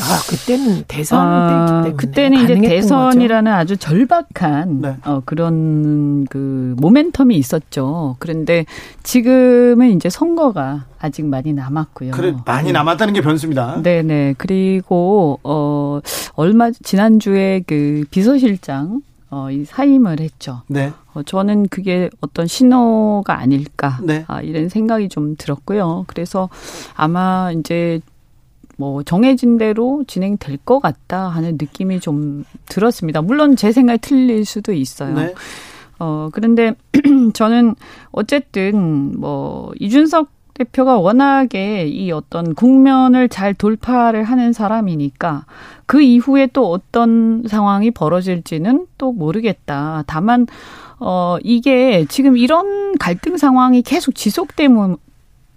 아, 0.01 0.19
그때는 0.27 0.83
대선 0.87 1.19
아, 1.19 1.83
때문에 1.83 1.95
그때는 1.95 2.43
이제 2.43 2.55
대선이라는 2.55 3.51
거죠. 3.51 3.59
아주 3.59 3.77
절박한 3.77 4.81
네. 4.81 4.97
어, 5.05 5.21
그런 5.25 6.25
그 6.25 6.75
모멘텀이 6.79 7.33
있었죠. 7.33 8.15
그런데 8.19 8.65
지금은 9.03 9.91
이제 9.91 10.09
선거가 10.09 10.85
아직 10.99 11.25
많이 11.25 11.53
남았고요. 11.53 12.11
그래 12.11 12.35
많이 12.45 12.71
남았다는 12.71 13.13
게 13.13 13.21
변수입니다. 13.21 13.81
네 13.83 14.01
네. 14.01 14.33
그리고 14.37 15.39
어 15.43 15.99
얼마 16.33 16.71
지난주에 16.71 17.63
그 17.65 18.03
비서실장 18.11 19.01
어, 19.31 19.51
이 19.51 19.65
사임을 19.65 20.19
했죠. 20.19 20.61
네. 20.67 20.93
어, 21.13 21.23
저는 21.23 21.67
그게 21.67 22.09
어떤 22.21 22.47
신호가 22.47 23.37
아닐까 23.37 23.99
네. 24.01 24.23
아, 24.27 24.41
이런 24.41 24.69
생각이 24.69 25.09
좀 25.09 25.35
들었고요. 25.37 26.05
그래서 26.07 26.49
아마 26.95 27.51
이제 27.51 27.99
뭐 28.77 29.03
정해진 29.03 29.57
대로 29.57 30.03
진행될 30.07 30.57
것 30.65 30.79
같다 30.79 31.27
하는 31.29 31.57
느낌이 31.59 31.99
좀 31.99 32.45
들었습니다. 32.67 33.21
물론 33.21 33.55
제 33.55 33.71
생각이 33.71 33.99
틀릴 33.99 34.45
수도 34.45 34.73
있어요. 34.73 35.15
네. 35.15 35.33
어, 35.99 36.29
그런데 36.31 36.73
저는 37.33 37.75
어쨌든 38.11 39.19
뭐 39.19 39.71
이준석 39.79 40.29
대표가 40.55 40.97
워낙에 40.97 41.87
이 41.87 42.11
어떤 42.11 42.55
국면을 42.55 43.27
잘 43.27 43.53
돌파를 43.53 44.23
하는 44.23 44.53
사람이니까 44.53 45.45
그 45.85 46.01
이후에 46.01 46.47
또 46.47 46.71
어떤 46.71 47.43
상황이 47.45 47.91
벌어질지는 47.91 48.87
또 48.97 49.11
모르겠다. 49.11 50.03
다만 50.07 50.47
어 50.97 51.37
이게 51.43 52.05
지금 52.07 52.37
이런 52.37 52.97
갈등 52.97 53.35
상황이 53.35 53.81
계속 53.81 54.15
지속되면 54.15 54.95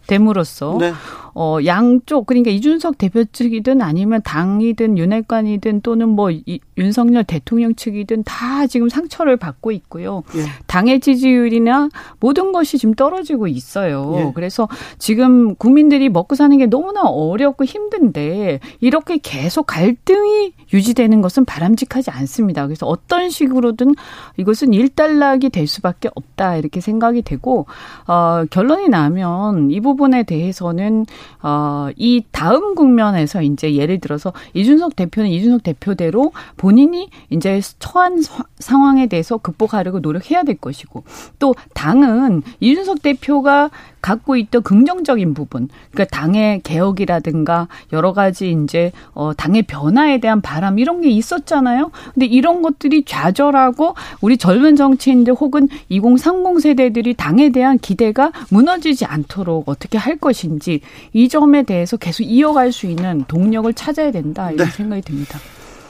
됨으로써 0.08 0.76
네. 0.80 0.92
어 1.40 1.58
양쪽 1.64 2.26
그러니까 2.26 2.50
이준석 2.50 2.98
대표 2.98 3.22
측이든 3.24 3.80
아니면 3.80 4.20
당이든 4.24 4.98
윤핵관이든 4.98 5.82
또는 5.82 6.08
뭐 6.08 6.32
이, 6.32 6.58
윤석열 6.76 7.22
대통령 7.22 7.76
측이든 7.76 8.24
다 8.24 8.66
지금 8.66 8.88
상처를 8.88 9.36
받고 9.36 9.70
있고요. 9.70 10.24
예. 10.34 10.40
당의 10.66 10.98
지지율이나 10.98 11.90
모든 12.18 12.50
것이 12.50 12.76
지금 12.76 12.92
떨어지고 12.92 13.46
있어요. 13.46 14.16
예. 14.16 14.32
그래서 14.34 14.68
지금 14.98 15.54
국민들이 15.54 16.08
먹고 16.08 16.34
사는 16.34 16.58
게 16.58 16.66
너무나 16.66 17.02
어렵고 17.02 17.64
힘든데 17.64 18.58
이렇게 18.80 19.18
계속 19.18 19.68
갈등이 19.68 20.54
유지되는 20.72 21.20
것은 21.22 21.44
바람직하지 21.44 22.10
않습니다. 22.10 22.66
그래서 22.66 22.84
어떤 22.86 23.30
식으로든 23.30 23.94
이것은 24.38 24.72
일단락이 24.72 25.50
될 25.50 25.68
수밖에 25.68 26.08
없다 26.16 26.56
이렇게 26.56 26.80
생각이 26.80 27.22
되고 27.22 27.66
어 28.08 28.44
결론이 28.50 28.88
나면 28.88 29.70
이 29.70 29.80
부분에 29.80 30.24
대해서는 30.24 31.06
어, 31.42 31.88
이 31.96 32.22
다음 32.30 32.74
국면에서 32.74 33.42
이제 33.42 33.74
예를 33.74 34.00
들어서 34.00 34.32
이준석 34.54 34.96
대표는 34.96 35.30
이준석 35.30 35.62
대표대로 35.62 36.32
본인이 36.56 37.10
이제 37.30 37.60
처한 37.78 38.22
상황에 38.58 39.06
대해서 39.06 39.36
극복하려고 39.38 40.00
노력해야 40.00 40.42
될 40.42 40.56
것이고 40.56 41.04
또 41.38 41.54
당은 41.74 42.42
이준석 42.60 43.02
대표가 43.02 43.70
갖고 44.00 44.36
있던 44.36 44.62
긍정적인 44.62 45.34
부분, 45.34 45.68
그러니까 45.90 46.16
당의 46.16 46.60
개혁이라든가 46.62 47.68
여러 47.92 48.12
가지 48.12 48.50
이제 48.50 48.92
어 49.12 49.32
당의 49.34 49.62
변화에 49.62 50.18
대한 50.18 50.40
바람 50.40 50.78
이런 50.78 51.00
게 51.00 51.10
있었잖아요. 51.10 51.90
근데 52.14 52.26
이런 52.26 52.62
것들이 52.62 53.04
좌절하고 53.04 53.94
우리 54.20 54.36
젊은 54.36 54.76
정치인들 54.76 55.34
혹은 55.34 55.68
2030 55.88 56.60
세대들이 56.60 57.14
당에 57.14 57.50
대한 57.50 57.78
기대가 57.78 58.32
무너지지 58.50 59.04
않도록 59.04 59.68
어떻게 59.68 59.98
할 59.98 60.16
것인지 60.16 60.80
이 61.12 61.28
점에 61.28 61.62
대해서 61.62 61.96
계속 61.96 62.24
이어갈 62.24 62.72
수 62.72 62.86
있는 62.86 63.24
동력을 63.28 63.72
찾아야 63.74 64.10
된다 64.10 64.50
이런 64.50 64.68
네. 64.68 64.72
생각이 64.72 65.02
듭니다. 65.02 65.38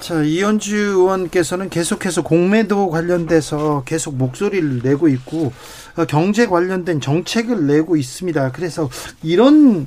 자, 0.00 0.22
이현주 0.22 0.76
의원께서는 0.76 1.68
계속해서 1.70 2.22
공매도 2.22 2.88
관련돼서 2.88 3.82
계속 3.84 4.16
목소리를 4.16 4.80
내고 4.82 5.08
있고 5.08 5.46
어, 5.46 5.52
경제 6.06 6.46
관련된 6.46 7.00
정책을 7.00 7.66
내고 7.66 7.96
있습니다. 7.96 8.52
그래서 8.52 8.90
이런 9.22 9.86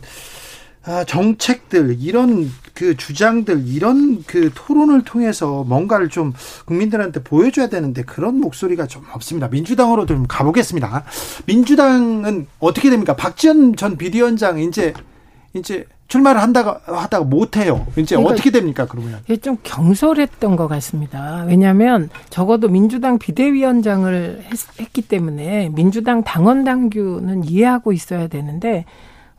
아, 0.84 1.04
정책들, 1.04 1.98
이런 2.00 2.52
그 2.74 2.98
주장들, 2.98 3.68
이런 3.68 4.24
그 4.26 4.50
토론을 4.56 5.04
통해서 5.04 5.64
뭔가를 5.64 6.10
좀 6.10 6.34
국민들한테 6.66 7.22
보여줘야 7.24 7.70
되는데 7.70 8.02
그런 8.02 8.40
목소리가 8.40 8.88
좀 8.88 9.04
없습니다. 9.14 9.48
민주당으로 9.48 10.08
좀 10.08 10.26
가보겠습니다. 10.28 11.04
민주당은 11.46 12.48
어떻게 12.60 12.90
됩니까? 12.90 13.16
박지원 13.16 13.76
전 13.76 13.96
비대위원장 13.96 14.58
이제 14.60 14.94
이제 15.54 15.86
출마를 16.08 16.42
한다가 16.42 16.82
하다가 16.86 17.26
못 17.26 17.58
해요. 17.58 17.88
이제 17.96 18.16
그러니까 18.16 18.34
어떻게 18.34 18.52
됩니까? 18.52 18.86
그러면? 18.86 19.22
좀 19.42 19.58
경솔했던 19.64 20.56
것 20.56 20.68
같습니다. 20.68 21.46
왜냐하면 21.48 22.10
적어도 22.30 22.68
민주당 22.68 23.18
비대위원장을 23.18 24.46
했, 24.52 24.94
기 24.94 25.02
때문에 25.02 25.70
민주당 25.70 26.24
당원 26.24 26.64
당규는 26.64 27.46
이해하고 27.46 27.94
있어야 27.94 28.28
되는데 28.28 28.86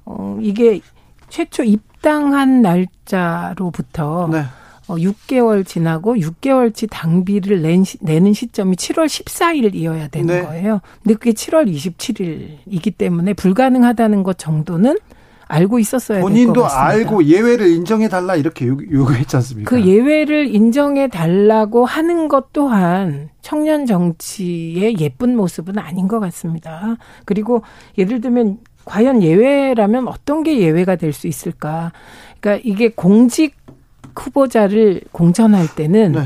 어 0.04 0.38
이게 0.40 0.80
최초 1.28 1.62
입당한 1.62 2.62
날짜로부터 2.62 4.28
네. 4.32 4.44
어, 4.88 4.96
6개월 4.96 5.66
지나고 5.66 6.16
6개월치 6.16 6.88
당비를 6.90 7.62
낸, 7.62 7.84
내는 8.00 8.32
시점이 8.32 8.76
7월 8.76 9.06
14일이어야 9.06 10.10
되는 10.10 10.26
네. 10.26 10.42
거예요. 10.42 10.80
근데 11.02 11.14
그게 11.14 11.32
7월 11.32 11.72
27일이기 11.72 12.96
때문에 12.98 13.34
불가능하다는 13.34 14.22
것 14.22 14.38
정도는 14.38 14.98
알고 15.53 15.78
있었어야. 15.78 16.20
본인도 16.20 16.66
알고 16.66 17.24
예외를 17.24 17.68
인정해 17.68 18.09
달라 18.09 18.36
이렇게 18.36 18.66
요구했지 18.66 19.36
않습니까? 19.36 19.68
그 19.70 19.84
예외를 19.84 20.55
인정해 20.55 21.09
달라고 21.09 21.84
하는 21.84 22.28
것 22.28 22.53
또한 22.53 23.28
청년 23.42 23.84
정치의 23.86 24.96
예쁜 24.98 25.36
모습은 25.36 25.78
아닌 25.78 26.09
것 26.09 26.20
같습니다. 26.20 26.96
그리고 27.26 27.62
예를 27.98 28.20
들면 28.20 28.59
과연 28.84 29.22
예외라면 29.22 30.09
어떤 30.09 30.42
게 30.42 30.59
예외가 30.59 30.96
될 30.96 31.12
수 31.12 31.26
있을까? 31.26 31.92
그러니까 32.40 32.62
이게 32.68 32.88
공직 32.88 33.55
후보자를 34.16 35.03
공천할 35.12 35.66
때는 35.74 36.12
네. 36.12 36.20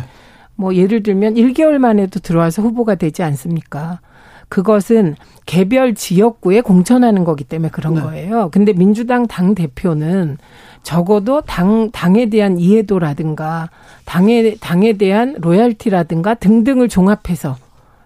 뭐 0.55 0.75
예를 0.75 1.03
들면 1.03 1.35
1개월 1.35 1.79
만에도 1.79 2.21
들어와서 2.21 2.63
후보가 2.63 2.95
되지 2.95 3.23
않습니까? 3.23 4.01
그것은 4.49 5.17
개별 5.45 5.95
지역구에 5.95 6.61
공천하는 6.61 7.25
거기 7.25 7.45
때문에 7.45 7.71
그런 7.71 7.95
네. 7.95 8.01
거예요. 8.01 8.49
근데 8.51 8.73
민주당 8.73 9.27
당 9.27 9.55
대표는 9.55 10.39
적어도 10.83 11.41
당 11.41 11.91
당에 11.91 12.27
대한 12.27 12.59
이해도라든가 12.59 13.71
당에 14.05 14.55
당에 14.61 14.93
대한 14.93 15.35
로열티라든가 15.41 16.35
등등을 16.35 16.89
종합해서 16.89 17.57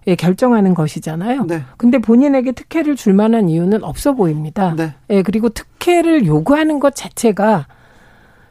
예, 0.07 0.15
결정하는 0.15 0.73
것이잖아요. 0.73 1.45
네. 1.45 1.61
근데 1.77 1.99
본인에게 1.99 2.53
특혜를 2.53 2.95
줄 2.95 3.13
만한 3.13 3.49
이유는 3.49 3.83
없어 3.83 4.13
보입니다. 4.13 4.73
네. 4.75 4.95
예, 5.11 5.21
그리고 5.21 5.49
특혜를 5.49 6.25
요구하는 6.25 6.79
것 6.79 6.95
자체가 6.95 7.67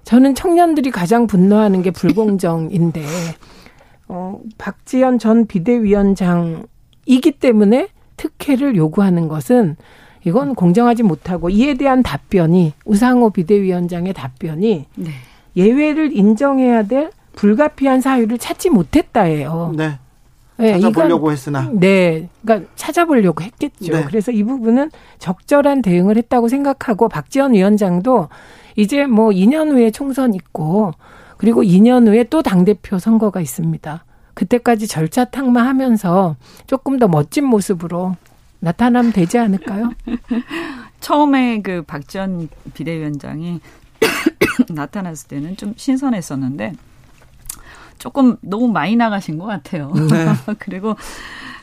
저는 0.05 0.35
청년들이 0.35 0.91
가장 0.91 1.27
분노하는 1.27 1.83
게 1.83 1.91
불공정인데 1.91 3.03
어 4.09 4.41
박지현 4.59 5.19
전 5.19 5.47
비대위원장 5.47 6.67
이기 7.11 7.33
때문에 7.33 7.89
특혜를 8.17 8.77
요구하는 8.77 9.27
것은 9.27 9.77
이건 10.25 10.55
공정하지 10.55 11.03
못하고 11.03 11.51
이에 11.51 11.75
대한 11.75 12.05
답변이 12.05 12.73
우상호 12.85 13.31
비대위원장의 13.31 14.13
답변이 14.13 14.87
네. 14.95 15.11
예외를 15.57 16.17
인정해야 16.17 16.85
될 16.85 17.11
불가피한 17.35 18.01
사유를 18.01 18.39
찾지 18.39 18.71
못했다예요. 18.71 19.75
네. 19.77 19.99
네, 20.57 20.73
찾아보려고 20.73 21.27
이건, 21.27 21.33
했으나. 21.33 21.71
네. 21.73 22.29
그러니까 22.43 22.71
찾아보려고 22.77 23.43
했겠죠. 23.43 23.93
네. 23.93 24.05
그래서 24.05 24.31
이 24.31 24.45
부분은 24.45 24.91
적절한 25.19 25.83
대응을 25.83 26.17
했다고 26.17 26.47
생각하고 26.49 27.09
박지원 27.09 27.55
위원장도 27.55 28.29
이제 28.77 29.07
뭐 29.07 29.31
2년 29.31 29.71
후에 29.71 29.91
총선 29.91 30.35
있고 30.35 30.93
그리고 31.39 31.63
2년 31.63 32.07
후에 32.07 32.25
또 32.25 32.43
당대표 32.43 33.01
선거가 33.01 33.41
있습니다. 33.41 34.05
그때까지 34.41 34.89
절차 34.89 35.27
탕마하면서 35.27 36.37
조금 36.67 36.99
더 36.99 37.09
멋진 37.09 37.45
모습으로 37.45 38.17
나타나면 38.61 39.13
되지 39.13 39.37
않을까요? 39.39 39.91
처음에 41.01 41.61
그 41.61 41.83
박지원 41.83 42.49
비대위원장이 42.73 43.61
나타났을 44.71 45.29
때는 45.29 45.59
좀 45.59 45.75
신선했었는데 45.77 46.73
조금 47.99 48.39
너무 48.41 48.69
많이 48.69 48.97
나가신 48.97 49.39
것 49.39 49.45
같아요. 49.45 49.93
네. 49.93 50.33
그리고 50.59 50.97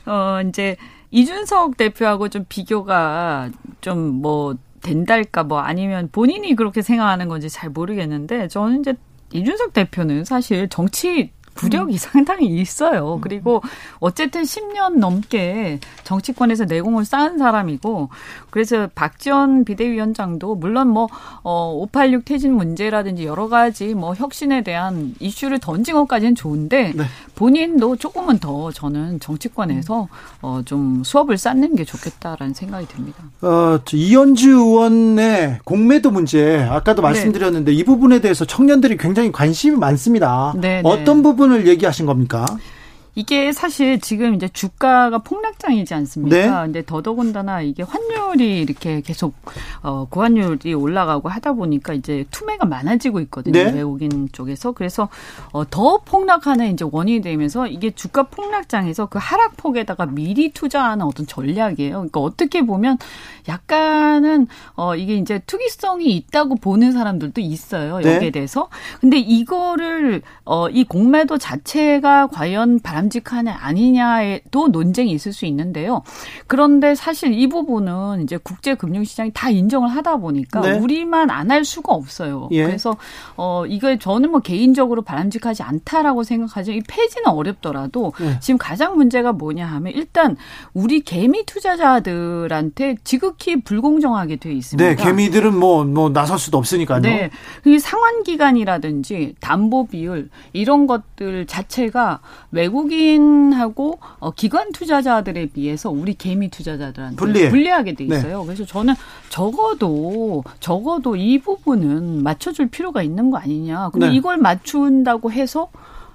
어 0.06 0.42
이제 0.48 0.78
이준석 1.10 1.78
대표하고 1.78 2.30
좀 2.30 2.46
비교가 2.48 3.50
좀뭐 3.82 4.56
된달까 4.84 5.46
뭐 5.46 5.62
아니면 5.62 6.10
본인이 6.12 6.56
그렇게 6.56 6.84
생각하는 6.84 7.28
건지 7.28 7.50
잘 7.50 7.72
모르겠는데 7.72 8.50
저는 8.50 8.82
이제 8.82 8.94
이준석 9.34 9.74
대표는 9.74 10.26
사실 10.26 10.70
정치 10.70 11.32
부력이 11.58 11.98
상당히 11.98 12.46
있어요. 12.48 13.20
그리고 13.22 13.62
어쨌든 14.00 14.44
10년 14.44 15.00
넘게 15.00 15.80
정치권에서 16.04 16.66
내공을 16.66 17.04
쌓은 17.04 17.38
사람이고 17.38 18.10
그래서 18.58 18.90
박지원 18.96 19.66
비대위원장도 19.66 20.56
물론 20.56 20.88
뭐 20.88 21.08
어, 21.44 21.72
586 21.76 22.26
퇴진 22.26 22.54
문제라든지 22.54 23.24
여러 23.24 23.50
가지 23.50 23.94
뭐 23.94 24.16
혁신에 24.16 24.64
대한 24.64 25.14
이슈를 25.20 25.60
던진 25.60 25.94
것까지는 25.94 26.34
좋은데 26.34 26.94
네. 26.96 27.04
본인도 27.36 27.98
조금은 27.98 28.40
더 28.40 28.72
저는 28.72 29.20
정치권에서 29.20 30.08
어, 30.42 30.62
좀 30.66 31.04
수업을 31.06 31.38
쌓는 31.38 31.76
게 31.76 31.86
좋겠다라는 31.86 32.56
생각이 32.56 32.88
듭니다. 32.88 33.24
어, 33.44 33.80
저 33.86 33.96
이현주 33.96 34.50
의원의 34.50 35.60
공매도 35.64 36.10
문제 36.10 36.66
아까도 36.68 37.04
네. 37.04 37.10
말씀드렸는데 37.10 37.72
이 37.74 37.84
부분에 37.84 38.22
대해서 38.22 38.44
청년들이 38.44 38.98
굉장히 38.98 39.32
관심이 39.32 39.78
많습니다. 39.78 40.56
네, 40.56 40.82
네. 40.82 40.84
어떤 40.84 41.22
부분을 41.22 41.68
얘기하신 41.68 42.08
겁니까? 42.08 42.44
이게 43.18 43.52
사실 43.52 44.00
지금 44.00 44.36
이제 44.36 44.48
주가가 44.48 45.18
폭락장이지 45.18 45.92
않습니까? 45.92 46.36
네. 46.38 46.48
근데 46.48 46.86
더더군다나 46.86 47.62
이게 47.62 47.82
환율이 47.82 48.62
이렇게 48.62 49.02
계속 49.02 49.34
어 49.82 50.06
고환율이 50.08 50.76
올라가고 50.76 51.28
하다 51.28 51.54
보니까 51.54 51.96
이제 51.96 52.26
투매가 52.30 52.68
많아지고 52.68 53.20
있거든요. 53.22 53.54
네. 53.54 53.72
외국인 53.72 54.30
쪽에서. 54.32 54.72
그래서 54.74 55.10
어더 55.52 56.02
폭락하는 56.06 56.72
이제 56.72 56.86
원인이 56.88 57.22
되면서 57.22 57.66
이게 57.66 57.90
주가 57.90 58.22
폭락장에서 58.22 59.08
그 59.08 59.18
하락폭에다가 59.20 60.06
미리 60.06 60.52
투자하는 60.52 61.04
어떤 61.04 61.26
전략이에요. 61.26 61.94
그러니까 61.94 62.20
어떻게 62.20 62.68
보면 62.68 63.00
약간은 63.48 64.46
어 64.76 64.96
이게 64.96 65.16
이제 65.16 65.40
투기성이 65.48 66.16
있다고 66.18 66.58
보는 66.58 66.92
사람들도 66.92 67.42
있어요. 67.42 67.98
네. 67.98 68.14
여기에 68.14 68.30
대해서. 68.30 68.70
근데 69.02 69.18
이거를 69.18 70.22
어이 70.44 70.84
공매도 70.84 71.40
자체가 71.40 72.28
과연 72.28 72.80
바람 72.82 73.07
직하냐 73.10 73.58
아니냐에도 73.60 74.68
논쟁이 74.68 75.12
있을 75.12 75.34
수 75.34 75.46
있는데요. 75.46 76.04
그런데 76.46 76.96
사실 76.96 77.34
이 77.34 77.48
부분은 77.48 78.22
이제 78.22 78.38
국제 78.38 78.76
금융 78.76 79.04
시장이 79.04 79.32
다 79.34 79.50
인정을 79.50 79.90
하다 79.90 80.18
보니까 80.18 80.62
네. 80.62 80.72
우리만 80.74 81.30
안 81.32 81.48
할 81.48 81.64
수가 81.64 81.94
없어요. 81.94 82.50
예. 82.52 82.66
그래서 82.66 82.98
어 83.36 83.66
이거 83.66 83.98
저는 83.98 84.32
뭐 84.32 84.40
개인적으로 84.42 85.02
바람직하지 85.02 85.64
않다라고 85.64 86.24
생각하죠. 86.24 86.72
이 86.72 86.82
폐지는 86.88 87.28
어렵더라도 87.28 88.14
네. 88.20 88.40
지금 88.42 88.58
가장 88.58 88.98
문제가 88.98 89.32
뭐냐 89.32 89.66
하면 89.66 89.94
일단 89.94 90.36
우리 90.74 91.00
개미 91.02 91.46
투자자들한테 91.46 92.98
지극히 93.04 93.62
불공정하게 93.62 94.38
돼 94.38 94.52
있습니다. 94.52 94.90
네, 94.90 94.96
개미들은 94.96 95.58
뭐, 95.58 95.84
뭐, 95.84 96.10
나설 96.10 96.38
수도 96.38 96.58
없으니까요. 96.58 97.02
네. 97.02 97.30
이 97.66 97.80
상환 97.80 98.24
기간이라든지 98.24 99.36
담보 99.40 99.88
비율 99.88 100.30
이런 100.54 100.88
것들 100.88 101.46
자체가 101.46 102.20
외국인 102.52 102.97
하고 103.54 104.00
어, 104.20 104.32
기관 104.32 104.72
투자자들에 104.72 105.48
비해서 105.48 105.90
우리 105.90 106.14
개미 106.14 106.50
투자자들한테 106.50 107.16
불리해. 107.16 107.50
불리하게 107.50 107.94
돼 107.94 108.08
네. 108.08 108.18
있어요. 108.18 108.44
그래서 108.46 108.66
저는 108.66 108.94
적어도 109.30 110.44
적어도 110.60 111.16
이 111.16 111.40
부분은 111.40 112.24
맞춰줄 112.24 112.68
필요가 112.70 113.02
있는 113.02 113.32
거 113.32 113.38
아니냐. 113.38 113.90
근데 113.92 114.10
네. 114.10 114.16
이걸 114.16 114.38
맞춘다고 114.38 115.32
해서 115.32 115.70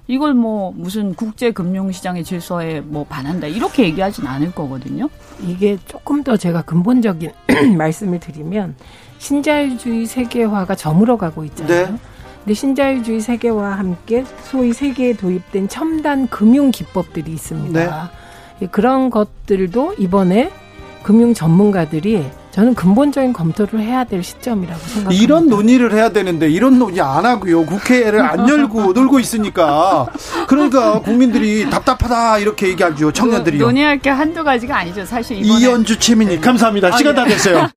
이걸 0.09 0.35
뭐 0.35 0.73
무슨 0.77 1.15
국제 1.15 1.53
금융 1.53 1.93
시장의 1.93 2.25
질서에 2.25 2.81
뭐 2.81 3.05
반한다 3.05 3.47
이렇게 3.47 3.85
얘기하진 3.85 4.27
않을 4.27 4.53
거거든요. 4.53 5.09
이게 5.47 5.79
조금 5.87 6.23
더 6.25 6.37
제가 6.37 6.63
근본적인 6.63 7.31
말씀을 7.79 8.19
드리면 8.19 8.75
신자유주의 9.19 10.07
세계화가 10.07 10.75
저물어가고 10.75 11.45
있잖아요. 11.45 11.87
네. 11.87 11.95
근데 12.45 12.55
신자유주의 12.55 13.21
세계화와 13.21 13.79
함께 13.79 14.25
소위 14.45 14.73
세계에 14.73 15.13
도입된 15.15 15.69
첨단 15.69 16.27
금융 16.29 16.71
기법들이 16.73 17.31
있습니다. 17.33 18.11
예, 18.63 18.67
그런 18.67 19.11
것들도 19.11 19.95
이번에 19.99 20.51
금융 21.05 21.35
전문가들이 21.35 22.25
저는 22.53 22.75
근본적인 22.75 23.33
검토를 23.33 23.81
해야 23.81 24.05
될 24.05 24.23
시점이라고 24.23 24.79
생각합니다. 24.79 25.23
이런 25.23 25.49
논의를 25.49 25.93
해야 25.95 26.11
되는데 26.11 26.51
이런 26.51 26.79
논의 26.79 27.01
안 27.01 27.25
하고요. 27.25 27.65
국회를 27.65 28.21
안 28.21 28.47
열고 28.47 28.93
놀고 28.93 29.19
있으니까. 29.21 30.07
그러니까 30.49 31.01
국민들이 31.01 31.69
답답하다 31.71 32.39
이렇게 32.39 32.69
얘기하죠. 32.69 33.11
청년들이요. 33.11 33.65
논의할 33.65 33.99
게 33.99 34.11
한두 34.11 34.45
가지가 34.45 34.77
아니죠. 34.77 35.07
사실 35.07 35.39
이번에 35.39 35.61
이현주 35.61 35.99
최민희 35.99 36.41
감사합니다. 36.43 36.89
아, 36.89 36.97
시간 36.99 37.13
예. 37.13 37.17
다 37.17 37.25
됐어요. 37.25 37.69